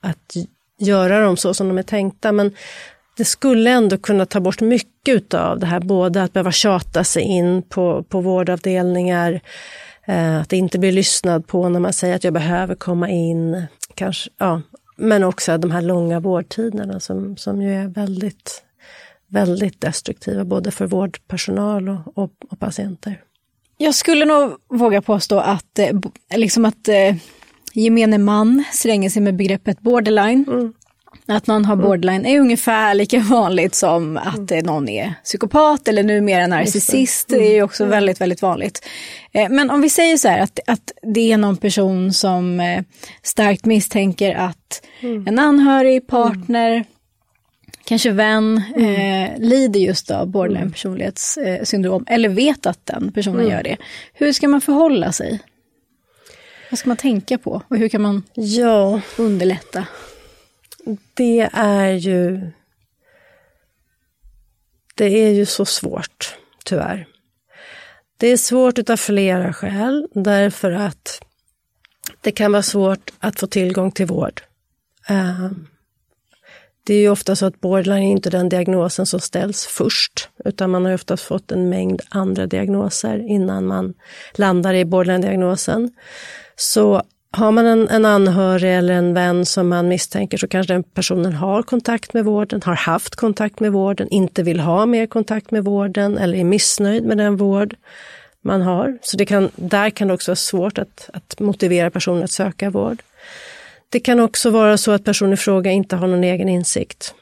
att 0.00 0.34
göra 0.78 1.20
dem 1.20 1.36
så 1.36 1.54
som 1.54 1.68
de 1.68 1.78
är 1.78 1.82
tänkta. 1.82 2.32
Men 2.32 2.52
det 3.16 3.24
skulle 3.24 3.70
ändå 3.70 3.98
kunna 3.98 4.26
ta 4.26 4.40
bort 4.40 4.60
mycket 4.60 5.34
av 5.34 5.58
det 5.58 5.66
här, 5.66 5.80
både 5.80 6.22
att 6.22 6.32
behöva 6.32 6.52
tjata 6.52 7.04
sig 7.04 7.22
in 7.22 7.62
på, 7.62 8.02
på 8.02 8.20
vårdavdelningar, 8.20 9.40
eh, 10.06 10.40
att 10.40 10.52
inte 10.52 10.78
bli 10.78 10.92
lyssnad 10.92 11.46
på 11.46 11.68
när 11.68 11.80
man 11.80 11.92
säger 11.92 12.16
att 12.16 12.24
jag 12.24 12.32
behöver 12.32 12.74
komma 12.74 13.08
in. 13.08 13.66
Kanske, 13.94 14.30
ja, 14.38 14.62
men 14.96 15.24
också 15.24 15.58
de 15.58 15.70
här 15.70 15.82
långa 15.82 16.20
vårdtiderna 16.20 17.00
som, 17.00 17.36
som 17.36 17.62
ju 17.62 17.74
är 17.74 17.88
väldigt 17.88 18.62
väldigt 19.28 19.80
destruktiva 19.80 20.44
både 20.44 20.70
för 20.70 20.86
vårdpersonal 20.86 21.88
och, 21.88 22.18
och, 22.18 22.32
och 22.50 22.58
patienter. 22.58 23.20
Jag 23.80 23.94
skulle 23.94 24.24
nog 24.24 24.52
våga 24.68 25.02
påstå 25.02 25.38
att, 25.38 25.78
eh, 25.78 25.96
liksom 26.36 26.64
att 26.64 26.88
eh, 26.88 27.16
gemene 27.72 28.18
man 28.18 28.64
slänger 28.72 29.10
sig 29.10 29.22
med 29.22 29.36
begreppet 29.36 29.80
borderline. 29.80 30.44
Mm. 30.48 30.72
Att 31.26 31.46
någon 31.46 31.64
har 31.64 31.74
mm. 31.74 31.86
borderline 31.86 32.26
är 32.26 32.40
ungefär 32.40 32.94
lika 32.94 33.18
vanligt 33.18 33.74
som 33.74 34.16
att 34.16 34.50
mm. 34.50 34.66
någon 34.66 34.88
är 34.88 35.14
psykopat 35.24 35.88
eller 35.88 36.02
numera 36.02 36.46
narcissist. 36.46 37.30
Mm. 37.30 37.42
Det 37.42 37.58
är 37.58 37.62
också 37.62 37.82
mm. 37.82 37.90
väldigt, 37.90 38.20
väldigt 38.20 38.42
vanligt. 38.42 38.86
Eh, 39.32 39.48
men 39.50 39.70
om 39.70 39.80
vi 39.80 39.90
säger 39.90 40.16
så 40.16 40.28
här 40.28 40.38
att, 40.38 40.60
att 40.66 40.92
det 41.02 41.32
är 41.32 41.36
någon 41.36 41.56
person 41.56 42.12
som 42.12 42.62
starkt 43.22 43.64
misstänker 43.64 44.34
att 44.34 44.82
mm. 45.00 45.26
en 45.26 45.38
anhörig, 45.38 46.06
partner, 46.06 46.84
kanske 47.88 48.10
vän, 48.10 48.62
mm. 48.76 49.34
eh, 49.34 49.38
lider 49.40 49.80
just 49.80 50.10
av 50.10 50.26
borderline 50.26 50.62
mm. 50.62 50.72
personlighetssyndrom 50.72 52.04
eller 52.08 52.28
vet 52.28 52.66
att 52.66 52.86
den 52.86 53.12
personen 53.12 53.40
mm. 53.40 53.52
gör 53.52 53.62
det. 53.62 53.76
Hur 54.12 54.32
ska 54.32 54.48
man 54.48 54.60
förhålla 54.60 55.12
sig? 55.12 55.40
Vad 56.70 56.78
ska 56.78 56.88
man 56.88 56.96
tänka 56.96 57.38
på 57.38 57.62
och 57.68 57.76
hur 57.76 57.88
kan 57.88 58.02
man 58.02 58.22
ja. 58.34 59.00
underlätta? 59.18 59.86
Det 61.14 61.50
är 61.52 61.92
ju 61.92 62.50
det 64.94 65.04
är 65.04 65.30
ju 65.30 65.46
så 65.46 65.64
svårt, 65.64 66.36
tyvärr. 66.64 67.06
Det 68.16 68.26
är 68.26 68.36
svårt 68.36 68.90
av 68.90 68.96
flera 68.96 69.52
skäl, 69.52 70.08
därför 70.14 70.72
att 70.72 71.20
det 72.20 72.30
kan 72.30 72.52
vara 72.52 72.62
svårt 72.62 73.10
att 73.18 73.40
få 73.40 73.46
tillgång 73.46 73.92
till 73.92 74.06
vård. 74.06 74.42
Uh, 75.10 75.50
det 76.88 76.94
är 76.94 77.00
ju 77.00 77.08
ofta 77.08 77.36
så 77.36 77.46
att 77.46 77.60
borderline 77.60 78.02
är 78.02 78.10
inte 78.10 78.30
den 78.30 78.48
diagnosen 78.48 79.06
som 79.06 79.20
ställs 79.20 79.66
först, 79.66 80.28
utan 80.44 80.70
man 80.70 80.84
har 80.84 80.94
oftast 80.94 81.24
fått 81.24 81.52
en 81.52 81.68
mängd 81.68 82.02
andra 82.08 82.46
diagnoser 82.46 83.18
innan 83.28 83.66
man 83.66 83.94
landar 84.34 84.74
i 84.74 84.84
borderline-diagnosen. 84.84 85.90
Så 86.56 87.02
har 87.30 87.52
man 87.52 87.66
en, 87.66 87.88
en 87.88 88.04
anhörig 88.04 88.76
eller 88.76 88.94
en 88.94 89.14
vän 89.14 89.46
som 89.46 89.68
man 89.68 89.88
misstänker 89.88 90.38
så 90.38 90.48
kanske 90.48 90.72
den 90.72 90.82
personen 90.82 91.32
har 91.32 91.62
kontakt 91.62 92.14
med 92.14 92.24
vården, 92.24 92.62
har 92.64 92.74
haft 92.74 93.16
kontakt 93.16 93.60
med 93.60 93.72
vården, 93.72 94.08
inte 94.08 94.42
vill 94.42 94.60
ha 94.60 94.86
mer 94.86 95.06
kontakt 95.06 95.50
med 95.50 95.64
vården 95.64 96.18
eller 96.18 96.38
är 96.38 96.44
missnöjd 96.44 97.04
med 97.04 97.18
den 97.18 97.36
vård 97.36 97.76
man 98.40 98.62
har. 98.62 98.98
Så 99.02 99.16
det 99.16 99.26
kan, 99.26 99.50
där 99.56 99.90
kan 99.90 100.08
det 100.08 100.14
också 100.14 100.30
vara 100.30 100.36
svårt 100.36 100.78
att, 100.78 101.10
att 101.12 101.40
motivera 101.40 101.90
personen 101.90 102.24
att 102.24 102.30
söka 102.30 102.70
vård. 102.70 103.02
Det 103.88 104.00
kan 104.00 104.20
också 104.20 104.50
vara 104.50 104.76
så 104.76 104.92
att 104.92 105.04
personen 105.04 105.32
i 105.32 105.36
fråga 105.36 105.70
inte 105.70 105.96
har 105.96 106.06
någon 106.06 106.24
egen 106.24 106.48
insikt. 106.48 107.14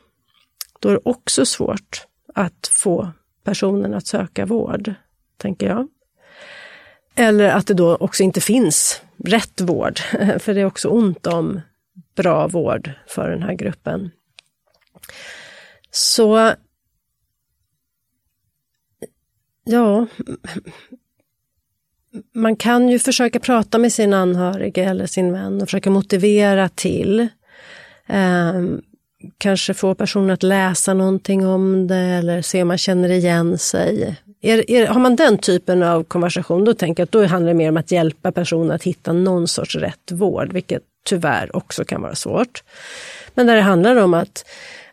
Då 0.80 0.88
är 0.88 0.92
det 0.92 1.00
också 1.04 1.46
svårt 1.46 2.06
att 2.34 2.70
få 2.72 3.12
personen 3.44 3.94
att 3.94 4.06
söka 4.06 4.46
vård, 4.46 4.94
tänker 5.36 5.66
jag. 5.66 5.88
Eller 7.14 7.48
att 7.48 7.66
det 7.66 7.74
då 7.74 7.96
också 7.96 8.22
inte 8.22 8.40
finns 8.40 9.02
rätt 9.24 9.60
vård, 9.60 9.98
för 10.38 10.54
det 10.54 10.60
är 10.60 10.64
också 10.64 10.88
ont 10.88 11.26
om 11.26 11.60
bra 12.14 12.48
vård 12.48 12.90
för 13.06 13.30
den 13.30 13.42
här 13.42 13.54
gruppen. 13.54 14.10
Så 15.90 16.54
ja, 19.64 20.06
man 22.34 22.56
kan 22.56 22.88
ju 22.88 22.98
försöka 22.98 23.38
prata 23.38 23.78
med 23.78 23.92
sin 23.92 24.12
anhörige 24.12 24.84
eller 24.84 25.06
sin 25.06 25.32
vän 25.32 25.62
och 25.62 25.68
försöka 25.68 25.90
motivera 25.90 26.68
till. 26.68 27.20
Eh, 28.06 28.62
kanske 29.38 29.74
få 29.74 29.94
personen 29.94 30.30
att 30.30 30.42
läsa 30.42 30.94
någonting 30.94 31.46
om 31.46 31.86
det 31.86 31.96
eller 31.96 32.42
se 32.42 32.62
om 32.62 32.68
man 32.68 32.78
känner 32.78 33.08
igen 33.08 33.58
sig. 33.58 34.16
Är, 34.42 34.70
är, 34.70 34.86
har 34.86 35.00
man 35.00 35.16
den 35.16 35.38
typen 35.38 35.82
av 35.82 36.04
konversation, 36.04 36.64
då 36.64 36.74
tänker 36.74 37.00
jag 37.00 37.04
att 37.06 37.12
då 37.12 37.26
handlar 37.26 37.52
det 37.52 37.58
mer 37.58 37.68
om 37.68 37.76
att 37.76 37.90
hjälpa 37.90 38.32
personen 38.32 38.70
att 38.70 38.82
hitta 38.82 39.12
någon 39.12 39.48
sorts 39.48 39.76
rätt 39.76 40.12
vård, 40.12 40.52
vilket 40.52 40.82
tyvärr 41.06 41.56
också 41.56 41.84
kan 41.84 42.02
vara 42.02 42.14
svårt. 42.14 42.62
Men 43.34 43.46
där 43.46 43.56
det 43.56 43.62
handlar 43.62 43.96
om 43.96 44.14
att 44.14 44.44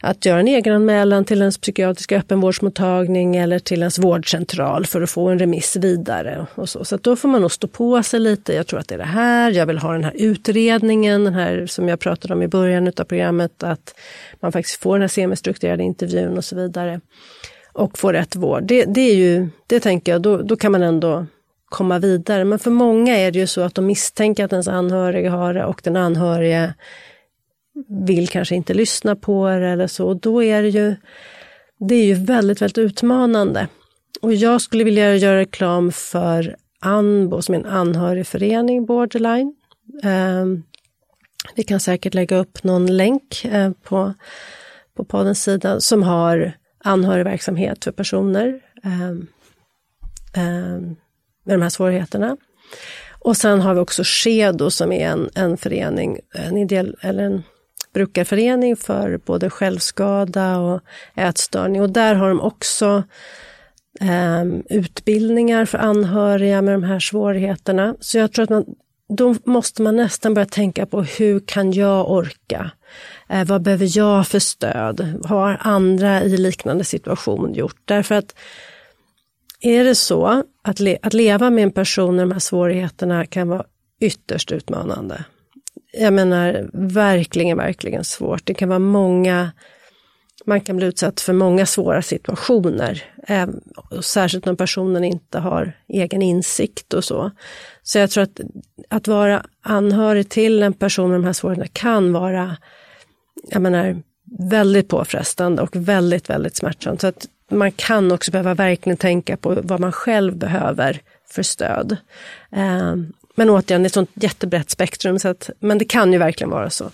att 0.06 0.26
göra 0.26 0.40
en 0.40 0.48
egenanmälan 0.48 1.26
till 1.26 1.40
ens 1.40 1.58
psykiatriska 1.58 2.18
öppenvårdsmottagning 2.18 3.36
eller 3.36 3.60
till 3.60 3.80
ens 3.80 4.00
vårdcentral 4.00 4.86
för 4.86 5.02
att 5.02 5.10
få 5.10 5.30
en 5.30 5.40
remiss 5.40 5.76
vidare. 5.76 6.46
Och 6.56 6.70
så 6.70 6.86
så 6.86 6.98
då 6.98 7.16
får 7.16 7.30
man 7.30 7.42
nog 7.42 7.52
stå 7.52 7.68
på 7.68 8.04
sig 8.04 8.20
lite. 8.20 8.54
Jag 8.54 8.68
tror 8.68 8.80
att 8.80 8.88
det 8.88 8.96
är 8.96 9.00
det 9.00 9.04
här, 9.04 9.52
jag 9.52 9.66
vill 9.66 9.78
ha 9.78 9.94
den 9.94 10.04
här 10.04 10.14
utredningen, 10.16 11.24
den 11.24 11.34
här 11.34 11.66
som 11.68 11.88
jag 11.88 12.00
pratade 12.00 12.34
om 12.34 12.44
i 12.44 12.48
början 12.48 12.88
av 12.88 13.04
programmet, 13.04 13.64
att 13.64 13.96
man 14.40 14.52
faktiskt 14.52 14.82
får 14.82 14.94
den 14.96 15.02
här 15.02 15.08
semistrukturerade 15.08 15.84
intervjun 15.84 16.38
och 16.38 16.46
så 16.46 16.56
vidare. 16.56 17.02
Och 17.74 17.98
får 17.98 18.14
rätt 18.14 18.36
vård. 18.36 18.64
Det, 18.64 18.86
det 18.86 19.02
är 19.02 19.16
ju, 19.16 19.50
det 19.68 19.80
tänker 19.80 20.12
jag, 20.12 20.22
då, 20.22 20.38
då 20.38 20.56
kan 20.56 20.72
man 20.72 20.84
ändå 20.84 21.26
komma 21.74 22.00
vidare. 22.00 22.46
Men 22.46 22.60
för 22.60 22.72
många 22.72 23.18
är 23.18 23.32
det 23.32 23.40
ju 23.40 23.48
så 23.48 23.62
att 23.62 23.76
de 23.76 23.86
misstänker 23.86 24.46
att 24.46 24.52
ens 24.52 24.68
anhöriga 24.68 25.32
har 25.32 25.54
det 25.54 25.66
och 25.66 25.82
den 25.84 25.96
anhörige 25.96 26.74
vill 28.06 28.28
kanske 28.28 28.56
inte 28.56 28.74
lyssna 28.74 29.16
på 29.16 29.48
det 29.48 29.68
eller 29.68 29.88
så. 29.88 30.14
då 30.14 30.44
är 30.44 30.62
det 30.62 30.70
ju, 30.70 30.96
det 31.80 31.96
är 31.96 32.06
ju 32.06 32.14
väldigt, 32.14 32.62
väldigt 32.62 32.78
utmanande. 32.78 33.68
Och 34.22 34.34
jag 34.34 34.62
skulle 34.62 34.84
vilja 34.84 35.16
göra 35.16 35.40
reklam 35.40 35.92
för 35.92 36.56
ANBO 36.80 37.42
som 37.42 37.56
är 37.56 37.60
en 37.60 37.66
anhörigförening 37.66 38.86
Borderline. 38.86 39.56
Eh, 40.04 40.46
vi 41.56 41.64
kan 41.64 41.80
säkert 41.80 42.14
lägga 42.14 42.38
upp 42.38 42.64
någon 42.64 42.98
länk 42.98 43.46
eh, 43.46 43.72
på, 43.84 44.14
på 44.96 45.06
poddens 45.06 45.44
sida 45.44 45.80
som 45.80 46.04
har 46.04 46.54
anhörigverksamhet 46.84 47.84
för 47.84 47.92
personer 47.92 48.60
eh, 48.84 49.16
med 51.44 51.60
de 51.60 51.62
här 51.62 51.70
svårigheterna. 51.70 52.38
Och 53.20 53.38
sen 53.38 53.62
har 53.62 53.74
vi 53.74 53.80
också 53.80 54.04
Skedo 54.06 54.70
som 54.70 54.92
är 54.92 55.08
en, 55.08 55.30
en 55.36 55.58
förening, 55.58 56.20
en 56.34 56.58
ideell, 56.58 56.96
eller 57.02 57.24
en 57.24 57.44
brukarförening 57.94 58.76
för 58.76 59.20
både 59.26 59.50
självskada 59.50 60.58
och 60.58 60.82
ätstörning 61.16 61.82
och 61.82 61.90
där 61.90 62.16
har 62.16 62.30
de 62.30 62.42
också 62.42 63.04
eh, 64.02 64.44
utbildningar 64.70 65.66
för 65.66 65.78
anhöriga 65.78 66.62
med 66.62 66.74
de 66.74 66.84
här 66.84 67.00
svårigheterna. 67.00 67.96
Så 68.00 68.18
jag 68.18 68.32
tror 68.32 68.44
att 68.44 68.50
man, 68.50 68.66
då 69.10 69.36
måste 69.44 69.82
man 69.82 69.96
nästan 69.96 70.34
börja 70.34 70.46
tänka 70.46 70.86
på 70.86 71.02
hur 71.02 71.40
kan 71.40 71.72
jag 71.72 72.12
orka? 72.12 72.72
Eh, 73.30 73.46
vad 73.46 73.62
behöver 73.62 73.98
jag 73.98 74.28
för 74.28 74.40
stöd? 74.40 75.16
Vad 75.20 75.30
har 75.30 75.58
andra 75.62 76.24
i 76.24 76.38
liknande 76.38 76.84
situation 76.84 77.54
gjort? 77.54 77.82
Därför 77.86 78.16
att 78.16 78.36
är 79.64 79.84
det 79.84 79.96
så 79.96 80.44
att, 80.62 80.80
le 80.80 80.98
att 81.02 81.14
leva 81.14 81.50
med 81.50 81.64
en 81.64 81.72
person 81.72 82.16
med 82.16 82.24
de 82.24 82.32
här 82.32 82.40
svårigheterna 82.40 83.26
kan 83.26 83.48
vara 83.48 83.66
ytterst 84.00 84.52
utmanande. 84.52 85.24
Jag 85.94 86.14
menar 86.14 86.70
verkligen, 86.74 87.58
verkligen 87.58 88.04
svårt. 88.04 88.46
Det 88.46 88.54
kan 88.54 88.70
vara 88.70 88.80
många, 88.80 89.52
man 90.46 90.62
kan 90.62 90.78
bli 90.78 90.86
utsatt 90.86 91.22
för 91.22 91.34
många 91.34 91.66
svåra 91.66 92.02
situationer. 92.02 93.04
Eh, 93.28 93.48
särskilt 94.02 94.46
när 94.46 94.56
personen 94.56 95.04
inte 95.04 95.40
har 95.40 95.78
egen 95.88 96.22
insikt 96.22 96.94
och 96.94 97.04
så. 97.04 97.32
Så 97.84 97.98
jag 97.98 98.12
tror 98.12 98.24
att, 98.24 98.40
att 98.90 99.08
vara 99.08 99.46
anhörig 99.62 100.30
till 100.30 100.64
en 100.64 100.74
person 100.74 101.10
med 101.10 101.20
de 101.20 101.26
här 101.26 101.34
svårigheterna 101.34 101.72
kan 101.74 102.14
vara, 102.14 102.58
jag 103.50 103.62
menar, 103.62 104.02
väldigt 104.50 104.88
påfrestande 104.88 105.62
och 105.62 105.76
väldigt, 105.76 106.30
väldigt 106.30 106.56
smärtsamt. 106.56 107.02
Så 107.02 107.08
att 107.08 107.28
man 107.58 107.72
kan 107.72 108.12
också 108.12 108.32
behöva 108.32 108.54
verkligen 108.54 108.98
tänka 108.98 109.38
på 109.38 109.58
vad 109.64 109.80
man 109.80 109.92
själv 109.92 110.38
behöver 110.38 111.02
för 111.30 111.44
stöd. 111.44 111.98
Eh, 112.52 112.96
men 113.36 113.50
återigen, 113.50 113.84
det 113.84 113.86
är 113.86 113.90
ett 113.90 113.94
sånt 113.94 114.12
jättebrett 114.14 114.70
spektrum, 114.70 115.20
så 115.20 115.28
att, 115.28 115.50
men 115.60 115.78
det 115.78 115.86
kan 115.86 116.14
ju 116.14 116.20
verkligen 116.20 116.50
vara 116.50 116.70
så. 116.70 116.92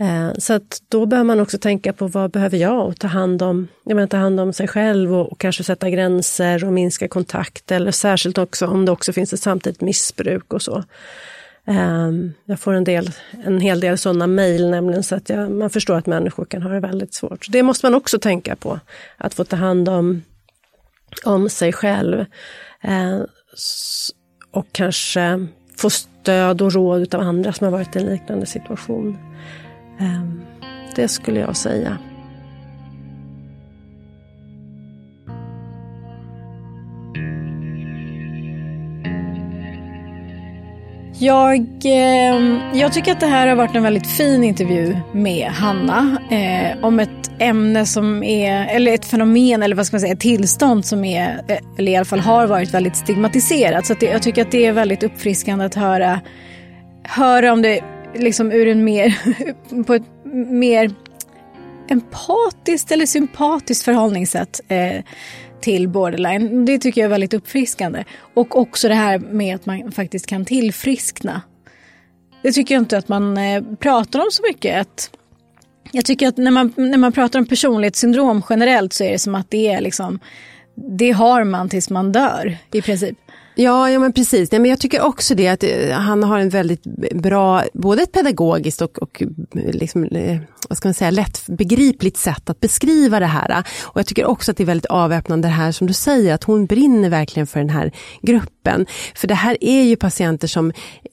Eh, 0.00 0.30
så 0.38 0.52
att 0.52 0.82
då 0.88 1.06
behöver 1.06 1.26
man 1.26 1.40
också 1.40 1.58
tänka 1.58 1.92
på 1.92 2.06
vad 2.06 2.30
behöver 2.30 2.58
jag 2.58 2.86
och 2.86 2.98
ta 2.98 3.06
hand 3.06 3.42
om, 3.42 3.68
jag 3.84 3.94
menar, 3.94 4.08
ta 4.08 4.16
hand 4.16 4.40
om 4.40 4.52
sig 4.52 4.68
själv 4.68 5.14
och, 5.14 5.32
och, 5.32 5.38
kanske 5.38 5.64
sätta 5.64 5.90
gränser 5.90 6.64
och 6.64 6.72
minska 6.72 7.08
kontakt 7.08 7.70
eller 7.72 7.90
särskilt 7.90 8.38
också 8.38 8.66
om 8.66 8.84
det 8.84 8.92
också 8.92 9.12
finns 9.12 9.32
ett 9.32 9.40
samtidigt 9.40 9.80
missbruk 9.80 10.52
och 10.52 10.62
så. 10.62 10.84
Ehm, 11.68 12.32
jag 12.44 12.60
får 12.60 12.72
en, 12.72 12.84
del, 12.84 13.10
en 13.44 13.60
hel 13.60 13.80
del 13.80 13.98
sådana 13.98 14.26
mejl 14.26 14.70
nämligen 14.70 15.02
så 15.02 15.14
att 15.14 15.28
jag, 15.28 15.50
man 15.50 15.70
förstår 15.70 15.96
att 15.96 16.06
människor 16.06 16.44
kan 16.44 16.62
ha 16.62 16.70
det 16.70 16.80
väldigt 16.80 17.14
svårt. 17.14 17.44
Så 17.44 17.52
det 17.52 17.62
måste 17.62 17.86
man 17.86 17.94
också 17.94 18.18
tänka 18.18 18.56
på, 18.56 18.80
att 19.16 19.34
få 19.34 19.44
ta 19.44 19.56
hand 19.56 19.88
om, 19.88 20.22
om 21.24 21.48
sig 21.48 21.72
själv. 21.72 22.24
Ehm, 22.82 23.26
och 24.50 24.66
kanske 24.72 25.46
få 25.76 25.90
stöd 25.90 26.62
och 26.62 26.72
råd 26.72 27.14
av 27.14 27.20
andra 27.20 27.52
som 27.52 27.64
har 27.64 27.72
varit 27.72 27.96
i 27.96 27.98
en 27.98 28.06
liknande 28.06 28.46
situation. 28.46 29.18
Ehm, 30.00 30.40
det 30.96 31.08
skulle 31.08 31.40
jag 31.40 31.56
säga. 31.56 31.98
Jag, 41.20 41.66
eh, 41.84 42.58
jag 42.74 42.92
tycker 42.92 43.12
att 43.12 43.20
det 43.20 43.26
här 43.26 43.46
har 43.46 43.56
varit 43.56 43.76
en 43.76 43.82
väldigt 43.82 44.06
fin 44.06 44.44
intervju 44.44 44.96
med 45.12 45.46
Hanna 45.46 46.18
eh, 46.30 46.84
om 46.84 47.00
ett 47.00 47.30
ämne 47.38 47.86
som 47.86 48.22
är, 48.22 48.66
eller 48.66 48.94
ett 48.94 49.04
fenomen 49.04 49.62
eller 49.62 49.76
vad 49.76 49.86
ska 49.86 49.94
man 49.94 50.00
säga, 50.00 50.12
ett 50.12 50.20
tillstånd 50.20 50.84
som 50.84 51.04
är, 51.04 51.44
eh, 51.48 51.58
eller 51.78 51.92
i 51.92 51.96
alla 51.96 52.04
fall 52.04 52.20
har 52.20 52.46
varit 52.46 52.74
väldigt 52.74 52.96
stigmatiserat. 52.96 53.86
Så 53.86 53.94
det, 53.94 54.06
jag 54.06 54.22
tycker 54.22 54.42
att 54.42 54.50
det 54.50 54.66
är 54.66 54.72
väldigt 54.72 55.02
uppfriskande 55.02 55.64
att 55.64 55.74
höra, 55.74 56.20
höra 57.02 57.52
om 57.52 57.62
det 57.62 57.80
liksom 58.14 58.52
ur 58.52 58.68
en 58.68 58.84
mer, 58.84 59.18
på 59.86 59.94
ett 59.94 60.24
mer 60.50 60.90
empatiskt 61.88 62.92
eller 62.92 63.06
sympatiskt 63.06 63.84
förhållningssätt. 63.84 64.60
Eh, 64.68 65.02
till 65.60 65.88
borderline. 65.88 66.64
Det 66.64 66.78
tycker 66.78 67.00
jag 67.00 67.06
är 67.06 67.10
väldigt 67.10 67.34
uppfriskande. 67.34 68.04
Och 68.34 68.56
också 68.56 68.88
det 68.88 68.94
här 68.94 69.18
med 69.18 69.54
att 69.54 69.66
man 69.66 69.92
faktiskt 69.92 70.26
kan 70.26 70.44
tillfriskna. 70.44 71.42
Det 72.42 72.52
tycker 72.52 72.74
jag 72.74 72.82
inte 72.82 72.98
att 72.98 73.08
man 73.08 73.38
eh, 73.38 73.62
pratar 73.80 74.20
om 74.20 74.28
så 74.30 74.42
mycket. 74.42 74.80
Att 74.80 75.10
jag 75.92 76.04
tycker 76.04 76.28
att 76.28 76.36
när 76.36 76.50
man, 76.50 76.72
när 76.76 76.98
man 76.98 77.12
pratar 77.12 77.38
om 77.38 77.46
personlighetssyndrom 77.46 78.42
generellt 78.50 78.92
så 78.92 79.04
är 79.04 79.12
det 79.12 79.18
som 79.18 79.34
att 79.34 79.50
det 79.50 79.68
är 79.68 79.80
liksom, 79.80 80.18
det 80.74 81.10
har 81.10 81.44
man 81.44 81.68
tills 81.68 81.90
man 81.90 82.12
dör 82.12 82.56
i 82.72 82.82
princip. 82.82 83.18
Ja, 83.60 83.90
ja 83.90 83.98
men 83.98 84.12
precis. 84.12 84.52
Nej, 84.52 84.60
men 84.60 84.70
jag 84.70 84.80
tycker 84.80 85.02
också 85.02 85.34
det 85.34 85.48
att 85.48 85.62
eh, 85.62 85.90
han 85.90 86.22
har 86.22 86.38
en 86.38 86.48
väldigt 86.48 86.82
bra, 87.14 87.62
både 87.74 88.02
ett 88.02 88.12
pedagogiskt 88.12 88.82
och, 88.82 88.98
och 88.98 89.22
eh, 89.22 89.28
liksom, 89.72 90.04
eh, 90.04 90.38
vad 90.68 90.78
ska 90.78 90.88
man 90.88 90.94
säga, 90.94 91.10
lättbegripligt 91.10 92.16
sätt 92.16 92.50
att 92.50 92.60
beskriva 92.60 93.20
det 93.20 93.26
här. 93.26 93.64
Och 93.82 93.98
jag 93.98 94.06
tycker 94.06 94.24
också 94.24 94.50
att 94.50 94.56
det 94.56 94.64
är 94.64 94.66
väldigt 94.66 94.86
avväpnande 94.86 95.48
det 95.48 95.52
här 95.52 95.72
som 95.72 95.86
du 95.86 95.92
säger, 95.92 96.34
att 96.34 96.44
hon 96.44 96.66
brinner 96.66 97.08
verkligen 97.08 97.46
för 97.46 97.60
den 97.60 97.70
här 97.70 97.92
gruppen. 98.22 98.86
För 99.14 99.28
det 99.28 99.34
här 99.34 99.56
är 99.60 99.82
ju 99.82 99.96
patienter 99.96 100.48
som, 100.48 100.72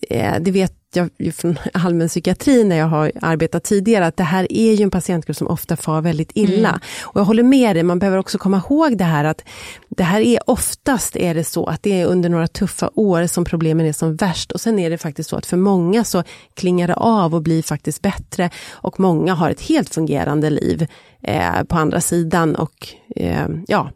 eh, 0.09 0.33
det 0.41 0.51
vet 0.51 0.73
jag 0.95 1.09
från 1.35 1.59
allmänpsykiatrin 1.73 2.69
när 2.69 2.75
jag 2.75 2.87
har 2.87 3.11
arbetat 3.21 3.63
tidigare, 3.63 4.05
att 4.05 4.17
det 4.17 4.23
här 4.23 4.47
är 4.51 4.73
ju 4.73 4.83
en 4.83 4.91
patientgrupp 4.91 5.37
som 5.37 5.47
ofta 5.47 5.75
far 5.75 6.01
väldigt 6.01 6.31
illa. 6.33 6.69
Mm. 6.69 6.81
Och 7.03 7.19
jag 7.19 7.25
håller 7.25 7.43
med 7.43 7.75
dig, 7.75 7.83
man 7.83 7.99
behöver 7.99 8.17
också 8.17 8.37
komma 8.37 8.57
ihåg 8.57 8.97
det 8.97 9.03
här 9.03 9.23
att 9.23 9.43
det 9.89 10.03
här 10.03 10.21
är 10.21 10.49
oftast 10.49 11.15
är 11.15 11.33
det 11.33 11.43
så 11.43 11.65
att 11.65 11.83
det 11.83 12.01
är 12.01 12.05
under 12.05 12.29
några 12.29 12.47
tuffa 12.47 12.89
år 12.95 13.27
som 13.27 13.45
problemen 13.45 13.85
är 13.85 13.93
som 13.93 14.15
värst 14.15 14.51
och 14.51 14.61
sen 14.61 14.79
är 14.79 14.89
det 14.89 14.97
faktiskt 14.97 15.29
så 15.29 15.35
att 15.35 15.45
för 15.45 15.57
många 15.57 16.03
så 16.03 16.23
klingar 16.53 16.87
det 16.87 16.93
av 16.93 17.35
och 17.35 17.41
blir 17.41 17.63
faktiskt 17.63 18.01
bättre 18.01 18.49
och 18.71 18.99
många 18.99 19.33
har 19.33 19.49
ett 19.49 19.61
helt 19.61 19.93
fungerande 19.93 20.49
liv 20.49 20.87
eh, 21.21 21.63
på 21.63 21.75
andra 21.75 22.01
sidan 22.01 22.55
och 22.55 22.87
eh, 23.15 23.47
ja, 23.67 23.91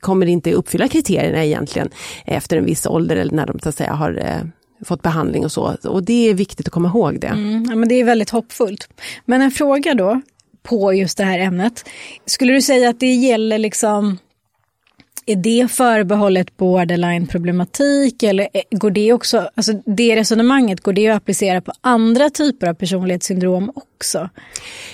kommer 0.00 0.26
inte 0.26 0.52
uppfylla 0.52 0.88
kriterierna 0.88 1.44
egentligen 1.44 1.90
efter 2.24 2.56
en 2.56 2.64
viss 2.64 2.86
ålder 2.86 3.16
eller 3.16 3.32
när 3.32 3.46
de 3.46 3.58
så 3.58 3.68
att 3.68 3.74
säga 3.74 3.94
har 3.94 4.18
eh, 4.18 4.42
fått 4.84 5.02
behandling 5.02 5.44
och 5.44 5.52
så. 5.52 5.76
Och 5.84 6.02
det 6.02 6.28
är 6.28 6.34
viktigt 6.34 6.66
att 6.66 6.72
komma 6.72 6.88
ihåg 6.88 7.20
det. 7.20 7.26
Mm, 7.26 7.66
ja, 7.68 7.76
men 7.76 7.88
det 7.88 7.94
är 7.94 8.04
väldigt 8.04 8.30
hoppfullt. 8.30 8.88
Men 9.24 9.42
en 9.42 9.50
fråga 9.50 9.94
då 9.94 10.20
på 10.62 10.94
just 10.94 11.18
det 11.18 11.24
här 11.24 11.38
ämnet. 11.38 11.88
Skulle 12.26 12.52
du 12.52 12.62
säga 12.62 12.90
att 12.90 13.00
det 13.00 13.14
gäller 13.14 13.58
liksom 13.58 14.18
är 15.26 15.36
det 15.36 15.68
förbehållet 15.70 16.56
borderline-problematik 16.56 18.22
eller 18.22 18.48
går 18.70 18.90
det 18.90 19.12
också, 19.12 19.50
alltså 19.54 19.72
det 19.86 20.16
resonemanget, 20.16 20.80
går 20.80 20.92
det 20.92 21.08
att 21.08 21.16
applicera 21.16 21.60
på 21.60 21.72
andra 21.80 22.30
typer 22.30 22.66
av 22.66 22.74
personlighetssyndrom 22.74 23.72
också? 23.74 24.28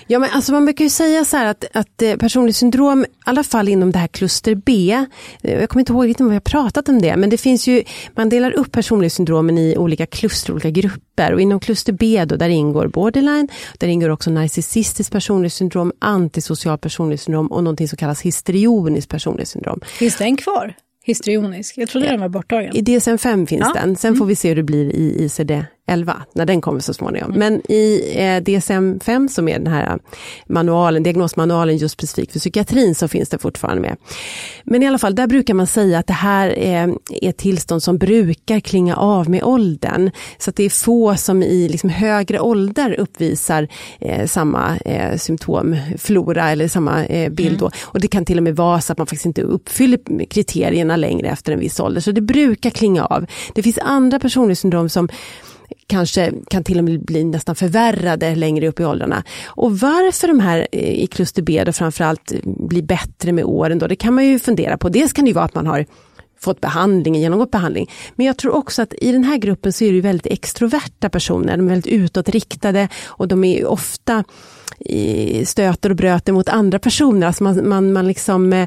Ja 0.06 0.18
men 0.18 0.30
alltså 0.30 0.52
man 0.52 0.64
brukar 0.64 0.84
ju 0.84 0.90
säga 0.90 1.24
så 1.24 1.36
här 1.36 1.46
att, 1.46 1.64
att 1.72 2.02
eh, 2.02 2.16
personlighetssyndrom, 2.16 3.04
i 3.04 3.06
alla 3.24 3.44
fall 3.44 3.68
inom 3.68 3.92
det 3.92 3.98
här 3.98 4.06
kluster 4.06 4.54
B, 4.54 5.04
eh, 5.42 5.60
jag 5.60 5.68
kommer 5.68 5.80
inte 5.80 5.92
ihåg 5.92 6.08
riktigt 6.08 6.20
om 6.20 6.28
vi 6.28 6.34
har 6.34 6.40
pratat 6.40 6.88
om 6.88 7.02
det, 7.02 7.16
men 7.16 7.30
det 7.30 7.38
finns 7.38 7.66
ju, 7.66 7.82
man 8.14 8.28
delar 8.28 8.50
upp 8.50 8.72
personlighetssyndromen 8.72 9.58
i 9.58 9.76
olika 9.76 10.06
kluster, 10.06 10.52
olika 10.52 10.70
grupper 10.70 11.32
och 11.32 11.40
inom 11.40 11.60
kluster 11.60 11.92
B 11.92 12.24
då, 12.24 12.36
där 12.36 12.48
ingår 12.48 12.86
borderline, 12.86 13.48
där 13.78 13.88
ingår 13.88 14.08
också 14.08 14.30
narcissistiskt 14.30 15.12
personlighetssyndrom, 15.12 15.92
antisocial 15.98 16.78
personlighetssyndrom 16.78 17.46
och 17.46 17.64
någonting 17.64 17.88
som 17.88 17.96
kallas 17.96 18.20
histrioniskt 18.20 19.10
personlighetssyndrom. 19.10 19.80
Finns 20.08 20.18
den 20.18 20.36
kvar? 20.36 20.74
Histrionisk? 21.04 21.78
Jag 21.78 21.88
trodde 21.88 22.06
ja. 22.06 22.12
den 22.12 22.20
var 22.20 22.28
borttagen. 22.28 22.76
I 22.76 22.82
DSM-5 22.82 23.46
finns 23.46 23.66
ja. 23.74 23.80
den, 23.80 23.96
sen 23.96 24.08
mm. 24.08 24.18
får 24.18 24.26
vi 24.26 24.36
se 24.36 24.48
hur 24.48 24.56
det 24.56 24.62
blir 24.62 24.96
i 24.96 25.24
ICD 25.24 25.50
11, 25.88 26.22
när 26.32 26.46
den 26.46 26.60
kommer 26.60 26.80
så 26.80 26.94
småningom. 26.94 27.32
Men 27.36 27.72
i 27.72 28.12
eh, 28.16 28.20
DSM-5 28.20 29.28
som 29.28 29.48
är 29.48 29.58
den 29.58 29.72
här 29.72 29.98
manualen, 30.46 31.02
diagnosmanualen 31.02 31.76
just 31.76 31.92
specifikt 31.92 32.32
för 32.32 32.38
psykiatrin 32.38 32.94
så 32.94 33.08
finns 33.08 33.28
det 33.28 33.38
fortfarande 33.38 33.82
med. 33.82 33.96
Men 34.64 34.82
i 34.82 34.88
alla 34.88 34.98
fall, 34.98 35.14
där 35.14 35.26
brukar 35.26 35.54
man 35.54 35.66
säga 35.66 35.98
att 35.98 36.06
det 36.06 36.12
här 36.12 36.48
är, 36.58 36.88
är 37.22 37.28
ett 37.28 37.36
tillstånd 37.36 37.82
som 37.82 37.98
brukar 37.98 38.60
klinga 38.60 38.96
av 38.96 39.30
med 39.30 39.42
åldern. 39.42 40.10
Så 40.38 40.50
att 40.50 40.56
det 40.56 40.64
är 40.64 40.70
få 40.70 41.16
som 41.16 41.42
i 41.42 41.68
liksom 41.68 41.90
högre 41.90 42.40
ålder 42.40 43.00
uppvisar 43.00 43.68
eh, 44.00 44.26
samma 44.26 44.76
eh, 44.76 45.16
symptomflora 45.16 46.50
eller 46.50 46.68
samma 46.68 47.04
eh, 47.06 47.30
bild. 47.30 47.60
Mm. 47.60 47.72
Och 47.82 48.00
det 48.00 48.08
kan 48.08 48.24
till 48.24 48.36
och 48.36 48.42
med 48.42 48.56
vara 48.56 48.80
så 48.80 48.92
att 48.92 48.98
man 48.98 49.06
faktiskt 49.06 49.26
inte 49.26 49.42
uppfyller 49.42 50.24
kriterierna 50.30 50.96
längre 50.96 51.28
efter 51.28 51.52
en 51.52 51.60
viss 51.60 51.80
ålder. 51.80 52.00
Så 52.00 52.12
det 52.12 52.20
brukar 52.20 52.70
klinga 52.70 53.04
av. 53.04 53.26
Det 53.54 53.62
finns 53.62 53.78
andra 53.78 54.18
personlighetssyndrom 54.18 54.88
som 54.88 55.08
kanske 55.88 56.32
kan 56.50 56.64
till 56.64 56.78
och 56.78 56.84
med 56.84 57.04
bli 57.04 57.24
nästan 57.24 57.54
förvärrade 57.54 58.34
längre 58.34 58.68
upp 58.68 58.80
i 58.80 58.84
åldrarna. 58.84 59.24
Och 59.46 59.78
varför 59.80 60.28
de 60.28 60.40
här 60.40 60.68
eh, 60.72 61.02
i 61.02 61.06
kluster 61.06 61.42
B 61.42 61.62
då 61.66 61.72
framförallt 61.72 62.32
eh, 62.32 62.38
blir 62.44 62.82
bättre 62.82 63.32
med 63.32 63.44
åren 63.44 63.78
då, 63.78 63.86
det 63.86 63.96
kan 63.96 64.14
man 64.14 64.26
ju 64.26 64.38
fundera 64.38 64.78
på. 64.78 64.88
Dels 64.88 65.12
kan 65.12 65.24
det 65.24 65.28
ju 65.28 65.34
vara 65.34 65.44
att 65.44 65.54
man 65.54 65.66
har 65.66 65.86
fått 66.40 66.60
behandling, 66.60 67.14
genomgått 67.14 67.50
behandling. 67.50 67.90
Men 68.14 68.26
jag 68.26 68.36
tror 68.36 68.54
också 68.54 68.82
att 68.82 68.94
i 69.00 69.12
den 69.12 69.24
här 69.24 69.36
gruppen 69.36 69.72
så 69.72 69.84
är 69.84 69.92
det 69.92 70.00
väldigt 70.00 70.32
extroverta 70.32 71.08
personer, 71.08 71.56
de 71.56 71.66
är 71.66 71.70
väldigt 71.70 71.92
utåtriktade 71.92 72.88
och 73.06 73.28
de 73.28 73.44
är 73.44 73.66
ofta 73.66 74.24
eh, 74.80 75.44
stöter 75.44 75.90
och 75.90 75.96
bröter 75.96 76.32
mot 76.32 76.48
andra 76.48 76.78
personer. 76.78 77.26
Alltså 77.26 77.44
man, 77.44 77.68
man, 77.68 77.92
man 77.92 78.06
liksom, 78.06 78.66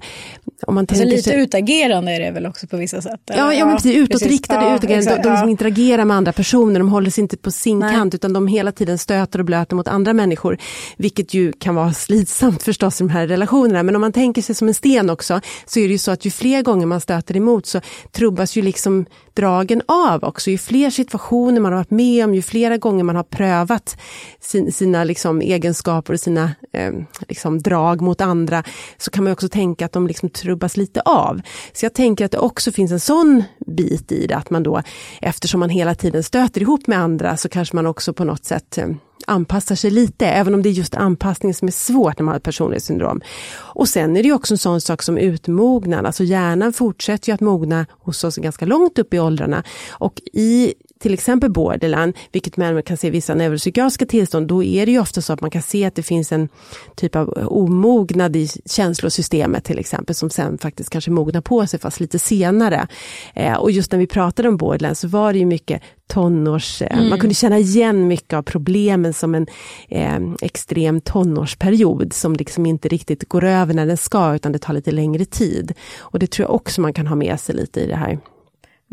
om 0.67 0.75
man 0.75 0.87
alltså 0.89 1.05
lite 1.05 1.23
sig... 1.23 1.41
utagerande 1.41 2.11
är 2.11 2.19
det 2.19 2.31
väl 2.31 2.45
också 2.45 2.67
på 2.67 2.77
vissa 2.77 3.01
sätt? 3.01 3.21
Ja, 3.25 3.53
ja, 3.53 3.65
men 3.65 3.75
precis, 3.75 3.95
utåtriktade, 3.95 4.65
ja, 4.65 4.75
utagerande. 4.75 5.09
de, 5.09 5.21
de 5.21 5.29
liksom 5.29 5.47
ja. 5.47 5.49
interagerar 5.49 6.05
med 6.05 6.17
andra 6.17 6.31
personer, 6.33 6.79
de 6.79 6.89
håller 6.89 7.09
sig 7.09 7.21
inte 7.21 7.37
på 7.37 7.51
sin 7.51 7.79
Nej. 7.79 7.95
kant 7.95 8.15
utan 8.15 8.33
de 8.33 8.47
hela 8.47 8.71
tiden 8.71 8.97
stöter 8.97 9.39
och 9.39 9.45
blöter 9.45 9.75
mot 9.75 9.87
andra 9.87 10.13
människor. 10.13 10.57
Vilket 10.97 11.33
ju 11.33 11.51
kan 11.51 11.75
vara 11.75 11.93
slitsamt 11.93 12.63
förstås 12.63 13.01
i 13.01 13.03
de 13.03 13.09
här 13.09 13.27
relationerna. 13.27 13.83
Men 13.83 13.95
om 13.95 14.01
man 14.01 14.13
tänker 14.13 14.41
sig 14.41 14.55
som 14.55 14.67
en 14.67 14.73
sten 14.73 15.09
också 15.09 15.41
så 15.65 15.79
är 15.79 15.83
det 15.83 15.91
ju 15.91 15.97
så 15.97 16.11
att 16.11 16.25
ju 16.25 16.31
fler 16.31 16.61
gånger 16.61 16.85
man 16.85 17.01
stöter 17.01 17.37
emot 17.37 17.65
så 17.65 17.81
trubbas 18.11 18.55
ju 18.55 18.61
liksom 18.61 19.05
dragen 19.33 19.81
av 19.87 20.23
också. 20.23 20.51
Ju 20.51 20.57
fler 20.57 20.89
situationer 20.89 21.61
man 21.61 21.71
har 21.71 21.79
varit 21.79 21.91
med 21.91 22.25
om, 22.25 22.35
ju 22.35 22.41
flera 22.41 22.77
gånger 22.77 23.03
man 23.03 23.15
har 23.15 23.23
prövat 23.23 23.97
sin, 24.39 24.71
sina 24.71 25.03
liksom, 25.03 25.41
egenskaper 25.41 26.13
och 26.13 26.19
sina 26.19 26.51
eh, 26.73 26.91
liksom, 27.27 27.61
drag 27.61 28.01
mot 28.01 28.21
andra, 28.21 28.63
så 28.97 29.11
kan 29.11 29.23
man 29.23 29.33
också 29.33 29.49
tänka 29.49 29.85
att 29.85 29.91
de 29.91 30.07
liksom 30.07 30.29
trubbas 30.29 30.50
rubbas 30.51 30.77
lite 30.77 31.01
av. 31.01 31.41
Så 31.73 31.85
jag 31.85 31.93
tänker 31.93 32.25
att 32.25 32.31
det 32.31 32.37
också 32.37 32.71
finns 32.71 32.91
en 32.91 32.99
sån 32.99 33.43
bit 33.67 34.11
i 34.11 34.27
det, 34.27 34.35
att 34.35 34.49
man 34.49 34.63
då, 34.63 34.81
eftersom 35.21 35.59
man 35.59 35.69
hela 35.69 35.95
tiden 35.95 36.23
stöter 36.23 36.61
ihop 36.61 36.87
med 36.87 36.99
andra, 36.99 37.37
så 37.37 37.49
kanske 37.49 37.75
man 37.75 37.85
också 37.85 38.13
på 38.13 38.23
något 38.23 38.45
sätt 38.45 38.77
eh, 38.77 38.87
anpassar 39.27 39.75
sig 39.75 39.91
lite, 39.91 40.25
även 40.27 40.53
om 40.53 40.61
det 40.61 40.69
är 40.69 40.71
just 40.71 40.95
anpassning 40.95 41.53
som 41.53 41.67
är 41.67 41.71
svårt 41.71 42.19
när 42.19 42.23
man 42.23 42.31
har 42.31 42.37
ett 42.37 42.43
personlighetssyndrom. 42.43 43.21
Och 43.57 43.89
sen 43.89 44.17
är 44.17 44.23
det 44.23 44.31
också 44.31 44.53
en 44.53 44.57
sån 44.57 44.81
sak 44.81 45.03
som 45.03 45.17
utmognad, 45.17 46.05
alltså 46.05 46.23
hjärnan 46.23 46.73
fortsätter 46.73 47.29
ju 47.29 47.33
att 47.33 47.41
mogna 47.41 47.85
hos 47.99 48.23
oss 48.23 48.35
ganska 48.35 48.65
långt 48.65 48.99
upp 48.99 49.13
i 49.13 49.19
åldrarna. 49.19 49.63
Och 49.89 50.21
i 50.33 50.73
till 51.01 51.13
exempel 51.13 51.51
borderline, 51.51 52.13
vilket 52.31 52.57
man 52.57 52.83
kan 52.83 52.97
se 52.97 53.07
i 53.07 53.09
vissa 53.09 53.35
neuropsykiatriska 53.35 54.05
tillstånd, 54.05 54.47
då 54.47 54.63
är 54.63 54.85
det 54.85 54.91
ju 54.91 54.99
ofta 54.99 55.21
så 55.21 55.33
att 55.33 55.41
man 55.41 55.51
kan 55.51 55.61
se 55.61 55.85
att 55.85 55.95
det 55.95 56.03
finns 56.03 56.31
en 56.31 56.49
typ 56.95 57.15
av 57.15 57.29
omognad 57.47 58.35
i 58.35 58.47
känslosystemet 58.65 59.63
till 59.63 59.79
exempel, 59.79 60.15
som 60.15 60.29
sen 60.29 60.57
faktiskt 60.57 60.89
kanske 60.89 61.11
mognar 61.11 61.41
på 61.41 61.67
sig 61.67 61.79
fast 61.79 61.99
lite 61.99 62.19
senare. 62.19 62.87
Eh, 63.33 63.53
och 63.53 63.71
just 63.71 63.91
när 63.91 63.99
vi 63.99 64.07
pratade 64.07 64.49
om 64.49 64.57
borderline 64.57 64.95
så 64.95 65.07
var 65.07 65.33
det 65.33 65.39
ju 65.39 65.45
mycket 65.45 65.81
tonårs... 66.07 66.81
Eh, 66.81 66.97
mm. 66.97 67.09
Man 67.09 67.19
kunde 67.19 67.35
känna 67.35 67.59
igen 67.59 68.07
mycket 68.07 68.33
av 68.33 68.41
problemen 68.41 69.13
som 69.13 69.35
en 69.35 69.47
eh, 69.89 70.19
extrem 70.41 71.01
tonårsperiod 71.01 72.13
som 72.13 72.33
liksom 72.33 72.65
inte 72.65 72.87
riktigt 72.87 73.29
går 73.29 73.43
över 73.43 73.73
när 73.73 73.85
den 73.85 73.97
ska, 73.97 74.35
utan 74.35 74.51
det 74.51 74.59
tar 74.59 74.73
lite 74.73 74.91
längre 74.91 75.25
tid. 75.25 75.73
Och 75.99 76.19
det 76.19 76.31
tror 76.31 76.47
jag 76.47 76.55
också 76.55 76.81
man 76.81 76.93
kan 76.93 77.07
ha 77.07 77.15
med 77.15 77.39
sig 77.39 77.55
lite 77.55 77.79
i 77.79 77.87
det 77.87 77.95
här. 77.95 78.19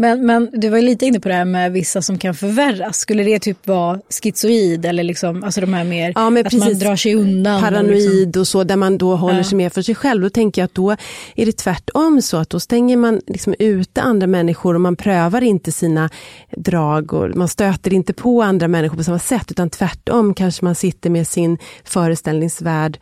Men, 0.01 0.27
men 0.27 0.51
du 0.53 0.69
var 0.69 0.81
lite 0.81 1.07
inne 1.07 1.21
på 1.21 1.29
det 1.29 1.35
här 1.35 1.45
med 1.45 1.73
vissa 1.73 2.03
som 2.03 2.19
kan 2.19 2.35
förvärras. 2.35 2.99
Skulle 2.99 3.23
det 3.23 3.39
typ 3.39 3.67
vara 3.67 4.01
schizoid 4.23 4.87
eller 4.87 5.03
liksom, 5.03 5.45
alltså 5.45 5.61
de 5.61 5.75
här 5.75 5.85
mer, 5.85 6.13
ja, 6.15 6.27
att 6.29 6.45
precis. 6.45 6.61
man 6.61 6.79
drar 6.79 6.97
sig 6.97 7.15
undan? 7.15 7.61
Paranoid 7.61 7.97
och, 8.07 8.27
liksom. 8.27 8.41
och 8.41 8.49
så, 8.49 8.65
där 8.65 8.77
man 8.77 8.99
då 8.99 9.17
håller 9.17 9.39
ja. 9.39 9.45
sig 9.45 9.57
mer 9.57 9.71
för 9.71 9.83
sig 9.83 9.95
själv. 9.95 10.23
Då 10.23 10.31
tänker 10.31 10.63
jag 10.63 10.65
att 10.65 10.75
då 10.75 10.91
är 11.37 11.47
det 11.47 11.57
tvärtom 11.57 12.23
så 12.23 12.37
att 12.37 12.51
då 12.51 12.61
stänger 12.61 12.97
man 12.97 13.21
liksom 13.27 13.55
ute 13.59 14.03
andra 14.03 14.27
människor 14.27 14.75
och 14.75 14.81
man 14.81 14.97
prövar 14.97 15.43
inte 15.43 15.73
sina 15.73 16.11
drag 16.57 17.13
och 17.13 17.37
man 17.37 17.49
stöter 17.49 17.93
inte 17.93 18.13
på 18.13 18.43
andra 18.43 18.69
människor 18.69 18.97
på 18.97 19.05
samma 19.05 19.19
sätt 19.19 19.51
utan 19.51 19.71
tvärtom 19.71 20.35
kanske 20.35 20.65
man 20.65 20.75
sitter 20.75 21.11
med 21.11 21.27
sin 21.27 21.59
föreställningsvärld 21.85 22.99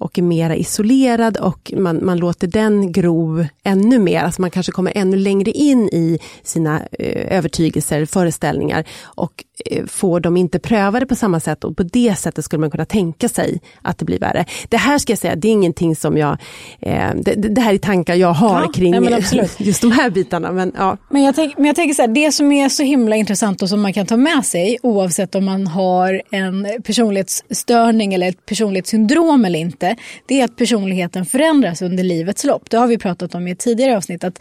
och 0.00 0.18
är 0.18 0.22
mera 0.22 0.56
isolerad 0.56 1.36
och 1.36 1.72
man, 1.76 2.04
man 2.04 2.18
låter 2.18 2.46
den 2.46 2.92
gro 2.92 3.44
ännu 3.62 3.98
mer. 3.98 4.22
Alltså 4.22 4.40
man 4.40 4.50
kanske 4.50 4.72
kommer 4.72 4.92
ännu 4.94 5.16
längre 5.16 5.50
in 5.50 5.88
i 5.88 6.18
sina 6.42 6.80
eh, 6.92 7.36
övertygelser, 7.36 8.06
föreställningar 8.06 8.84
och 9.02 9.44
får 9.86 10.20
dem 10.20 10.36
inte 10.36 10.58
prövade 10.58 11.06
på 11.06 11.14
samma 11.14 11.40
sätt 11.40 11.64
och 11.64 11.76
på 11.76 11.82
det 11.82 12.18
sättet 12.18 12.44
skulle 12.44 12.60
man 12.60 12.70
kunna 12.70 12.84
tänka 12.84 13.28
sig 13.28 13.60
att 13.82 13.98
det 13.98 14.04
blir 14.04 14.18
värre. 14.18 14.44
Det 14.68 14.76
här 14.76 14.98
ska 14.98 15.12
jag 15.12 15.18
säga, 15.18 15.36
det 15.36 15.48
är 15.48 15.52
ingenting 15.52 15.96
som 15.96 16.16
jag, 16.16 16.38
eh, 16.80 17.10
det, 17.14 17.34
det, 17.34 17.60
här 17.60 17.74
är 17.74 17.78
tankar 17.78 18.14
jag 18.14 18.32
har 18.32 18.60
ja, 18.60 18.72
kring 18.72 18.94
just 19.58 19.82
de 19.82 19.92
här 19.92 20.10
bitarna. 20.10 20.52
Men, 20.52 20.72
ja. 20.76 20.96
men, 21.10 21.22
jag, 21.22 21.34
tänk, 21.34 21.56
men 21.56 21.66
jag 21.66 21.76
tänker 21.76 21.94
så 21.94 22.02
här, 22.02 22.08
det 22.08 22.32
som 22.32 22.52
är 22.52 22.68
så 22.68 22.82
himla 22.82 23.16
intressant 23.16 23.62
och 23.62 23.68
som 23.68 23.80
man 23.80 23.92
kan 23.92 24.06
ta 24.06 24.16
med 24.16 24.44
sig 24.44 24.78
oavsett 24.82 25.34
om 25.34 25.44
man 25.44 25.66
har 25.66 26.22
en 26.30 26.66
personlighetsstörning 26.84 28.14
eller 28.14 28.28
ett 28.28 28.46
personlighetssyndrom 28.46 29.44
eller 29.44 29.58
inte, 29.58 29.96
det 30.26 30.40
är 30.40 30.44
att 30.44 30.56
personligheten 30.56 31.26
förändras 31.26 31.82
under 31.82 32.04
livets 32.04 32.44
lopp. 32.44 32.70
Det 32.70 32.76
har 32.76 32.86
vi 32.86 32.98
pratat 32.98 33.34
om 33.34 33.48
i 33.48 33.50
ett 33.50 33.58
tidigare 33.58 33.96
avsnitt. 33.96 34.24
Att, 34.24 34.38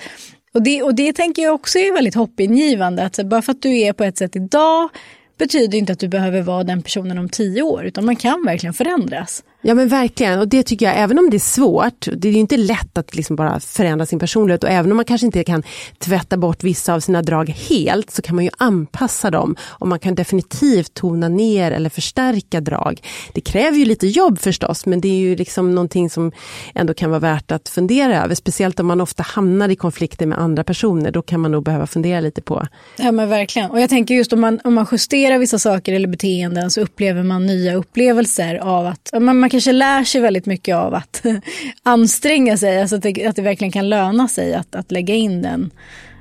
och, 0.53 0.63
det, 0.63 0.83
och 0.83 0.95
det 0.95 1.13
tänker 1.13 1.41
jag 1.41 1.53
också 1.53 1.79
är 1.79 1.93
väldigt 1.93 2.15
hoppingivande. 2.15 3.05
Att 3.05 3.25
bara 3.25 3.41
för 3.41 3.51
att 3.51 3.61
du 3.61 3.79
är 3.79 3.93
på 3.93 4.03
ett 4.03 4.17
sätt 4.17 4.35
idag 4.35 4.89
betyder 5.37 5.77
inte 5.77 5.93
att 5.93 5.99
du 5.99 6.07
behöver 6.07 6.41
vara 6.41 6.63
den 6.63 6.81
personen 6.81 7.17
om 7.17 7.29
tio 7.29 7.61
år, 7.61 7.85
utan 7.85 8.05
man 8.05 8.15
kan 8.15 8.45
verkligen 8.45 8.73
förändras. 8.73 9.43
Ja 9.61 9.73
men 9.73 9.87
verkligen, 9.87 10.39
och 10.39 10.47
det 10.47 10.63
tycker 10.63 10.85
jag, 10.85 10.97
även 10.97 11.19
om 11.19 11.29
det 11.29 11.37
är 11.37 11.39
svårt, 11.39 12.07
det 12.17 12.27
är 12.27 12.31
ju 12.31 12.39
inte 12.39 12.57
lätt 12.57 12.97
att 12.97 13.15
liksom 13.15 13.35
bara 13.35 13.59
förändra 13.59 14.05
sin 14.05 14.19
personlighet. 14.19 14.63
Och 14.63 14.69
även 14.69 14.91
om 14.91 14.95
man 14.95 15.05
kanske 15.05 15.25
inte 15.25 15.43
kan 15.43 15.63
tvätta 15.97 16.37
bort 16.37 16.63
vissa 16.63 16.93
av 16.93 16.99
sina 16.99 17.21
drag 17.21 17.49
helt 17.49 18.11
så 18.11 18.21
kan 18.21 18.35
man 18.35 18.43
ju 18.45 18.51
anpassa 18.57 19.31
dem. 19.31 19.55
Och 19.61 19.87
man 19.87 19.99
kan 19.99 20.15
definitivt 20.15 20.93
tona 20.93 21.27
ner 21.27 21.71
eller 21.71 21.89
förstärka 21.89 22.61
drag. 22.61 23.01
Det 23.33 23.41
kräver 23.41 23.77
ju 23.77 23.85
lite 23.85 24.07
jobb 24.07 24.39
förstås 24.39 24.85
men 24.85 25.01
det 25.01 25.07
är 25.07 25.19
ju 25.19 25.35
liksom 25.35 25.75
någonting 25.75 26.09
som 26.09 26.31
ändå 26.75 26.93
kan 26.93 27.09
vara 27.09 27.19
värt 27.19 27.51
att 27.51 27.69
fundera 27.69 28.23
över, 28.23 28.35
speciellt 28.35 28.79
om 28.79 28.87
man 28.87 29.01
ofta 29.01 29.23
hamnar 29.23 29.69
i 29.69 29.75
konflikter 29.75 30.25
med 30.25 30.39
andra 30.39 30.63
personer, 30.63 31.11
då 31.11 31.21
kan 31.21 31.39
man 31.39 31.51
nog 31.51 31.63
behöva 31.63 31.87
fundera 31.87 32.19
lite 32.19 32.41
på. 32.41 32.67
Ja 32.97 33.11
men 33.11 33.29
verkligen, 33.29 33.71
och 33.71 33.81
jag 33.81 33.89
tänker 33.89 34.15
just 34.15 34.33
om 34.33 34.41
man, 34.41 34.59
om 34.63 34.73
man 34.73 34.87
justerar 34.91 35.37
vissa 35.37 35.59
saker 35.59 35.93
eller 35.93 36.07
beteenden 36.07 36.71
så 36.71 36.81
upplever 36.81 37.23
man 37.23 37.45
nya 37.45 37.75
upplevelser 37.75 38.55
av 38.55 38.87
att 38.87 39.09
man 39.21 39.48
man 39.49 39.51
kanske 39.51 39.71
lär 39.71 40.03
sig 40.03 40.21
väldigt 40.21 40.45
mycket 40.45 40.75
av 40.75 40.93
att 40.93 41.23
anstränga 41.83 42.57
sig, 42.57 42.81
alltså 42.81 42.95
att 42.95 43.01
det, 43.01 43.25
att 43.25 43.35
det 43.35 43.41
verkligen 43.41 43.71
kan 43.71 43.89
löna 43.89 44.27
sig 44.27 44.53
att, 44.53 44.75
att 44.75 44.91
lägga 44.91 45.15
in 45.15 45.41
den 45.41 45.71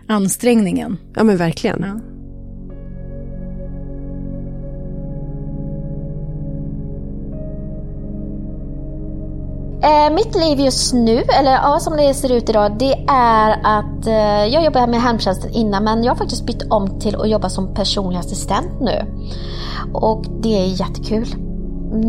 ansträngningen. 0.08 0.98
Ja 1.14 1.24
men 1.24 1.36
verkligen. 1.36 1.84
Ja. 1.86 2.00
Eh, 9.88 10.14
mitt 10.14 10.34
liv 10.34 10.60
just 10.60 10.94
nu, 10.94 11.22
eller 11.40 11.50
ja, 11.50 11.78
som 11.80 11.96
det 11.96 12.14
ser 12.14 12.32
ut 12.32 12.48
idag, 12.48 12.78
det 12.78 12.92
är 13.08 13.50
att 13.62 14.06
eh, 14.06 14.54
jag 14.54 14.64
jobbar 14.64 14.86
med 14.86 15.02
hemtjänsten 15.02 15.50
innan 15.50 15.84
men 15.84 16.04
jag 16.04 16.12
har 16.12 16.16
faktiskt 16.18 16.46
bytt 16.46 16.62
om 16.70 17.00
till 17.00 17.16
att 17.16 17.30
jobba 17.30 17.48
som 17.48 17.74
personlig 17.74 18.18
assistent 18.18 18.80
nu. 18.80 19.04
Och 19.92 20.24
det 20.42 20.58
är 20.58 20.66
jättekul 20.66 21.47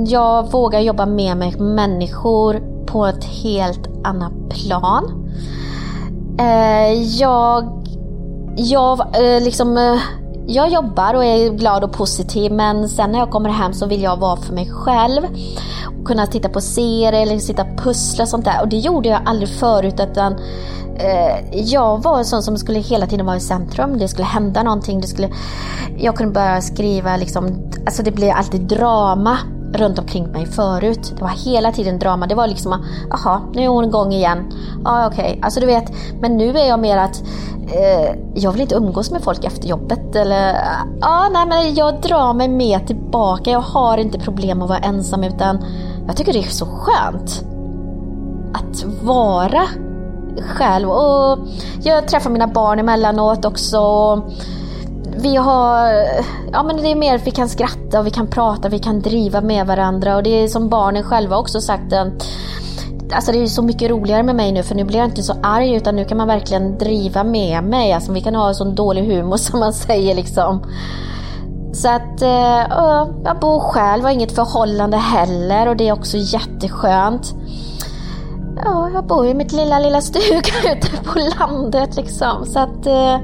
jag 0.07 0.51
vågar 0.51 0.79
jobba 0.79 1.05
mer 1.05 1.35
med 1.35 1.59
människor 1.59 2.61
på 2.85 3.05
ett 3.05 3.23
helt 3.23 3.87
annat 4.03 4.33
plan. 4.49 5.29
Eh, 6.39 6.93
jag, 6.93 7.85
jag, 8.57 8.99
eh, 8.99 9.43
liksom, 9.43 9.77
eh, 9.77 9.95
jag 10.47 10.69
jobbar 10.69 11.13
och 11.13 11.25
är 11.25 11.49
glad 11.49 11.83
och 11.83 11.91
positiv 11.91 12.51
men 12.51 12.89
sen 12.89 13.11
när 13.11 13.19
jag 13.19 13.29
kommer 13.29 13.49
hem 13.49 13.73
så 13.73 13.85
vill 13.85 14.01
jag 14.01 14.17
vara 14.17 14.35
för 14.35 14.53
mig 14.53 14.69
själv. 14.71 15.21
Kunna 16.05 16.27
titta 16.27 16.49
på 16.49 16.61
serier 16.61 17.13
eller 17.13 17.39
sitta 17.39 17.61
och 17.61 17.77
pussla 17.77 18.23
och 18.23 18.29
sånt 18.29 18.45
där. 18.45 18.61
Och 18.61 18.67
det 18.67 18.77
gjorde 18.77 19.09
jag 19.09 19.21
aldrig 19.25 19.49
förut 19.49 19.99
utan 20.11 20.33
eh, 20.97 21.59
jag 21.59 22.03
var 22.03 22.17
en 22.17 22.25
sån 22.25 22.43
som 22.43 22.57
skulle 22.57 22.79
hela 22.79 23.07
tiden 23.07 23.25
vara 23.25 23.37
i 23.37 23.39
centrum. 23.39 23.97
Det 23.97 24.07
skulle 24.07 24.25
hända 24.25 24.63
någonting. 24.63 25.01
Det 25.01 25.07
skulle, 25.07 25.29
jag 25.97 26.15
kunde 26.15 26.33
börja 26.33 26.61
skriva, 26.61 27.17
liksom, 27.17 27.71
alltså 27.85 28.03
det 28.03 28.11
blev 28.11 28.35
alltid 28.35 28.61
drama 28.61 29.37
runt 29.73 29.99
omkring 29.99 30.31
mig 30.31 30.45
förut. 30.45 31.13
Det 31.15 31.21
var 31.21 31.29
hela 31.29 31.71
tiden 31.71 31.99
drama. 31.99 32.27
Det 32.27 32.35
var 32.35 32.47
liksom, 32.47 32.85
jaha, 33.09 33.41
nu 33.53 33.63
är 33.63 33.67
hon 33.67 33.85
igång 33.85 34.13
igen. 34.13 34.51
Ja, 34.83 35.07
okej. 35.07 35.29
Okay. 35.29 35.39
Alltså 35.41 35.59
du 35.59 35.65
vet, 35.65 35.91
men 36.21 36.37
nu 36.37 36.49
är 36.49 36.67
jag 36.67 36.79
mer 36.79 36.97
att 36.97 37.23
eh, 37.71 38.15
jag 38.33 38.51
vill 38.51 38.61
inte 38.61 38.75
umgås 38.75 39.11
med 39.11 39.23
folk 39.23 39.43
efter 39.43 39.67
jobbet. 39.67 40.15
Eller, 40.15 40.55
ja, 41.01 41.29
nej, 41.33 41.47
men 41.47 41.75
jag 41.75 42.01
drar 42.01 42.33
mig 42.33 42.47
mer 42.47 42.79
tillbaka. 42.79 43.51
Jag 43.51 43.61
har 43.61 43.97
inte 43.97 44.19
problem 44.19 44.61
att 44.61 44.69
vara 44.69 44.79
ensam 44.79 45.23
utan 45.23 45.63
jag 46.07 46.17
tycker 46.17 46.33
det 46.33 46.39
är 46.39 46.43
så 46.43 46.65
skönt 46.65 47.43
att 48.53 48.83
vara 49.03 49.67
själv. 50.41 50.89
Och 50.89 51.39
jag 51.83 52.07
träffar 52.07 52.29
mina 52.29 52.47
barn 52.47 52.79
emellanåt 52.79 53.45
också 53.45 53.77
vi 55.17 55.35
har, 55.35 55.89
ja 56.51 56.63
men 56.63 56.77
det 56.77 56.91
är 56.91 56.95
mer 56.95 57.15
att 57.15 57.27
vi 57.27 57.31
kan 57.31 57.49
skratta 57.49 57.99
och 57.99 58.07
vi 58.07 58.11
kan 58.11 58.27
prata, 58.27 58.69
vi 58.69 58.79
kan 58.79 59.01
driva 59.01 59.41
med 59.41 59.67
varandra 59.67 60.15
och 60.15 60.23
det 60.23 60.29
är 60.29 60.47
som 60.47 60.69
barnen 60.69 61.03
själva 61.03 61.37
också 61.37 61.61
sagt 61.61 61.93
eh, 61.93 62.05
Alltså 63.13 63.31
det 63.31 63.37
är 63.37 63.45
så 63.45 63.61
mycket 63.61 63.89
roligare 63.89 64.23
med 64.23 64.35
mig 64.35 64.51
nu 64.51 64.63
för 64.63 64.75
nu 64.75 64.83
blir 64.83 64.99
jag 64.99 65.07
inte 65.07 65.23
så 65.23 65.33
arg 65.43 65.73
utan 65.73 65.95
nu 65.95 66.05
kan 66.05 66.17
man 66.17 66.27
verkligen 66.27 66.77
driva 66.77 67.23
med 67.23 67.63
mig. 67.63 67.93
Alltså 67.93 68.11
vi 68.11 68.21
kan 68.21 68.35
ha 68.35 68.53
sån 68.53 68.75
dålig 68.75 69.05
humor 69.05 69.37
som 69.37 69.59
man 69.59 69.73
säger 69.73 70.15
liksom. 70.15 70.65
Så 71.73 71.89
att 71.89 72.21
uh, 72.21 73.09
jag 73.23 73.39
bor 73.41 73.59
själv, 73.59 74.03
har 74.03 74.11
inget 74.11 74.35
förhållande 74.35 74.97
heller 74.97 75.67
och 75.67 75.77
det 75.77 75.87
är 75.87 75.93
också 75.93 76.17
jätteskönt. 76.17 77.33
Ja, 78.63 78.89
jag 78.93 79.07
bor 79.07 79.27
i 79.27 79.33
mitt 79.33 79.51
lilla, 79.51 79.79
lilla 79.79 80.01
stuga 80.01 80.51
ute 80.75 81.03
på 81.03 81.19
landet 81.39 81.95
liksom. 81.95 82.45
Så 82.45 82.59
att 82.59 82.87
uh, 82.87 83.17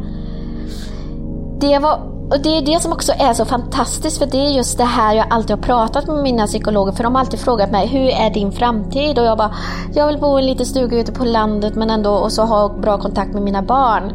det 1.70 1.80
var 1.80 2.00
och 2.30 2.40
det 2.40 2.58
är 2.58 2.62
det 2.62 2.80
som 2.80 2.92
också 2.92 3.14
är 3.20 3.34
så 3.34 3.46
fantastiskt 3.46 4.18
för 4.18 4.26
det 4.26 4.38
är 4.38 4.50
just 4.50 4.78
det 4.78 4.84
här 4.84 5.14
jag 5.16 5.26
alltid 5.30 5.56
har 5.56 5.64
pratat 5.64 6.08
med 6.08 6.24
mina 6.24 6.48
psykologer 6.48 6.92
för 6.92 7.04
de 7.04 7.16
har 7.16 7.20
alltid 7.20 7.40
frågat 7.40 7.72
mig 7.72 7.88
hur 7.88 8.10
är 8.10 8.30
din 8.30 8.52
framtid? 8.52 9.20
Och 9.20 9.26
jag 9.26 9.38
bara, 9.38 9.56
jag 9.94 10.08
vill 10.08 10.18
bo 10.18 10.40
i 10.40 10.42
en 10.42 10.48
liten 10.48 10.66
stuga 10.66 10.98
ute 10.98 11.12
på 11.12 11.26
landet 11.26 11.76
men 11.76 11.90
ändå 11.90 12.12
och 12.12 12.32
så 12.32 12.44
ha 12.44 12.70
bra 12.70 12.98
kontakt 12.98 13.34
med 13.34 13.42
mina 13.42 13.62
barn. 13.62 14.14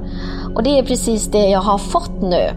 Och 0.54 0.62
det 0.62 0.78
är 0.78 0.82
precis 0.82 1.26
det 1.26 1.48
jag 1.48 1.60
har 1.60 1.78
fått 1.78 2.22
nu. 2.22 2.50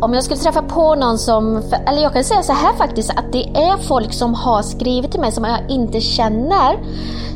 Om 0.00 0.14
jag 0.14 0.24
skulle 0.24 0.40
träffa 0.40 0.62
på 0.62 0.94
någon 0.94 1.18
som, 1.18 1.62
eller 1.86 2.02
jag 2.02 2.12
kan 2.12 2.24
säga 2.24 2.42
så 2.42 2.52
här 2.52 2.74
faktiskt, 2.74 3.10
att 3.10 3.32
det 3.32 3.48
är 3.48 3.76
folk 3.76 4.12
som 4.12 4.34
har 4.34 4.62
skrivit 4.62 5.10
till 5.10 5.20
mig 5.20 5.32
som 5.32 5.44
jag 5.44 5.58
inte 5.68 6.00
känner. 6.00 6.78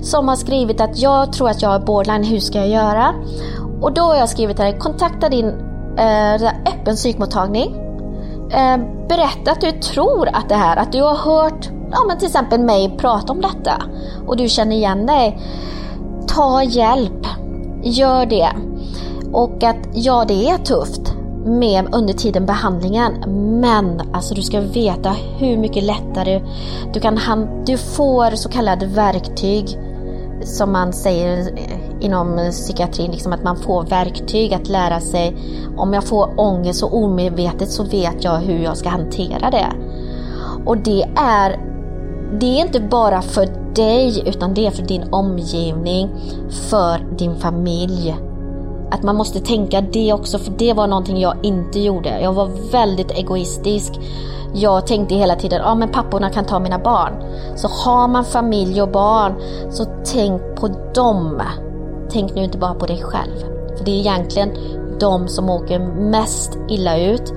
Som 0.03 0.29
har 0.29 0.37
skrivit 0.37 0.81
att 0.81 0.99
jag 0.99 1.33
tror 1.33 1.49
att 1.51 1.63
jag 1.63 1.69
har 1.69 1.79
borderline, 1.79 2.25
hur 2.25 2.41
ska 2.41 2.59
jag 2.59 2.69
göra? 2.69 3.15
Och 3.81 3.93
då 3.93 4.03
har 4.03 4.17
jag 4.17 4.29
skrivit 4.29 4.57
till 4.57 4.65
dig, 4.65 4.79
kontakta 4.79 5.29
din 5.29 5.47
eh, 5.99 6.35
öppen 6.45 6.97
psykmottagning. 6.97 7.75
Eh, 8.53 8.77
berätta 9.09 9.53
att 9.53 9.61
du 9.61 9.73
tror 9.73 10.29
att 10.29 10.49
det 10.49 10.55
här, 10.55 10.77
att 10.77 10.93
du 10.93 11.03
har 11.03 11.15
hört 11.15 11.71
ja, 11.91 12.05
men 12.09 12.19
till 12.19 12.27
exempel 12.27 12.61
mig 12.61 12.97
prata 12.99 13.33
om 13.33 13.41
detta 13.41 13.83
och 14.27 14.37
du 14.37 14.49
känner 14.49 14.77
igen 14.77 15.07
dig. 15.07 15.41
Ta 16.27 16.63
hjälp, 16.63 17.27
gör 17.83 18.27
det. 18.27 18.49
Och 19.33 19.63
att 19.63 19.89
ja, 19.93 20.25
det 20.29 20.51
är 20.51 20.59
tufft 20.59 21.15
med 21.45 21.95
under 21.95 22.15
tiden 22.15 22.47
behandlingen. 22.47 23.13
Men 23.61 24.03
alltså 24.13 24.35
du 24.35 24.43
ska 24.43 24.61
veta 24.61 25.17
hur 25.39 25.57
mycket 25.57 25.85
lättare 25.85 26.43
du 26.93 27.01
kan 27.01 27.19
Du 27.67 27.77
får 27.77 28.31
så 28.31 28.49
kallade 28.49 28.87
verktyg 28.87 29.79
som 30.45 30.73
man 30.73 30.93
säger 30.93 31.59
inom 32.01 32.51
psykiatrin, 32.51 33.11
liksom 33.11 33.33
att 33.33 33.45
man 33.45 33.57
får 33.57 33.83
verktyg 33.83 34.55
att 34.55 34.69
lära 34.69 35.01
sig. 35.01 35.37
Om 35.77 35.93
jag 35.93 36.05
får 36.05 36.41
ångest 36.41 36.83
och 36.83 36.95
omedvetet 36.95 37.71
så 37.71 37.85
vet 37.85 38.25
jag 38.25 38.39
hur 38.39 38.59
jag 38.59 38.77
ska 38.77 38.89
hantera 38.89 39.51
det. 39.51 39.73
Och 40.67 40.77
det 40.77 41.03
är, 41.17 41.61
det 42.41 42.47
är 42.47 42.67
inte 42.67 42.81
bara 42.81 43.23
för 43.23 43.49
dig 43.75 44.23
utan 44.27 44.55
det 44.55 44.67
är 44.67 44.71
för 44.71 44.83
din 44.83 45.05
omgivning, 45.13 46.11
för 46.51 47.17
din 47.19 47.37
familj. 47.37 48.17
Att 48.91 49.03
man 49.03 49.17
måste 49.17 49.41
tänka 49.41 49.81
det 49.81 50.13
också, 50.13 50.39
för 50.39 50.53
det 50.59 50.73
var 50.73 50.87
någonting 50.87 51.21
jag 51.21 51.35
inte 51.43 51.81
gjorde. 51.81 52.21
Jag 52.21 52.33
var 52.33 52.71
väldigt 52.73 53.11
egoistisk. 53.11 53.93
Jag 54.55 54.87
tänkte 54.87 55.15
hela 55.15 55.37
tiden, 55.37 55.61
ja 55.65 55.75
men 55.75 55.89
papporna 55.89 56.31
kan 56.31 56.45
ta 56.45 56.59
mina 56.59 56.79
barn. 56.79 57.13
Så 57.57 57.69
har 57.69 58.09
man 58.09 58.25
familj 58.25 58.83
och 58.83 58.89
barn, 58.89 59.35
så 59.71 59.85
tänk 60.05 60.43
på 60.57 60.69
dem. 60.95 61.43
Tänk 62.13 62.35
nu 62.35 62.43
inte 62.43 62.59
bara 62.59 62.75
på 62.75 62.87
dig 62.87 63.03
själv. 63.03 63.37
För 63.77 63.85
det 63.85 63.91
är 63.91 64.01
egentligen 64.01 64.51
de 65.01 65.29
som 65.29 65.51
åker 65.51 65.79
mest 66.11 66.59
illa 66.69 66.99
ut. 66.99 67.33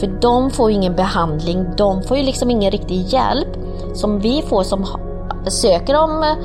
För 0.00 0.20
de 0.20 0.50
får 0.50 0.70
ju 0.70 0.76
ingen 0.76 0.96
behandling, 0.96 1.66
de 1.76 2.02
får 2.02 2.16
ju 2.16 2.22
liksom 2.22 2.50
ingen 2.50 2.70
riktig 2.70 3.00
hjälp 3.00 3.48
som 3.94 4.20
vi 4.20 4.42
får 4.42 4.62
som 4.62 4.86
söker 5.46 5.96
om 5.96 6.22
eh, 6.22 6.36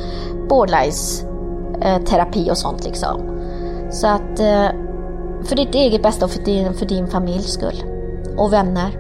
borderline-terapi 0.50 2.52
och 2.52 2.58
sånt 2.58 2.86
liksom. 2.86 3.40
Så 3.92 4.08
att 4.08 4.40
eh, 4.40 4.68
för 5.44 5.56
ditt 5.56 5.76
eget 5.76 6.04
bästa 6.04 6.26
och 6.26 6.32
för 6.32 6.44
din, 6.44 6.74
för 6.74 6.86
din 6.86 7.08
familjs 7.08 7.54
skull 7.54 7.84
och 8.38 8.54
vänner 8.54 8.92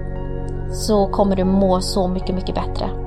så 0.71 1.07
kommer 1.07 1.35
du 1.35 1.43
må 1.43 1.81
så 1.81 2.07
mycket, 2.07 2.35
mycket 2.35 2.55
bättre. 2.55 3.06